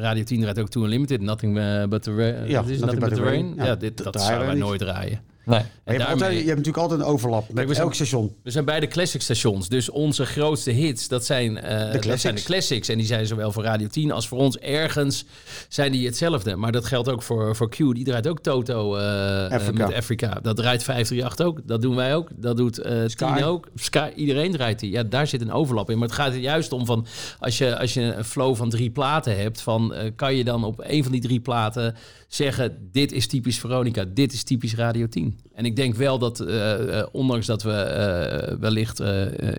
Radio 0.00 0.22
10 0.22 0.40
draait 0.40 0.58
ook 0.58 0.68
To 0.74 0.82
Unlimited. 0.82 1.22
Nothing 1.22 1.56
eh, 1.56 1.86
but 1.86 2.02
the 2.02 2.14
rain. 2.14 2.48
Ja, 2.48 2.60
Nothing, 2.60 2.98
but 2.98 3.14
the 3.14 3.22
rain. 3.22 3.54
Ja, 3.56 3.74
dit, 3.74 4.02
dat 4.04 4.20
zouden 4.20 4.46
wij 4.46 4.56
nooit 4.56 4.80
draaien. 4.80 5.20
Nee. 5.46 5.58
Maar 5.58 5.68
je, 5.84 5.90
hebt 5.90 5.98
daarmee- 5.98 6.12
altijd, 6.12 6.30
je 6.32 6.36
hebt 6.36 6.58
natuurlijk 6.58 6.76
altijd 6.76 7.00
een 7.00 7.06
overlap 7.06 7.52
met 7.52 7.66
we 7.68 7.72
zijn- 7.74 7.84
elk 7.86 7.94
station. 7.94 8.34
We 8.42 8.50
zijn 8.50 8.64
beide 8.64 8.86
classic 8.86 9.20
stations. 9.22 9.68
Dus 9.68 9.90
onze 9.90 10.26
grootste 10.26 10.70
hits, 10.70 11.08
dat 11.08 11.24
zijn, 11.24 11.58
eh, 11.58 11.78
dat 11.78 11.90
classics. 12.00 12.20
zijn 12.20 12.34
de 12.34 12.42
classics. 12.42 12.88
En 12.88 12.98
die 12.98 13.06
zijn 13.06 13.26
zowel 13.26 13.52
voor 13.52 13.62
Radio 13.62 13.86
10 13.86 14.12
als 14.12 14.28
voor 14.28 14.38
ons 14.38 14.58
ergens 14.58 15.24
zijn 15.68 15.92
die 15.92 16.06
hetzelfde. 16.06 16.56
Maar 16.56 16.72
dat 16.72 16.84
geldt 16.84 17.08
ook 17.08 17.22
voor, 17.22 17.56
voor 17.56 17.68
Q. 17.70 17.76
Die 17.76 18.04
draait 18.04 18.26
ook 18.28 18.40
Toto 18.40 18.96
eh, 18.96 19.44
eh, 19.46 19.52
Africa. 19.52 19.86
met 19.86 19.96
Afrika. 19.96 20.38
Dat 20.42 20.56
draait 20.56 20.82
538 20.82 21.46
ook. 21.46 21.60
Dat 21.68 21.82
doen 21.82 21.94
wij 21.96 22.14
ook. 22.14 22.28
Dat 22.36 22.56
doet 22.56 22.78
eh 22.78 23.02
Sky. 23.06 23.34
10 23.34 23.44
ook. 23.44 23.68
Sky, 23.74 24.10
iedereen 24.16 24.52
draait 24.52 24.80
die. 24.80 24.90
Ja, 24.90 25.02
daar 25.02 25.26
zit 25.26 25.40
een 25.40 25.52
overlap 25.52 25.90
in. 25.90 25.98
Maar 25.98 26.08
het 26.08 26.16
gaat 26.16 26.32
er 26.32 26.38
juist 26.38 26.72
om 26.72 26.86
van... 26.86 27.06
Als 27.38 27.58
je, 27.58 27.78
als 27.78 27.94
je 27.94 28.00
een 28.00 28.24
flow 28.24 28.56
van 28.56 28.70
drie 28.70 28.90
platen 28.90 29.38
hebt... 29.38 29.60
Van, 29.60 29.94
eh, 29.94 30.10
kan 30.16 30.34
je 30.36 30.44
dan 30.44 30.64
op 30.64 30.82
een 30.86 31.02
van 31.02 31.12
die 31.12 31.20
drie 31.20 31.40
platen 31.40 31.96
zeggen... 32.28 32.88
dit 32.92 33.12
is 33.12 33.26
typisch 33.26 33.58
Veronica, 33.58 34.04
dit 34.14 34.32
is 34.32 34.42
typisch 34.42 34.74
Radio 34.74 35.06
10. 35.08 35.33
En 35.54 35.64
ik 35.64 35.76
denk 35.76 35.94
wel 35.94 36.18
dat, 36.18 36.40
eh, 36.40 36.98
eh, 36.98 37.06
ondanks 37.12 37.46
dat 37.46 37.62
we 37.62 37.72
eh, 37.72 38.56
wellicht 38.58 39.02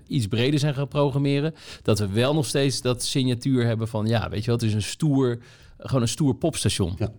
iets 0.06 0.26
breder 0.26 0.60
zijn 0.60 0.74
gaan 0.74 0.88
programmeren... 0.88 1.54
dat 1.82 1.98
we 1.98 2.08
wel 2.08 2.34
nog 2.34 2.46
steeds 2.46 2.80
dat 2.80 3.02
signatuur 3.02 3.66
hebben 3.66 3.88
van... 3.88 4.06
ja, 4.06 4.28
weet 4.28 4.40
je 4.40 4.46
wel, 4.46 4.54
het 4.54 4.64
is 4.64 4.74
een 4.74 4.82
stoer... 4.82 5.38
Gewoon 5.78 6.02
een 6.02 6.08
stoer 6.08 6.34
popstation. 6.34 6.94
Ja. 6.98 7.12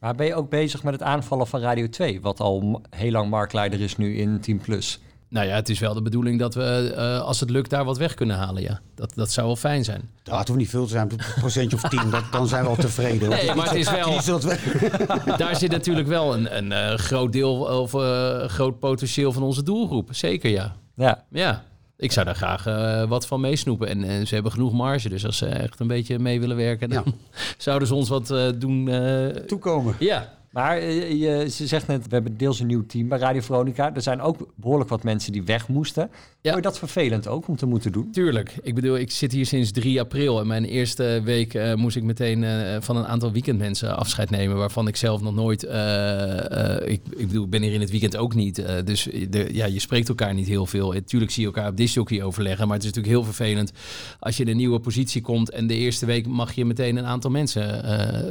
Maar 0.00 0.14
ben 0.14 0.26
je 0.26 0.34
ook 0.34 0.50
bezig 0.50 0.82
met 0.82 0.92
het 0.92 1.02
aanvallen 1.02 1.46
van 1.46 1.60
Radio 1.60 1.88
2... 1.88 2.20
wat 2.20 2.40
al 2.40 2.82
heel 2.90 3.10
lang 3.10 3.30
marktleider 3.30 3.80
is 3.80 3.96
nu 3.96 4.16
in 4.16 4.40
10 4.40 4.58
Plus? 4.58 5.00
Nou 5.34 5.46
ja, 5.46 5.54
het 5.54 5.68
is 5.68 5.78
wel 5.78 5.94
de 5.94 6.02
bedoeling 6.02 6.38
dat 6.38 6.54
we, 6.54 6.92
eh, 6.96 7.20
als 7.20 7.40
het 7.40 7.50
lukt, 7.50 7.70
daar 7.70 7.84
wat 7.84 7.98
weg 7.98 8.14
kunnen 8.14 8.36
halen. 8.36 8.62
Ja, 8.62 8.80
dat, 8.94 9.12
dat 9.14 9.30
zou 9.30 9.46
wel 9.46 9.56
fijn 9.56 9.84
zijn. 9.84 10.10
Het 10.22 10.48
hoeft 10.48 10.58
niet 10.60 10.68
veel 10.70 10.84
te 10.84 10.90
zijn, 10.90 11.10
een 11.10 11.18
procentje 11.40 11.76
of 11.76 11.82
tien. 11.88 12.10
Dat, 12.10 12.24
dan 12.30 12.48
zijn 12.48 12.62
we 12.62 12.68
al 12.68 12.76
tevreden. 12.76 13.28
Nee, 13.28 13.54
maar 13.54 13.66
het 13.66 13.74
is 13.74 13.90
wel- 13.90 14.24
dat 14.24 14.44
we- 14.44 15.34
Daar 15.36 15.56
zit 15.56 15.70
natuurlijk 15.70 16.08
wel 16.08 16.34
een, 16.34 16.56
een 16.56 16.72
eh, 16.72 16.94
groot 16.98 17.32
deel 17.32 17.54
of 17.82 17.94
eh, 17.94 18.44
groot 18.48 18.78
potentieel 18.78 19.32
van 19.32 19.42
onze 19.42 19.62
doelgroep. 19.62 20.08
Zeker 20.12 20.50
ja. 20.50 20.76
Ja, 20.96 21.24
Ja, 21.30 21.64
ik 21.96 22.12
zou 22.12 22.26
daar 22.26 22.34
graag 22.36 22.66
eh, 22.66 23.08
wat 23.08 23.26
van 23.26 23.40
meesnoepen. 23.40 23.88
En, 23.88 24.04
en 24.04 24.26
ze 24.26 24.34
hebben 24.34 24.52
genoeg 24.52 24.72
marge, 24.72 25.08
dus 25.08 25.26
als 25.26 25.36
ze 25.36 25.46
echt 25.46 25.80
een 25.80 25.86
beetje 25.86 26.18
mee 26.18 26.40
willen 26.40 26.56
werken, 26.56 26.88
dan 26.90 27.04
zouden 27.58 27.88
ze 27.88 27.94
ons 27.94 28.08
wat 28.08 28.30
eh, 28.30 28.46
doen. 28.54 28.88
eh, 28.88 29.26
toekomen. 29.26 29.94
ja, 29.98 30.32
maar 30.54 30.76
eh, 30.76 31.10
je, 31.10 31.50
ze 31.50 31.66
zegt 31.66 31.86
net, 31.86 32.02
we 32.02 32.14
hebben 32.14 32.36
deels 32.36 32.60
een 32.60 32.66
nieuw 32.66 32.86
team 32.86 33.08
bij 33.08 33.18
Radio 33.18 33.40
Veronica. 33.40 33.94
Er 33.94 34.02
zijn 34.02 34.20
ook 34.20 34.48
behoorlijk 34.54 34.90
wat 34.90 35.02
mensen 35.02 35.32
die 35.32 35.44
weg 35.44 35.68
moesten. 35.68 36.10
Vond 36.42 36.56
je 36.56 36.62
dat 36.62 36.78
vervelend 36.78 37.28
ook 37.28 37.48
om 37.48 37.56
te 37.56 37.66
moeten 37.66 37.92
doen? 37.92 38.10
Tuurlijk. 38.10 38.54
Ik 38.62 38.74
bedoel, 38.74 38.96
ik 38.96 39.10
zit 39.10 39.32
hier 39.32 39.46
sinds 39.46 39.70
3 39.70 40.00
april. 40.00 40.40
En 40.40 40.46
mijn 40.46 40.64
eerste 40.64 41.20
week 41.24 41.54
eh, 41.54 41.74
moest 41.74 41.96
ik 41.96 42.02
meteen 42.02 42.44
eh, 42.44 42.76
van 42.80 42.96
een 42.96 43.06
aantal 43.06 43.32
weekendmensen 43.32 43.96
afscheid 43.96 44.30
nemen. 44.30 44.56
Waarvan 44.56 44.88
ik 44.88 44.96
zelf 44.96 45.20
nog 45.20 45.34
nooit. 45.34 45.62
ik, 45.62 47.00
ik 47.16 47.26
bedoel, 47.26 47.44
ik 47.44 47.50
ben 47.50 47.62
hier 47.62 47.72
in 47.72 47.80
het 47.80 47.90
weekend 47.90 48.16
ook 48.16 48.34
niet. 48.34 48.64
dus 48.84 49.08
de, 49.30 49.48
ja, 49.52 49.66
je 49.66 49.80
spreekt 49.80 50.08
elkaar 50.08 50.34
niet 50.34 50.46
heel 50.46 50.66
veel. 50.66 50.94
Tuurlijk 51.04 51.30
zie 51.30 51.42
je 51.42 51.48
elkaar 51.48 51.70
op 51.70 51.76
disjockey 51.76 52.22
overleggen. 52.22 52.66
Maar 52.66 52.76
het 52.76 52.84
is 52.84 52.92
natuurlijk 52.92 53.16
heel 53.16 53.32
vervelend 53.32 53.72
als 54.18 54.36
je 54.36 54.42
in 54.42 54.50
een 54.50 54.56
nieuwe 54.56 54.80
positie 54.80 55.20
komt. 55.20 55.50
En 55.50 55.66
de 55.66 55.74
eerste 55.74 56.06
week 56.06 56.26
mag 56.26 56.52
je 56.52 56.64
meteen 56.64 56.96
een 56.96 57.06
aantal 57.06 57.30
mensen 57.30 57.84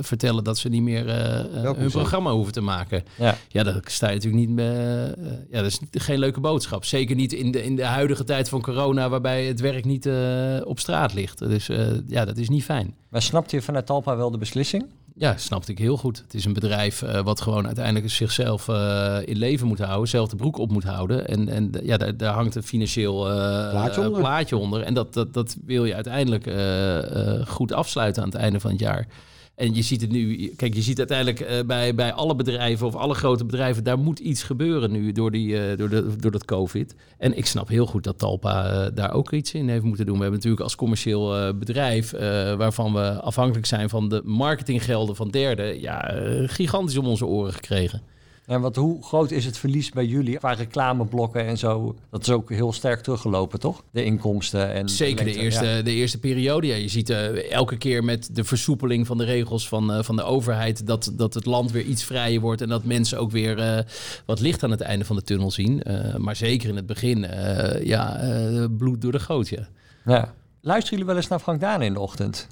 vertellen 0.03 0.43
dat 0.43 0.57
ze 0.57 0.69
niet 0.69 0.83
meer 0.83 1.05
hun 1.05 1.91
zijn. 1.91 2.12
Programma 2.13 2.37
hoeven 2.37 2.53
te 2.53 2.61
maken. 2.61 3.03
Ja. 3.17 3.37
Ja, 3.47 3.63
dat 3.63 3.81
sta 3.85 4.07
je 4.09 4.13
natuurlijk 4.15 4.47
niet. 4.47 4.59
eh, 4.59 5.07
eh, 5.07 5.13
ja, 5.49 5.61
dat 5.61 5.65
is 5.65 5.79
geen 5.91 6.19
leuke 6.19 6.39
boodschap. 6.39 6.85
Zeker 6.85 7.15
niet 7.15 7.33
in 7.33 7.51
de, 7.51 7.63
in 7.63 7.75
de 7.75 7.85
huidige 7.85 8.23
tijd 8.23 8.49
van 8.49 8.61
corona, 8.61 9.09
waarbij 9.09 9.45
het 9.45 9.59
werk 9.59 9.85
niet 9.85 10.05
eh, 10.05 10.13
op 10.63 10.79
straat 10.79 11.13
ligt. 11.13 11.39
Dus 11.39 11.69
ja, 12.07 12.25
dat 12.25 12.37
is 12.37 12.49
niet 12.49 12.63
fijn. 12.63 12.95
Maar 13.09 13.21
snapte 13.21 13.55
je 13.55 13.61
vanuit 13.61 13.85
Talpa 13.85 14.15
wel 14.15 14.31
de 14.31 14.37
beslissing? 14.37 14.85
Ja, 15.15 15.37
snapte 15.37 15.71
ik 15.71 15.77
heel 15.77 15.97
goed. 15.97 16.17
Het 16.17 16.33
is 16.33 16.45
een 16.45 16.53
bedrijf 16.53 17.03
wat 17.23 17.41
gewoon 17.41 17.65
uiteindelijk 17.65 18.09
zichzelf 18.09 18.67
in 19.25 19.37
leven 19.37 19.67
moet 19.67 19.79
houden, 19.79 20.09
zelf 20.09 20.29
de 20.29 20.35
broek 20.35 20.57
op 20.57 20.71
moet 20.71 20.83
houden. 20.83 21.27
En, 21.27 21.49
en 21.49 21.71
ja, 21.83 21.97
daar, 21.97 22.17
daar 22.17 22.33
hangt 22.33 22.55
een 22.55 22.63
financieel 22.63 23.21
Plaatje 23.23 24.01
onder. 24.01 24.19
plaatje 24.19 24.57
onder. 24.57 24.81
En 24.81 24.93
dat, 24.93 25.13
dat, 25.13 25.33
dat 25.33 25.57
wil 25.65 25.85
je 25.85 25.95
uiteindelijk 25.95 26.51
goed 27.47 27.71
afsluiten 27.73 28.23
aan 28.23 28.29
het 28.29 28.37
einde 28.37 28.59
van 28.59 28.71
het 28.71 28.79
jaar. 28.79 29.07
En 29.55 29.75
je 29.75 29.81
ziet 29.81 30.01
het 30.01 30.11
nu, 30.11 30.53
kijk, 30.55 30.73
je 30.73 30.81
ziet 30.81 30.97
uiteindelijk 30.97 31.39
eh, 31.39 31.59
bij, 31.65 31.95
bij 31.95 32.13
alle 32.13 32.35
bedrijven 32.35 32.87
of 32.87 32.95
alle 32.95 33.13
grote 33.13 33.45
bedrijven, 33.45 33.83
daar 33.83 33.99
moet 33.99 34.19
iets 34.19 34.43
gebeuren 34.43 34.91
nu 34.91 35.11
door, 35.11 35.31
die, 35.31 35.59
eh, 35.59 35.77
door, 35.77 35.89
de, 35.89 36.15
door 36.15 36.31
dat 36.31 36.45
COVID. 36.45 36.95
En 37.17 37.37
ik 37.37 37.45
snap 37.45 37.67
heel 37.67 37.85
goed 37.85 38.03
dat 38.03 38.17
Talpa 38.17 38.65
eh, 38.65 38.91
daar 38.93 39.13
ook 39.13 39.31
iets 39.31 39.53
in 39.53 39.69
heeft 39.69 39.83
moeten 39.83 40.05
doen. 40.05 40.15
We 40.15 40.21
hebben 40.21 40.39
natuurlijk 40.39 40.63
als 40.63 40.75
commercieel 40.75 41.53
bedrijf, 41.55 42.11
waarvan 42.57 42.93
we 42.93 43.21
afhankelijk 43.21 43.65
zijn 43.65 43.89
van 43.89 44.09
de 44.09 44.21
marketinggelden 44.23 45.15
van 45.15 45.29
derden, 45.29 45.81
ja, 45.81 45.99
gigantisch 46.45 46.97
om 46.97 47.07
onze 47.07 47.25
oren 47.25 47.53
gekregen. 47.53 48.01
En 48.45 48.61
wat, 48.61 48.75
hoe 48.75 49.03
groot 49.03 49.31
is 49.31 49.45
het 49.45 49.57
verlies 49.57 49.89
bij 49.89 50.05
jullie 50.05 50.37
qua 50.37 50.51
reclameblokken 50.51 51.45
en 51.45 51.57
zo? 51.57 51.95
Dat 52.09 52.21
is 52.21 52.29
ook 52.29 52.49
heel 52.49 52.73
sterk 52.73 53.01
teruggelopen, 53.01 53.59
toch? 53.59 53.83
De 53.91 54.03
inkomsten 54.03 54.73
en... 54.73 54.89
Zeker 54.89 55.25
de 55.25 55.35
eerste, 55.35 55.65
ja. 55.65 55.81
de 55.81 55.91
eerste 55.91 56.19
periode. 56.19 56.67
Ja, 56.67 56.75
je 56.75 56.87
ziet 56.87 57.09
eh, 57.09 57.51
elke 57.51 57.77
keer 57.77 58.03
met 58.03 58.29
de 58.35 58.43
versoepeling 58.43 59.07
van 59.07 59.17
de 59.17 59.23
regels 59.23 59.67
van, 59.67 59.93
eh, 59.93 60.03
van 60.03 60.15
de 60.15 60.23
overheid... 60.23 60.87
Dat, 60.87 61.11
dat 61.13 61.33
het 61.33 61.45
land 61.45 61.71
weer 61.71 61.83
iets 61.83 62.03
vrijer 62.03 62.41
wordt... 62.41 62.61
en 62.61 62.69
dat 62.69 62.83
mensen 62.83 63.19
ook 63.19 63.31
weer 63.31 63.59
eh, 63.59 63.79
wat 64.25 64.39
licht 64.39 64.63
aan 64.63 64.71
het 64.71 64.81
einde 64.81 65.05
van 65.05 65.15
de 65.15 65.23
tunnel 65.23 65.51
zien. 65.51 65.81
Maar 66.17 66.35
zeker 66.35 66.69
in 66.69 66.75
het 66.75 66.85
begin, 66.85 67.27
ja, 67.83 68.19
bloed 68.77 69.01
door 69.01 69.11
de 69.11 69.19
goot, 69.19 69.49
ja. 69.49 69.67
Ja. 70.05 70.33
Luisteren 70.61 70.89
jullie 70.89 71.05
wel 71.05 71.15
eens 71.15 71.27
naar 71.27 71.39
Frank 71.39 71.61
Daan 71.61 71.81
in 71.81 71.93
de 71.93 71.99
ochtend? 71.99 72.47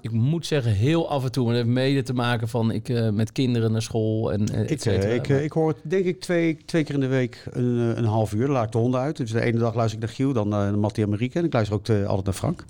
Ik 0.00 0.10
moet 0.10 0.46
zeggen, 0.46 0.72
heel 0.72 1.08
af 1.08 1.24
en 1.24 1.32
toe. 1.32 1.44
En 1.46 1.54
dat 1.54 1.62
heeft 1.62 1.74
mede 1.74 2.02
te 2.02 2.12
maken 2.14 2.48
van 2.48 2.70
ik 2.70 2.88
eh, 2.88 3.10
met 3.10 3.32
kinderen 3.32 3.72
naar 3.72 3.82
school 3.82 4.32
en 4.32 4.48
eh, 4.48 4.60
et 4.60 4.70
Ik, 4.70 4.80
cetera. 4.80 5.08
eh, 5.08 5.14
ik, 5.14 5.28
ik 5.28 5.52
hoor 5.52 5.68
het 5.68 5.76
denk 5.82 6.04
ik 6.04 6.20
twee, 6.20 6.56
twee 6.64 6.84
keer 6.84 6.94
in 6.94 7.00
de 7.00 7.06
week 7.06 7.44
een, 7.50 7.78
eh, 7.90 7.96
een 7.96 8.04
half 8.04 8.32
uur. 8.32 8.44
Dan 8.46 8.50
laat 8.54 8.64
ik 8.66 8.72
de 8.72 8.78
honden 8.78 9.00
uit. 9.00 9.16
Dus 9.16 9.30
de 9.32 9.40
ene 9.40 9.58
dag 9.58 9.74
luister 9.74 9.98
ik 10.00 10.04
naar 10.06 10.14
Giel, 10.14 10.32
dan 10.32 10.44
eh, 10.52 10.58
naar 10.58 10.78
Mattie 10.78 11.04
en 11.04 11.10
Marieke. 11.10 11.38
En 11.38 11.44
ik 11.44 11.52
luister 11.52 11.76
ook 11.76 11.88
altijd 11.88 12.24
naar 12.24 12.34
Frank. 12.34 12.64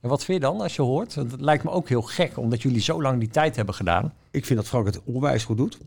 En 0.00 0.08
wat 0.08 0.24
vind 0.24 0.42
je 0.42 0.48
dan 0.48 0.60
als 0.60 0.76
je 0.76 0.82
hoort? 0.82 1.14
Want 1.14 1.30
Het 1.30 1.40
lijkt 1.40 1.64
me 1.64 1.70
ook 1.70 1.88
heel 1.88 2.02
gek, 2.02 2.38
omdat 2.38 2.62
jullie 2.62 2.80
zo 2.80 3.02
lang 3.02 3.18
die 3.18 3.28
tijd 3.28 3.56
hebben 3.56 3.74
gedaan. 3.74 4.12
Ik 4.30 4.44
vind 4.44 4.58
dat 4.58 4.68
Frank 4.68 4.86
het 4.86 5.00
onwijs 5.04 5.44
goed 5.44 5.56
doet. 5.56 5.78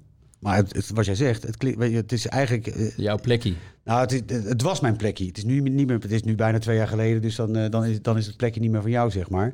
Maar 0.45 0.55
het, 0.55 0.73
het- 0.75 0.89
wat 0.93 1.05
jij 1.05 1.15
zegt, 1.15 1.43
het, 1.43 1.58
klinkt, 1.58 1.79
weet 1.79 1.91
je, 1.91 1.97
het 1.97 2.12
is 2.12 2.27
eigenlijk... 2.27 2.67
eh, 2.67 2.97
Jouw 2.97 3.17
plekje. 3.21 3.53
nou, 3.84 3.99
het, 4.01 4.23
het 4.29 4.62
was 4.62 4.79
mijn 4.79 4.95
plekje. 4.95 5.25
Het 5.25 5.38
is 5.38 5.43
nu 5.43 5.60
niet 5.62 5.88
meer. 5.88 5.97
Het 5.99 6.12
is 6.12 6.23
nu 6.23 6.36
bijna 6.36 6.60
twee 6.60 6.77
jaar 6.77 6.88
geleden, 6.88 7.21
dus 7.21 7.36
dan, 7.36 7.55
eh, 7.55 7.69
dan, 7.71 7.86
is, 7.86 8.01
dan 8.01 8.17
is 8.17 8.25
het 8.25 8.38
plekje 8.38 8.60
niet 8.62 8.71
meer 8.71 8.81
van 8.81 8.91
jou, 8.91 9.12
zeg 9.12 9.29
maar. 9.29 9.53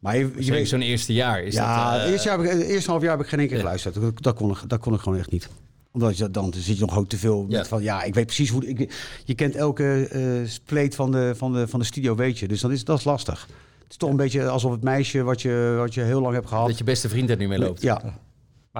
Maar 0.00 0.16
je, 0.18 0.28
weet, 0.30 0.68
zo'n 0.68 0.80
eerste 0.80 1.12
jaar 1.12 1.42
is 1.42 1.54
ja, 1.54 1.84
dat... 1.90 1.94
eh, 1.94 2.02
het 2.02 2.10
eerste, 2.12 2.28
jaar 2.28 2.38
heb 2.38 2.46
ik, 2.52 2.58
het 2.58 2.68
eerste 2.68 2.90
half 2.90 3.02
jaar 3.02 3.10
heb 3.10 3.20
ik 3.20 3.26
geen 3.26 3.38
één 3.38 3.48
keer 3.48 3.56
Ja. 3.56 3.62
geluisterd. 3.62 3.94
Dat, 3.94 4.22
dat, 4.22 4.34
kon, 4.34 4.50
ik- 4.50 4.68
dat 4.68 4.80
kon 4.80 4.94
ik 4.94 5.00
gewoon 5.00 5.18
echt 5.18 5.30
niet. 5.30 5.48
Omdat 5.92 6.16
je, 6.18 6.30
dan 6.30 6.52
zit 6.56 6.78
je 6.78 6.84
nog 6.84 6.98
ook 6.98 7.08
te 7.08 7.16
veel 7.18 7.42
met 7.42 7.50
Ja. 7.52 7.64
van, 7.64 7.82
ja, 7.82 8.02
ik 8.02 8.14
weet 8.14 8.26
precies 8.26 8.50
hoe... 8.50 8.66
Ik, 8.66 8.94
je 9.24 9.34
kent 9.34 9.54
elke 9.54 10.08
eh 10.10 10.20
spleet 10.48 10.94
van 10.94 11.10
de, 11.12 11.32
van, 11.36 11.52
de, 11.52 11.68
van 11.68 11.78
de 11.80 11.86
studio, 11.86 12.14
weet 12.14 12.38
je. 12.38 12.48
Dus 12.48 12.60
dan 12.60 12.72
is, 12.72 12.84
dat 12.84 12.98
is 12.98 13.04
lastig. 13.04 13.46
Het 13.82 13.90
is 13.90 13.96
toch 13.96 14.10
een 14.10 14.16
beetje 14.16 14.48
alsof 14.48 14.72
het 14.72 14.82
meisje 14.82 15.22
wat 15.22 15.42
je, 15.42 15.74
wat 15.76 15.94
je 15.94 16.00
heel 16.02 16.20
lang 16.20 16.34
hebt 16.34 16.48
gehad... 16.48 16.66
dat 16.68 16.78
je 16.78 16.84
beste 16.84 17.08
vriend 17.08 17.30
er 17.30 17.36
nu 17.36 17.48
mee 17.48 17.58
loopt. 17.58 17.82
Ja, 17.82 18.02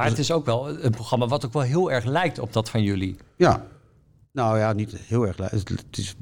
Maar 0.01 0.09
het 0.11 0.19
is 0.19 0.33
ook 0.33 0.47
wel 0.47 0.69
een 0.85 0.91
programma 0.91 1.27
wat 1.27 1.45
ook 1.47 1.53
wel 1.53 1.63
heel 1.63 1.93
erg 1.93 2.05
lijkt 2.05 2.39
op 2.39 2.53
dat 2.53 2.71
van 2.71 2.83
jullie. 2.83 3.17
ja. 3.37 3.67
Nou 4.33 4.59
ja, 4.59 4.73
niet 4.73 4.97
heel 5.07 5.27
erg. 5.27 5.37
Het, 5.37 5.69
het 5.69 5.99
is, 5.99 6.15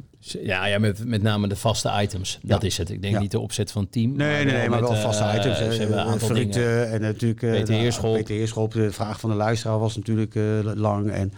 Ja, 0.43 0.67
ja 0.67 0.79
met, 0.79 1.05
met 1.07 1.23
name 1.23 1.49
de 1.49 1.57
vaste 1.57 1.93
items. 2.03 2.39
Dat 2.43 2.63
is 2.63 2.79
het. 2.79 2.91
Ik 2.91 3.03
denk 3.03 3.15
Ja. 3.15 3.21
niet 3.21 3.31
de 3.31 3.39
opzet 3.39 3.73
van 3.73 3.83
het 3.83 3.93
team. 3.93 4.13
nee, 4.17 4.45
nee, 4.45 4.55
nee, 4.55 4.69
maar 4.69 4.81
wel 4.81 4.91
met, 4.91 5.01
vaste 5.01 5.25
eh, 5.25 5.35
items. 5.35 5.57
Ze 5.57 5.63
hebben 5.65 5.99
een 5.99 6.05
Eh, 6.07 6.11
aantal 6.13 6.29
dingen. 6.35 6.91
En 6.91 7.01
natuurlijk... 7.01 7.43
eh, 7.43 7.51
Peter 7.51 7.69
nou, 7.69 7.81
Heerschop. 7.81 8.15
Peter 8.15 8.35
Heerschop. 8.35 8.73
De 8.73 8.93
vraag 8.93 9.21
van 9.21 9.31
de 9.31 9.37
luisteraar 9.37 9.79
was 9.79 9.97
natuurlijk 9.97 10.35
eh, 10.35 10.43
lang. 10.75 11.11
En 11.11 11.33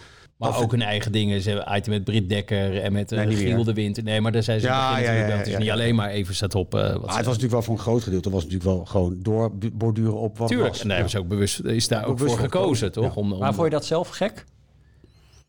Maar 0.48 0.58
ook 0.62 0.70
hun 0.70 0.82
eigen 0.82 1.12
dingen. 1.12 1.40
Ze 1.42 1.48
hebben 1.50 1.76
item 1.76 1.92
met 1.92 2.04
Britt 2.04 2.28
Dekker 2.28 2.82
en 2.82 2.92
met 2.92 3.12
uh, 3.12 3.24
Nee, 3.24 3.36
Giel 3.36 3.56
meer. 3.56 3.64
de 3.64 3.72
Winter. 3.72 4.02
Nee, 4.02 4.20
maar 4.20 4.32
daar 4.32 4.42
zijn 4.42 4.60
ze 4.60 4.66
Ja, 4.66 4.98
ja, 4.98 5.04
ja, 5.12 5.12
ja, 5.20 5.26
ja, 5.28 5.36
Het 5.36 5.46
is 5.46 5.52
ja, 5.52 5.58
niet 5.58 5.66
ja. 5.66 5.72
alleen 5.72 5.94
maar 5.94 6.10
even 6.10 6.34
staat 6.34 6.54
op. 6.54 6.74
eh, 6.74 6.80
wat 6.80 6.90
Maar 6.90 6.94
ze- 6.94 7.04
het 7.06 7.10
was 7.14 7.24
natuurlijk 7.24 7.52
wel 7.52 7.62
voor 7.62 7.74
een 7.74 7.80
groot 7.80 8.02
gedeelte. 8.02 8.30
was 8.30 8.42
natuurlijk 8.44 8.70
wel 8.70 8.84
gewoon 8.84 9.16
doorborduren 9.22 10.14
op 10.18 10.38
wat 10.38 10.48
Tuurlijk. 10.48 10.68
was. 10.70 10.80
En 10.80 10.86
daar 10.86 10.94
hebben 10.96 11.12
ze 11.12 11.18
ook 11.18 11.28
bewust, 11.28 11.60
is 11.60 11.88
daar 11.88 12.04
ook 12.04 12.16
Bewust 12.16 12.34
voor 12.34 12.40
voor 12.40 12.50
gekozen, 12.50 12.86
gekozen, 12.86 12.92
toch? 13.12 13.16
Om, 13.16 13.32
om, 13.32 13.38
Maar 13.38 13.54
vond 13.54 13.66
je 13.66 13.72
dat 13.72 13.84
zelf 13.84 14.08
gek? 14.08 14.44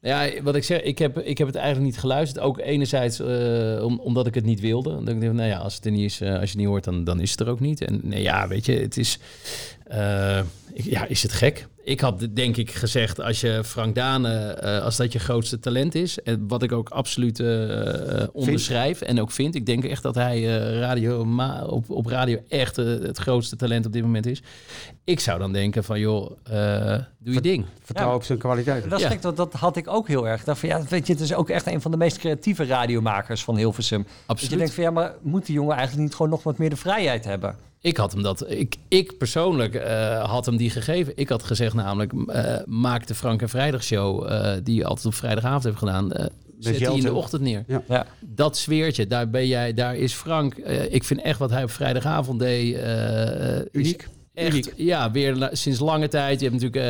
Ja, 0.02 0.30
wat 0.44 0.56
ik 0.56 0.64
zeg, 0.64 0.82
ik 0.82 0.98
heb, 0.98 1.20
ik 1.20 1.38
heb 1.38 1.48
het 1.48 1.56
eigenlijk 1.56 1.86
niet 1.86 2.00
geluisterd. 2.00 2.46
Ook 2.46 2.60
enerzijds 2.60 3.20
eh, 3.20 3.84
om, 3.86 4.00
omdat 4.00 4.28
ik 4.28 4.34
het 4.36 4.46
niet 4.46 4.60
wilde. 4.60 4.90
Dan 4.90 5.06
denk 5.06 5.24
ik, 5.24 5.32
nou 5.34 5.48
ja, 5.50 5.58
als 5.58 5.76
het 5.76 5.86
er 5.86 5.92
niet 5.92 6.04
is, 6.12 6.22
eh, 6.22 6.30
als 6.30 6.40
je 6.40 6.48
het 6.48 6.56
niet 6.58 6.68
hoort, 6.68 6.84
dan, 6.84 7.04
dan 7.04 7.20
is 7.20 7.32
het 7.32 7.40
er 7.40 7.48
ook 7.50 7.60
niet. 7.60 7.82
En 7.82 8.00
nee, 8.04 8.22
ja, 8.22 8.48
weet 8.48 8.66
je, 8.66 8.74
het 8.80 8.98
is, 8.98 9.20
eh, 9.84 10.40
ik- 10.74 10.84
ja, 10.86 11.06
is 11.08 11.24
het 11.24 11.32
gek? 11.32 11.68
Ik 11.84 12.00
had 12.00 12.28
denk 12.34 12.58
ik 12.58 12.72
gezegd, 12.72 13.22
als 13.22 13.42
je 13.42 13.62
Frank 13.64 13.96
Dane, 13.96 14.38
eh, 14.38 14.84
als 14.84 14.98
dat 14.98 15.12
je 15.14 15.20
grootste 15.20 15.60
talent 15.60 15.96
is, 15.96 16.20
en 16.22 16.48
wat 16.48 16.64
ik 16.64 16.72
ook 16.72 16.90
absoluut 16.90 17.40
eh, 17.40 18.22
eh, 18.22 18.28
onderschrijf 18.34 19.02
en 19.02 19.22
ook 19.22 19.32
vind, 19.32 19.56
ik 19.56 19.66
denk 19.66 19.84
echt 19.84 20.04
dat 20.04 20.16
hij 20.16 20.38
eh, 20.38 20.80
radio, 20.80 21.26
ma- 21.26 21.64
op, 21.66 21.90
op 21.90 22.06
radio 22.06 22.40
echt 22.48 22.76
het 22.76 23.18
grootste 23.18 23.56
talent 23.56 23.86
op 23.86 23.94
dit 23.94 24.02
moment 24.02 24.26
is. 24.26 24.42
Ik 25.04 25.20
zou 25.20 25.40
dan 25.40 25.54
denken 25.54 25.84
van, 25.84 26.00
joh, 26.00 26.32
eh, 26.44 27.00
doe 27.20 27.34
je 27.34 27.42
ding. 27.42 27.66
Vertrouwen 27.84 28.16
Ja. 28.16 28.22
op 28.22 28.26
zijn 28.28 28.40
kwaliteit. 28.40 28.84
Dat, 28.90 29.00
is 29.00 29.06
Ja. 29.06 29.12
gek, 29.12 29.22
dat, 29.22 29.38
dat 29.38 29.54
had 29.54 29.78
ik 29.78 29.88
ook 29.88 30.08
heel 30.08 30.28
erg. 30.28 30.44
Dacht 30.44 30.60
van, 30.60 30.70
ja, 30.70 30.82
weet 30.90 31.08
je, 31.08 31.14
het 31.14 31.22
is 31.22 31.34
ook 31.34 31.50
echt 31.50 31.68
een 31.68 31.82
van 31.82 31.92
de 31.92 31.98
meest 31.98 32.18
creatieve 32.18 32.66
radiomakers 32.66 33.44
van 33.44 33.58
Hilversum. 33.58 34.02
Dat 34.04 34.12
je 34.18 34.24
Absoluut. 34.26 34.58
denkt 34.58 34.74
van, 34.74 34.84
ja, 34.84 34.92
maar 34.92 35.14
moet 35.22 35.46
die 35.46 35.56
jongen 35.56 35.76
eigenlijk 35.76 36.04
niet 36.08 36.16
gewoon 36.16 36.32
nog 36.32 36.44
wat 36.44 36.58
meer 36.58 36.70
de 36.70 36.76
vrijheid 36.76 37.26
hebben? 37.26 37.56
Ik 37.82 37.98
had 37.98 38.12
hem 38.12 38.24
dat. 38.24 38.50
Ik, 38.50 38.76
ik 38.88 39.18
persoonlijk 39.18 39.76
eh, 39.76 40.24
had 40.32 40.46
hem 40.46 40.58
die 40.58 40.70
gegeven. 40.70 41.14
Ik 41.16 41.30
had 41.30 41.44
gezegd 41.44 41.74
namelijk, 41.74 42.14
eh, 42.28 42.56
maak 42.66 43.08
de 43.08 43.16
Frank 43.16 43.42
en 43.42 43.50
Vrijdag 43.50 43.84
show, 43.84 44.32
eh, 44.32 44.54
die 44.64 44.76
je 44.76 44.86
altijd 44.86 45.06
op 45.06 45.14
vrijdagavond 45.14 45.64
heeft 45.64 45.78
gedaan, 45.78 46.12
eh, 46.12 46.26
zet 46.60 46.78
die 46.78 46.88
in 46.88 47.02
de 47.02 47.14
ochtend 47.14 47.42
neer. 47.42 47.64
Ja. 47.68 47.84
Ja. 47.88 48.06
Dat 48.20 48.58
sfeertje, 48.58 49.08
daar 49.08 49.30
ben 49.30 49.48
jij, 49.48 49.74
daar 49.74 49.96
is 49.96 50.14
Frank. 50.14 50.54
eh, 50.58 50.94
ik 50.94 51.04
vind 51.04 51.22
echt 51.22 51.40
wat 51.40 51.50
hij 51.50 51.64
op 51.64 51.72
vrijdagavond 51.72 52.40
deed. 52.40 52.76
eh, 52.76 53.56
is 53.58 53.64
Uniek. 53.72 54.08
Echt, 54.34 54.50
Uniek. 54.50 54.74
ja, 54.76 55.12
weer 55.12 55.50
sinds 55.52 55.80
lange 55.80 56.08
tijd. 56.08 56.40
Je 56.40 56.50
hebt 56.50 56.62
natuurlijk 56.62 56.86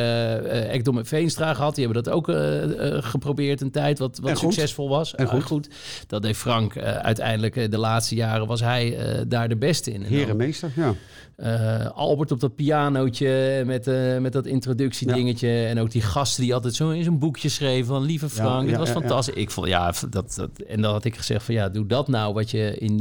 eh, 0.46 0.74
Ekdom 0.74 0.98
en 0.98 1.06
Veenstra 1.06 1.54
gehad. 1.54 1.74
Die 1.74 1.84
hebben 1.84 2.02
dat 2.04 2.12
ook 2.14 2.28
eh, 2.28 2.58
geprobeerd 3.02 3.60
een 3.60 3.70
tijd, 3.70 3.98
wat, 3.98 4.18
wat 4.18 4.30
En 4.30 4.36
goed. 4.36 4.52
succesvol 4.54 4.88
was. 4.88 5.14
En 5.14 5.28
Ah, 5.28 5.42
goed. 5.42 5.68
Dat 6.06 6.22
deed 6.22 6.36
Frank 6.36 6.76
uiteindelijk 6.78 7.70
de 7.70 7.78
laatste 7.78 8.14
jaren 8.14 8.46
was 8.46 8.60
hij 8.60 8.96
daar 9.28 9.48
de 9.48 9.56
beste 9.56 9.90
in. 9.90 9.96
En 9.96 10.02
dan- 10.02 10.12
Heer 10.18 10.28
en 10.28 10.36
meester, 10.36 10.70
ja. 10.76 10.94
Eh, 11.42 11.86
Albert 11.86 12.30
op 12.32 12.40
dat 12.40 12.54
pianootje 12.54 13.62
met, 13.66 13.86
eh, 13.86 14.18
met 14.18 14.32
dat 14.32 14.46
introductiedingetje. 14.46 15.64
En 15.64 15.78
ook 15.78 15.90
die 15.90 16.02
gasten 16.02 16.42
die 16.42 16.54
altijd 16.54 16.74
zo 16.74 16.90
in 16.90 17.02
zijn 17.02 17.18
boekje 17.18 17.48
schreven 17.48 17.86
van 17.86 18.02
lieve 18.02 18.28
Frank. 18.28 18.62
ja, 18.64 18.68
het 18.68 18.78
was 18.78 18.88
ja, 18.88 18.94
ja. 18.94 19.00
fantastisch. 19.00 19.34
Ik 19.34 19.50
vond, 19.50 19.66
ja, 19.66 19.92
dat, 20.10 20.34
dat, 20.34 20.50
en 20.68 20.82
dan 20.82 20.92
had 20.92 21.04
ik 21.04 21.16
gezegd 21.16 21.44
van 21.44 21.54
ja, 21.54 21.68
doe 21.68 21.86
dat 21.86 22.08
nou 22.08 22.34
wat 22.34 22.50
je 22.50 22.78
in, 22.78 23.00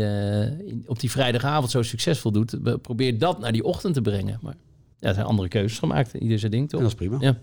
op 0.88 1.00
die 1.00 1.12
vrijdagavond 1.12 1.72
zo 1.72 1.82
succesvol 1.82 2.32
doet. 2.32 2.64
Be- 2.64 2.78
Probeer 2.78 3.18
dat 3.18 3.40
naar 3.40 3.52
die 3.52 3.64
ochtend 3.64 3.94
te 3.94 4.02
brengen. 4.02 4.40
Maar 4.42 4.56
ja, 5.00 5.08
er 5.08 5.14
zijn 5.14 5.26
andere 5.26 5.48
keuzes 5.48 5.80
gemaakt. 5.80 6.14
Ieder 6.14 6.40
zijn 6.40 6.52
ding, 6.52 6.70
toch? 6.70 6.80
En 6.80 6.86
dat 6.86 7.00
is 7.02 7.08
prima. 7.08 7.18
Ja. 7.20 7.38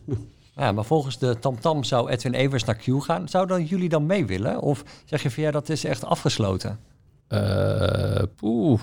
Ja, 0.56 0.72
maar 0.72 0.84
volgens 0.84 1.18
de 1.18 1.38
TamTam 1.38 1.84
zou 1.84 2.10
Edwin 2.10 2.34
Evers 2.34 2.64
naar 2.64 2.76
Q 2.76 2.84
gaan. 3.02 3.28
Zouden 3.28 3.64
jullie 3.64 3.88
dan 3.88 4.06
mee 4.06 4.26
willen? 4.26 4.60
Of 4.60 4.84
zeg 5.04 5.22
je 5.22 5.30
van, 5.30 5.42
ja, 5.42 5.50
dat 5.50 5.68
is 5.68 5.84
echt 5.84 6.04
afgesloten? 6.04 6.78
Eh, 7.28 8.22
Poeh, 8.36 8.80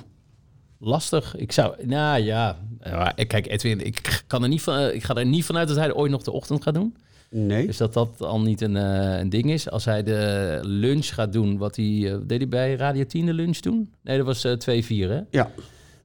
lastig. 0.85 1.35
Ik 1.35 1.51
zou, 1.51 1.85
nou 1.85 2.21
ja, 2.21 2.57
maar, 2.83 3.13
kijk 3.27 3.47
Edwin, 3.47 3.85
ik, 3.85 4.23
kan 4.27 4.43
er 4.43 4.49
niet 4.49 4.61
van, 4.61 4.79
ik 4.93 5.03
ga 5.03 5.15
er 5.15 5.25
niet 5.25 5.45
vanuit 5.45 5.67
dat 5.67 5.77
hij 5.77 5.93
ooit 5.93 6.11
nog 6.11 6.23
de 6.23 6.31
ochtend 6.31 6.63
gaat 6.63 6.73
doen. 6.73 6.95
Nee. 7.29 7.65
Dus 7.65 7.77
dat 7.77 7.93
dat 7.93 8.09
al 8.21 8.41
niet 8.41 8.61
een, 8.61 8.75
eh, 8.77 9.19
een 9.19 9.29
ding 9.29 9.51
is. 9.51 9.69
Als 9.69 9.85
hij 9.85 10.03
de 10.03 10.59
lunch 10.61 11.13
gaat 11.13 11.33
doen, 11.33 11.57
wat 11.57 11.75
hij... 11.75 11.85
eh, 12.13 12.15
deed 12.23 12.37
hij 12.37 12.47
bij 12.47 12.75
Radio 12.75 13.05
10 13.05 13.25
de 13.25 13.33
lunch 13.33 13.57
doen? 13.57 13.93
Nee, 14.01 14.17
dat 14.17 14.25
was 14.25 14.43
eh 14.43 14.51
2-4, 14.57 15.09
hè? 15.09 15.19
Ja. 15.29 15.51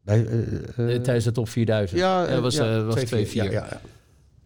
Bij, 0.04 0.26
eh, 0.26 0.38
eh, 0.38 0.94
Eh, 0.94 1.02
Tijdens 1.02 1.24
de 1.24 1.32
top 1.32 1.48
4000. 1.48 2.00
ja, 2.00 2.26
dat 2.26 2.40
was, 2.42 2.54
ja, 2.54 2.76
eh, 2.76 2.84
was 2.86 2.94
2-4. 2.94 3.06
twee, 3.06 3.26
vier. 3.26 3.44
Ja, 3.44 3.50
Ja, 3.50 3.80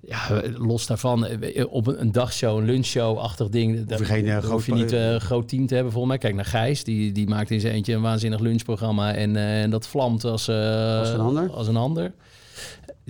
ja, 0.07 0.43
los 0.57 0.87
daarvan, 0.87 1.27
eh, 1.27 1.65
op 1.73 1.87
een, 1.87 2.13
dagshow, 2.13 2.59
een 2.59 2.65
lunchshow-achtig 2.65 3.49
ding... 3.49 3.85
daar 3.87 3.99
je 3.99 4.05
geen, 4.05 4.27
eh, 4.27 4.45
hoef 4.45 4.67
je 4.67 4.73
niet 4.75 4.93
eh, 4.93 5.11
een 5.13 5.21
groot 5.21 5.49
team 5.49 5.67
te 5.67 5.75
hebben, 5.75 5.93
volgens 5.93 6.13
mij. 6.13 6.23
Kijk 6.23 6.35
naar 6.35 6.45
Gijs, 6.45 6.85
die, 6.85 7.13
die 7.13 7.27
maakt 7.29 7.51
in 7.51 7.61
zijn 7.61 7.75
eentje 7.75 7.95
een 7.95 8.01
waanzinnig 8.03 8.41
lunchprogramma... 8.41 9.15
en, 9.15 9.37
eh, 9.37 9.63
en 9.63 9.71
dat 9.71 9.87
vlamt 9.87 10.25
als, 10.25 10.49
eh, 10.49 10.99
Als 10.99 11.09
een 11.11 11.21
ander. 11.21 11.51
Als 11.51 11.69
een 11.69 11.77
ander. 11.77 12.13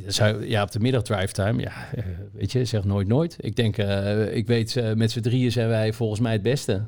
Zou, 0.07 0.47
ja, 0.49 0.63
op 0.63 0.71
de 0.71 0.81
middag 0.81 1.03
drive 1.03 1.33
time, 1.33 1.61
ja, 1.61 1.73
eh, 1.95 2.05
weet 2.33 2.53
je, 2.53 2.65
zeg 2.65 2.85
nooit 2.85 3.09
nooit. 3.09 3.37
Ik 3.41 3.57
denk, 3.57 3.77
eh, 3.79 4.37
ik 4.37 4.47
weet, 4.47 4.77
eh, 4.77 4.93
met 4.93 5.11
z'n 5.11 5.21
drieën 5.21 5.53
zijn 5.53 5.69
wij 5.69 5.93
volgens 5.93 6.21
mij 6.21 6.33
het 6.33 6.43
beste, 6.43 6.83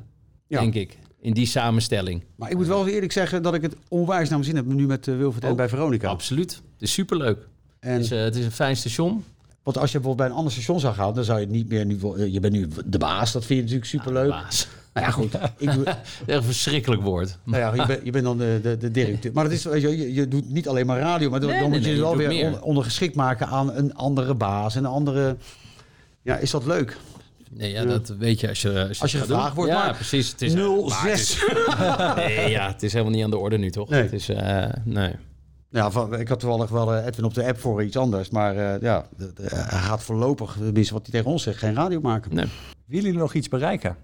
Ja. 0.47 0.59
denk 0.59 0.73
ik. 0.73 0.97
In 1.21 1.33
die 1.33 1.45
samenstelling. 1.45 2.23
Maar 2.35 2.49
ik 2.51 2.57
moet 2.57 2.67
wel 2.67 2.87
eerlijk 2.87 3.11
zeggen 3.11 3.41
dat 3.41 3.53
ik 3.53 3.61
het 3.61 3.75
onwijs 3.87 4.29
naar 4.29 4.39
mijn 4.39 4.43
zin 4.43 4.55
heb 4.55 4.65
nu 4.65 4.85
met 4.85 5.05
Wilfred 5.05 5.43
en 5.43 5.55
bij 5.55 5.69
Veronica. 5.69 6.07
Absoluut. 6.07 6.51
Het 6.51 6.81
is 6.81 6.91
superleuk. 6.93 7.47
En, 7.79 8.01
eh, 8.01 8.09
het 8.09 8.35
is 8.35 8.45
een 8.45 8.51
fijn 8.51 8.77
station. 8.77 9.23
Want 9.67 9.79
als 9.79 9.91
je 9.91 9.97
bijvoorbeeld 9.99 10.27
bij 10.27 10.27
een 10.27 10.43
ander 10.43 10.51
station 10.53 10.79
zou 10.79 10.93
gaan, 10.93 11.13
dan 11.13 11.23
zou 11.23 11.39
je 11.39 11.45
het 11.45 11.53
niet 11.53 11.69
meer... 11.69 11.85
Nu, 11.85 11.99
eh, 12.17 12.33
je 12.33 12.39
bent 12.39 12.53
nu 12.53 12.67
de 12.85 12.97
baas, 12.97 13.31
dat 13.31 13.45
vind 13.45 13.57
je 13.59 13.63
natuurlijk 13.65 13.89
superleuk. 13.89 14.29
Baas. 14.29 14.67
Nou 14.93 15.09
ja, 15.09 15.15
goed. 15.15 15.33
Ik, 15.57 15.73
doe- 15.73 15.83
Echt 15.85 15.97
een 16.25 16.43
verschrikkelijk 16.43 17.01
woord. 17.01 17.37
nou 17.43 17.61
ja, 17.61 17.73
je, 17.81 17.87
bent, 17.87 18.05
je 18.05 18.11
bent 18.11 18.23
dan 18.23 18.37
de, 18.37 18.59
de, 18.63 18.77
de 18.77 18.91
directeur. 18.91 19.31
Maar 19.33 19.43
dat 19.43 19.53
is, 19.53 19.63
je, 19.63 20.13
je, 20.13 20.27
doet 20.27 20.49
niet 20.49 20.67
alleen 20.67 20.85
maar 20.85 20.99
radio. 20.99 21.29
Maar 21.29 21.39
dan, 21.39 21.49
Nee, 21.49 21.59
dan 21.59 21.69
nee, 21.69 21.77
moet 21.79 21.87
je 21.87 21.93
nee, 21.93 22.03
je 22.03 22.07
wel 22.15 22.17
weer 22.17 22.53
on- 22.53 22.61
ondergeschikt 22.61 23.15
maken 23.15 23.47
aan 23.47 23.73
een 23.73 23.95
andere 23.95 24.33
baas. 24.35 24.75
En 24.75 24.83
een 24.83 24.89
andere... 24.91 25.37
Ja, 26.21 26.37
is 26.37 26.51
dat 26.51 26.65
leuk? 26.65 26.97
Nee, 27.49 27.71
ja, 27.71 27.85
dat 27.85 28.13
weet 28.19 28.39
je 28.39 28.49
als 28.49 28.61
je 28.61 28.87
Als 28.87 28.97
je, 28.97 29.01
Als 29.01 29.11
je 29.11 29.17
het 29.17 29.27
gaat 29.27 29.35
gevraagd 29.35 29.55
wordt, 29.55 29.71
Ja, 29.71 29.85
maar 29.85 29.95
precies. 29.95 30.31
Het 30.31 30.41
is, 30.41 30.53
maar 30.53 30.63
het 31.03 31.19
06. 31.19 31.45
Nee, 32.15 32.49
ja, 32.49 32.67
het 32.67 32.83
is 32.83 32.91
helemaal 32.91 33.13
niet 33.13 33.23
aan 33.23 33.29
de 33.29 33.37
orde 33.37 33.57
nu, 33.57 33.69
toch? 33.71 33.89
Nee. 33.89 34.01
Het 34.01 34.13
is, 34.13 34.29
eh, 34.29 34.65
nee. 34.83 35.13
Ja, 35.77 35.91
van, 35.91 36.19
ik 36.19 36.27
had 36.27 36.39
toevallig 36.39 36.69
wel 36.69 36.93
eh, 36.95 37.05
Edwin 37.05 37.25
op 37.25 37.33
de 37.33 37.45
app 37.45 37.59
voor 37.59 37.83
iets 37.83 37.97
anders. 37.97 38.29
Maar 38.29 38.55
eh, 38.55 38.81
ja, 38.81 39.05
de- 39.17 39.33
de- 39.33 39.43
hij 39.49 39.79
gaat 39.79 40.03
voorlopig, 40.03 40.53
tenminste 40.59 40.93
wat 40.93 41.01
hij 41.05 41.11
tegen 41.11 41.31
ons 41.31 41.43
zegt, 41.43 41.57
geen 41.57 41.73
radio 41.75 41.99
maken. 42.01 42.35
Nee. 42.35 42.45
Willen 42.85 43.05
jullie 43.05 43.19
nog 43.19 43.33
iets 43.33 43.49
bereiken? 43.49 43.95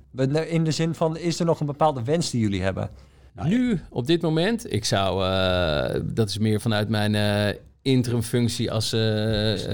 In 0.47 0.63
de 0.63 0.71
zin 0.71 0.95
van, 0.95 1.17
is 1.17 1.39
er 1.39 1.45
nog 1.45 1.59
een 1.59 1.65
bepaalde 1.65 2.03
wens 2.03 2.29
die 2.29 2.41
jullie 2.41 2.61
hebben? 2.61 2.89
Nu, 3.43 3.79
op 3.89 4.07
dit 4.07 4.21
moment, 4.21 4.73
ik 4.73 4.85
zou, 4.85 5.25
eh, 5.25 6.01
dat 6.03 6.29
is 6.29 6.37
meer 6.37 6.61
vanuit 6.61 6.89
mijn 6.89 7.15
eh 7.15 7.55
interimfunctie 7.81 8.71
als... 8.71 8.87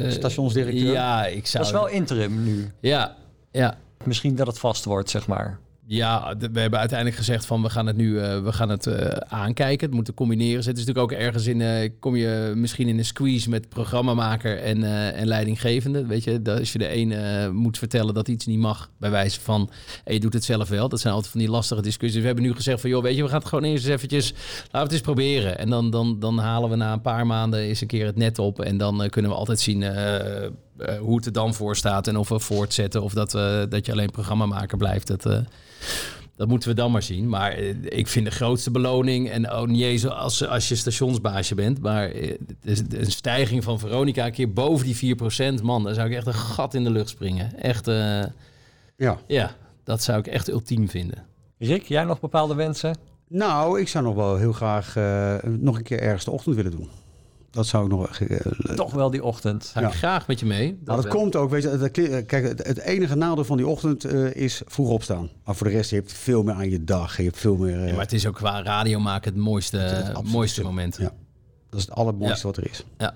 Stationsdirecteur? 0.07 0.91
Ja, 0.91 1.25
ik 1.25 1.47
zou... 1.47 1.63
Dat 1.63 1.73
is 1.73 1.79
wel 1.79 1.89
interim 1.89 2.43
nu. 2.43 2.71
Ja, 2.79 3.15
ja. 3.51 3.77
Misschien 4.05 4.35
dat 4.35 4.47
het 4.47 4.59
vast 4.59 4.85
wordt, 4.85 5.09
zeg 5.09 5.27
maar. 5.27 5.59
Ja, 5.91 6.35
we 6.37 6.59
hebben 6.59 6.79
uiteindelijk 6.79 7.17
gezegd 7.17 7.45
van 7.45 7.61
we 7.61 7.69
gaan 7.69 7.87
het 7.87 7.97
nu 7.97 8.19
eh, 8.19 8.43
we 8.43 8.51
gaan 8.51 8.69
het, 8.69 8.87
eh, 8.87 9.07
aankijken. 9.27 9.85
Het 9.85 9.95
moeten 9.95 10.13
combineren. 10.13 10.57
Het 10.57 10.77
is 10.77 10.85
natuurlijk 10.85 11.11
ook 11.11 11.19
ergens 11.19 11.47
in, 11.47 11.61
eh, 11.61 11.89
kom 11.99 12.15
je 12.15 12.53
misschien 12.55 12.87
in 12.87 12.97
een 12.97 13.05
squeeze 13.05 13.49
met 13.49 13.69
programmamaker 13.69 14.59
en, 14.59 14.83
en 15.13 15.27
leidinggevende. 15.27 16.05
Weet 16.05 16.23
je, 16.23 16.41
dat 16.41 16.59
als 16.59 16.71
je 16.71 16.79
de 16.79 16.95
een 16.95 17.55
moet 17.55 17.77
vertellen 17.77 18.13
dat 18.13 18.27
iets 18.27 18.45
niet 18.45 18.59
mag, 18.59 18.89
bij 18.97 19.11
wijze 19.11 19.41
van 19.41 19.69
je 20.05 20.19
doet 20.19 20.33
het 20.33 20.43
zelf 20.43 20.69
wel. 20.69 20.89
Dat 20.89 20.99
zijn 20.99 21.13
altijd 21.13 21.31
van 21.31 21.41
die 21.41 21.49
lastige 21.49 21.81
discussies. 21.81 22.19
We 22.19 22.25
hebben 22.25 22.43
nu 22.43 22.53
gezegd 22.53 22.81
van 22.81 22.89
joh, 22.89 23.03
weet 23.03 23.15
je, 23.15 23.23
we 23.23 23.29
gaan 23.29 23.39
het 23.39 23.47
gewoon 23.47 23.63
eerst 23.63 23.85
eens 23.85 23.93
eventjes, 23.93 24.31
laten 24.31 24.71
we 24.71 24.77
het 24.77 24.91
eens 24.91 25.01
proberen. 25.01 25.57
En 25.57 25.69
dan, 25.69 25.89
dan, 25.89 26.19
dan 26.19 26.37
halen 26.37 26.69
we 26.69 26.75
na 26.75 26.93
een 26.93 27.01
paar 27.01 27.25
maanden 27.25 27.59
eens 27.59 27.81
een 27.81 27.87
keer 27.87 28.05
het 28.05 28.15
net 28.15 28.39
op. 28.39 28.61
En 28.61 28.77
dan 28.77 29.09
kunnen 29.09 29.31
we 29.31 29.37
altijd 29.37 29.59
zien 29.59 29.83
eh, 30.79 30.99
hoe 30.99 31.15
het 31.15 31.25
er 31.25 31.31
dan 31.31 31.53
voor 31.53 31.75
staat 31.75 32.07
en 32.07 32.17
of 32.17 32.29
we 32.29 32.39
voortzetten 32.39 33.01
of 33.01 33.13
dat, 33.13 33.31
we 33.31 33.65
dat 33.69 33.85
je 33.85 33.91
alleen 33.91 34.11
programmamaker 34.11 34.77
blijft. 34.77 35.07
Dat, 35.07 35.25
eh, 35.25 35.37
dat 36.39 36.47
moeten 36.47 36.69
we 36.69 36.75
dan 36.75 36.91
maar 36.91 37.03
zien. 37.03 37.29
Maar 37.29 37.51
eh, 37.51 37.75
ik 37.83 38.07
vind 38.07 38.25
de 38.25 38.31
grootste 38.31 38.71
beloning, 38.71 39.29
en 39.29 39.51
oh 39.51 39.67
niet 39.67 39.81
eens 39.81 40.07
als, 40.07 40.47
als 40.47 40.69
je 40.69 40.75
stationsbaasje 40.75 41.55
bent, 41.55 41.81
maar 41.81 42.11
een 42.89 43.11
stijging 43.11 43.63
van 43.63 43.79
Veronica 43.79 44.25
een 44.25 44.31
keer 44.31 44.53
boven 44.53 44.85
die 44.85 45.15
4%, 45.59 45.61
man, 45.63 45.83
dan 45.83 45.93
zou 45.93 46.09
ik 46.09 46.15
echt 46.15 46.27
een 46.27 46.33
gat 46.33 46.73
in 46.73 46.83
de 46.83 46.89
lucht 46.89 47.09
springen. 47.09 47.59
Echt, 47.59 47.87
eh, 47.87 48.23
Ja. 48.97 49.17
ja, 49.27 49.55
dat 49.83 50.03
zou 50.03 50.19
ik 50.19 50.27
echt 50.27 50.49
ultiem 50.49 50.89
vinden. 50.89 51.25
Rick, 51.57 51.83
jij 51.83 52.03
nog 52.03 52.19
bepaalde 52.19 52.55
wensen? 52.55 52.97
Nou, 53.27 53.79
ik 53.79 53.87
zou 53.87 54.03
nog 54.03 54.15
wel 54.15 54.35
heel 54.35 54.53
graag 54.53 54.95
eh, 54.95 55.35
nog 55.43 55.77
een 55.77 55.83
keer 55.83 55.99
ergens 55.99 56.25
de 56.25 56.31
ochtend 56.31 56.55
willen 56.55 56.71
doen. 56.71 56.89
Dat 57.51 57.67
zou 57.67 57.83
ik 57.85 57.91
nog... 57.91 58.19
eh, 58.19 58.75
Toch 58.75 58.93
wel 58.93 59.09
die 59.09 59.23
ochtend. 59.23 59.65
Zou 59.65 59.85
ik 59.85 59.91
Ja. 59.91 59.97
graag 59.97 60.27
met 60.27 60.39
je 60.39 60.45
mee. 60.45 60.79
Dat 60.83 61.03
wel. 61.03 61.13
komt 61.13 61.35
ook, 61.35 61.49
weet 61.49 61.63
je, 61.63 61.77
dat 61.77 61.91
kijk, 62.25 62.57
het, 62.67 62.79
enige 62.79 63.15
nadeel 63.15 63.43
van 63.45 63.57
die 63.57 63.67
ochtend 63.67 64.03
eh, 64.05 64.35
is 64.35 64.61
vroeg 64.65 64.89
opstaan. 64.89 65.29
Maar 65.45 65.55
voor 65.55 65.67
de 65.67 65.73
rest, 65.73 65.89
je 65.89 65.95
hebt 65.95 66.13
veel 66.13 66.43
meer 66.43 66.53
aan 66.53 66.69
je 66.69 66.83
dag. 66.83 67.17
Je 67.17 67.23
hebt 67.23 67.37
veel 67.37 67.55
meer... 67.55 67.79
eh, 67.79 67.85
Ja, 67.87 67.91
maar 67.91 68.01
het 68.01 68.13
is 68.13 68.27
ook 68.27 68.35
qua 68.35 68.61
radio 68.63 68.99
maken 68.99 69.33
het 69.33 69.41
mooiste, 69.41 69.77
het 69.77 70.31
mooiste 70.31 70.63
moment. 70.63 70.97
Ja. 70.99 71.11
dat 71.69 71.79
is 71.79 71.85
het 71.85 71.95
allermooiste 71.95 72.47
Ja. 72.47 72.53
wat 72.53 72.57
er 72.57 72.69
is. 72.71 72.83
Ja. 72.97 73.13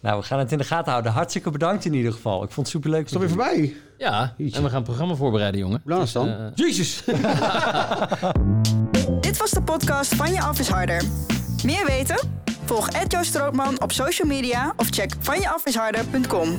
Nou, 0.00 0.20
we 0.20 0.26
gaan 0.26 0.38
het 0.38 0.52
in 0.52 0.58
de 0.58 0.64
gaten 0.64 0.90
houden. 0.90 1.12
Hartstikke 1.12 1.50
bedankt 1.50 1.84
in 1.84 1.94
ieder 1.94 2.12
geval. 2.12 2.42
Ik 2.42 2.50
vond 2.50 2.66
het 2.66 2.76
superleuk. 2.76 3.04
Is 3.04 3.12
het 3.12 3.22
alweer 3.22 3.36
voorbij? 3.36 3.74
Ja, 3.98 4.34
en 4.38 4.44
we 4.46 4.52
gaan 4.68 4.74
het 4.74 4.84
programma 4.84 5.14
voorbereiden, 5.14 5.60
jongen. 5.60 5.82
Dan? 5.84 6.00
Dus, 6.00 6.14
eh, 6.14 6.34
Jezus! 6.54 7.02
Dit 9.20 9.36
was 9.36 9.50
de 9.50 9.62
podcast 9.64 10.14
van 10.14 10.32
Je 10.32 10.40
Af 10.40 10.58
is 10.60 10.68
Harder. 10.68 11.02
Meer 11.64 11.86
weten? 11.86 12.18
Volg 12.68 12.88
Ed 12.88 13.12
Joost 13.12 13.34
Strootman 13.34 13.80
op 13.80 13.92
social 13.92 14.28
media 14.28 14.72
of 14.76 14.90
check 14.90 15.12
vanjeafisharder.com. 15.20 16.58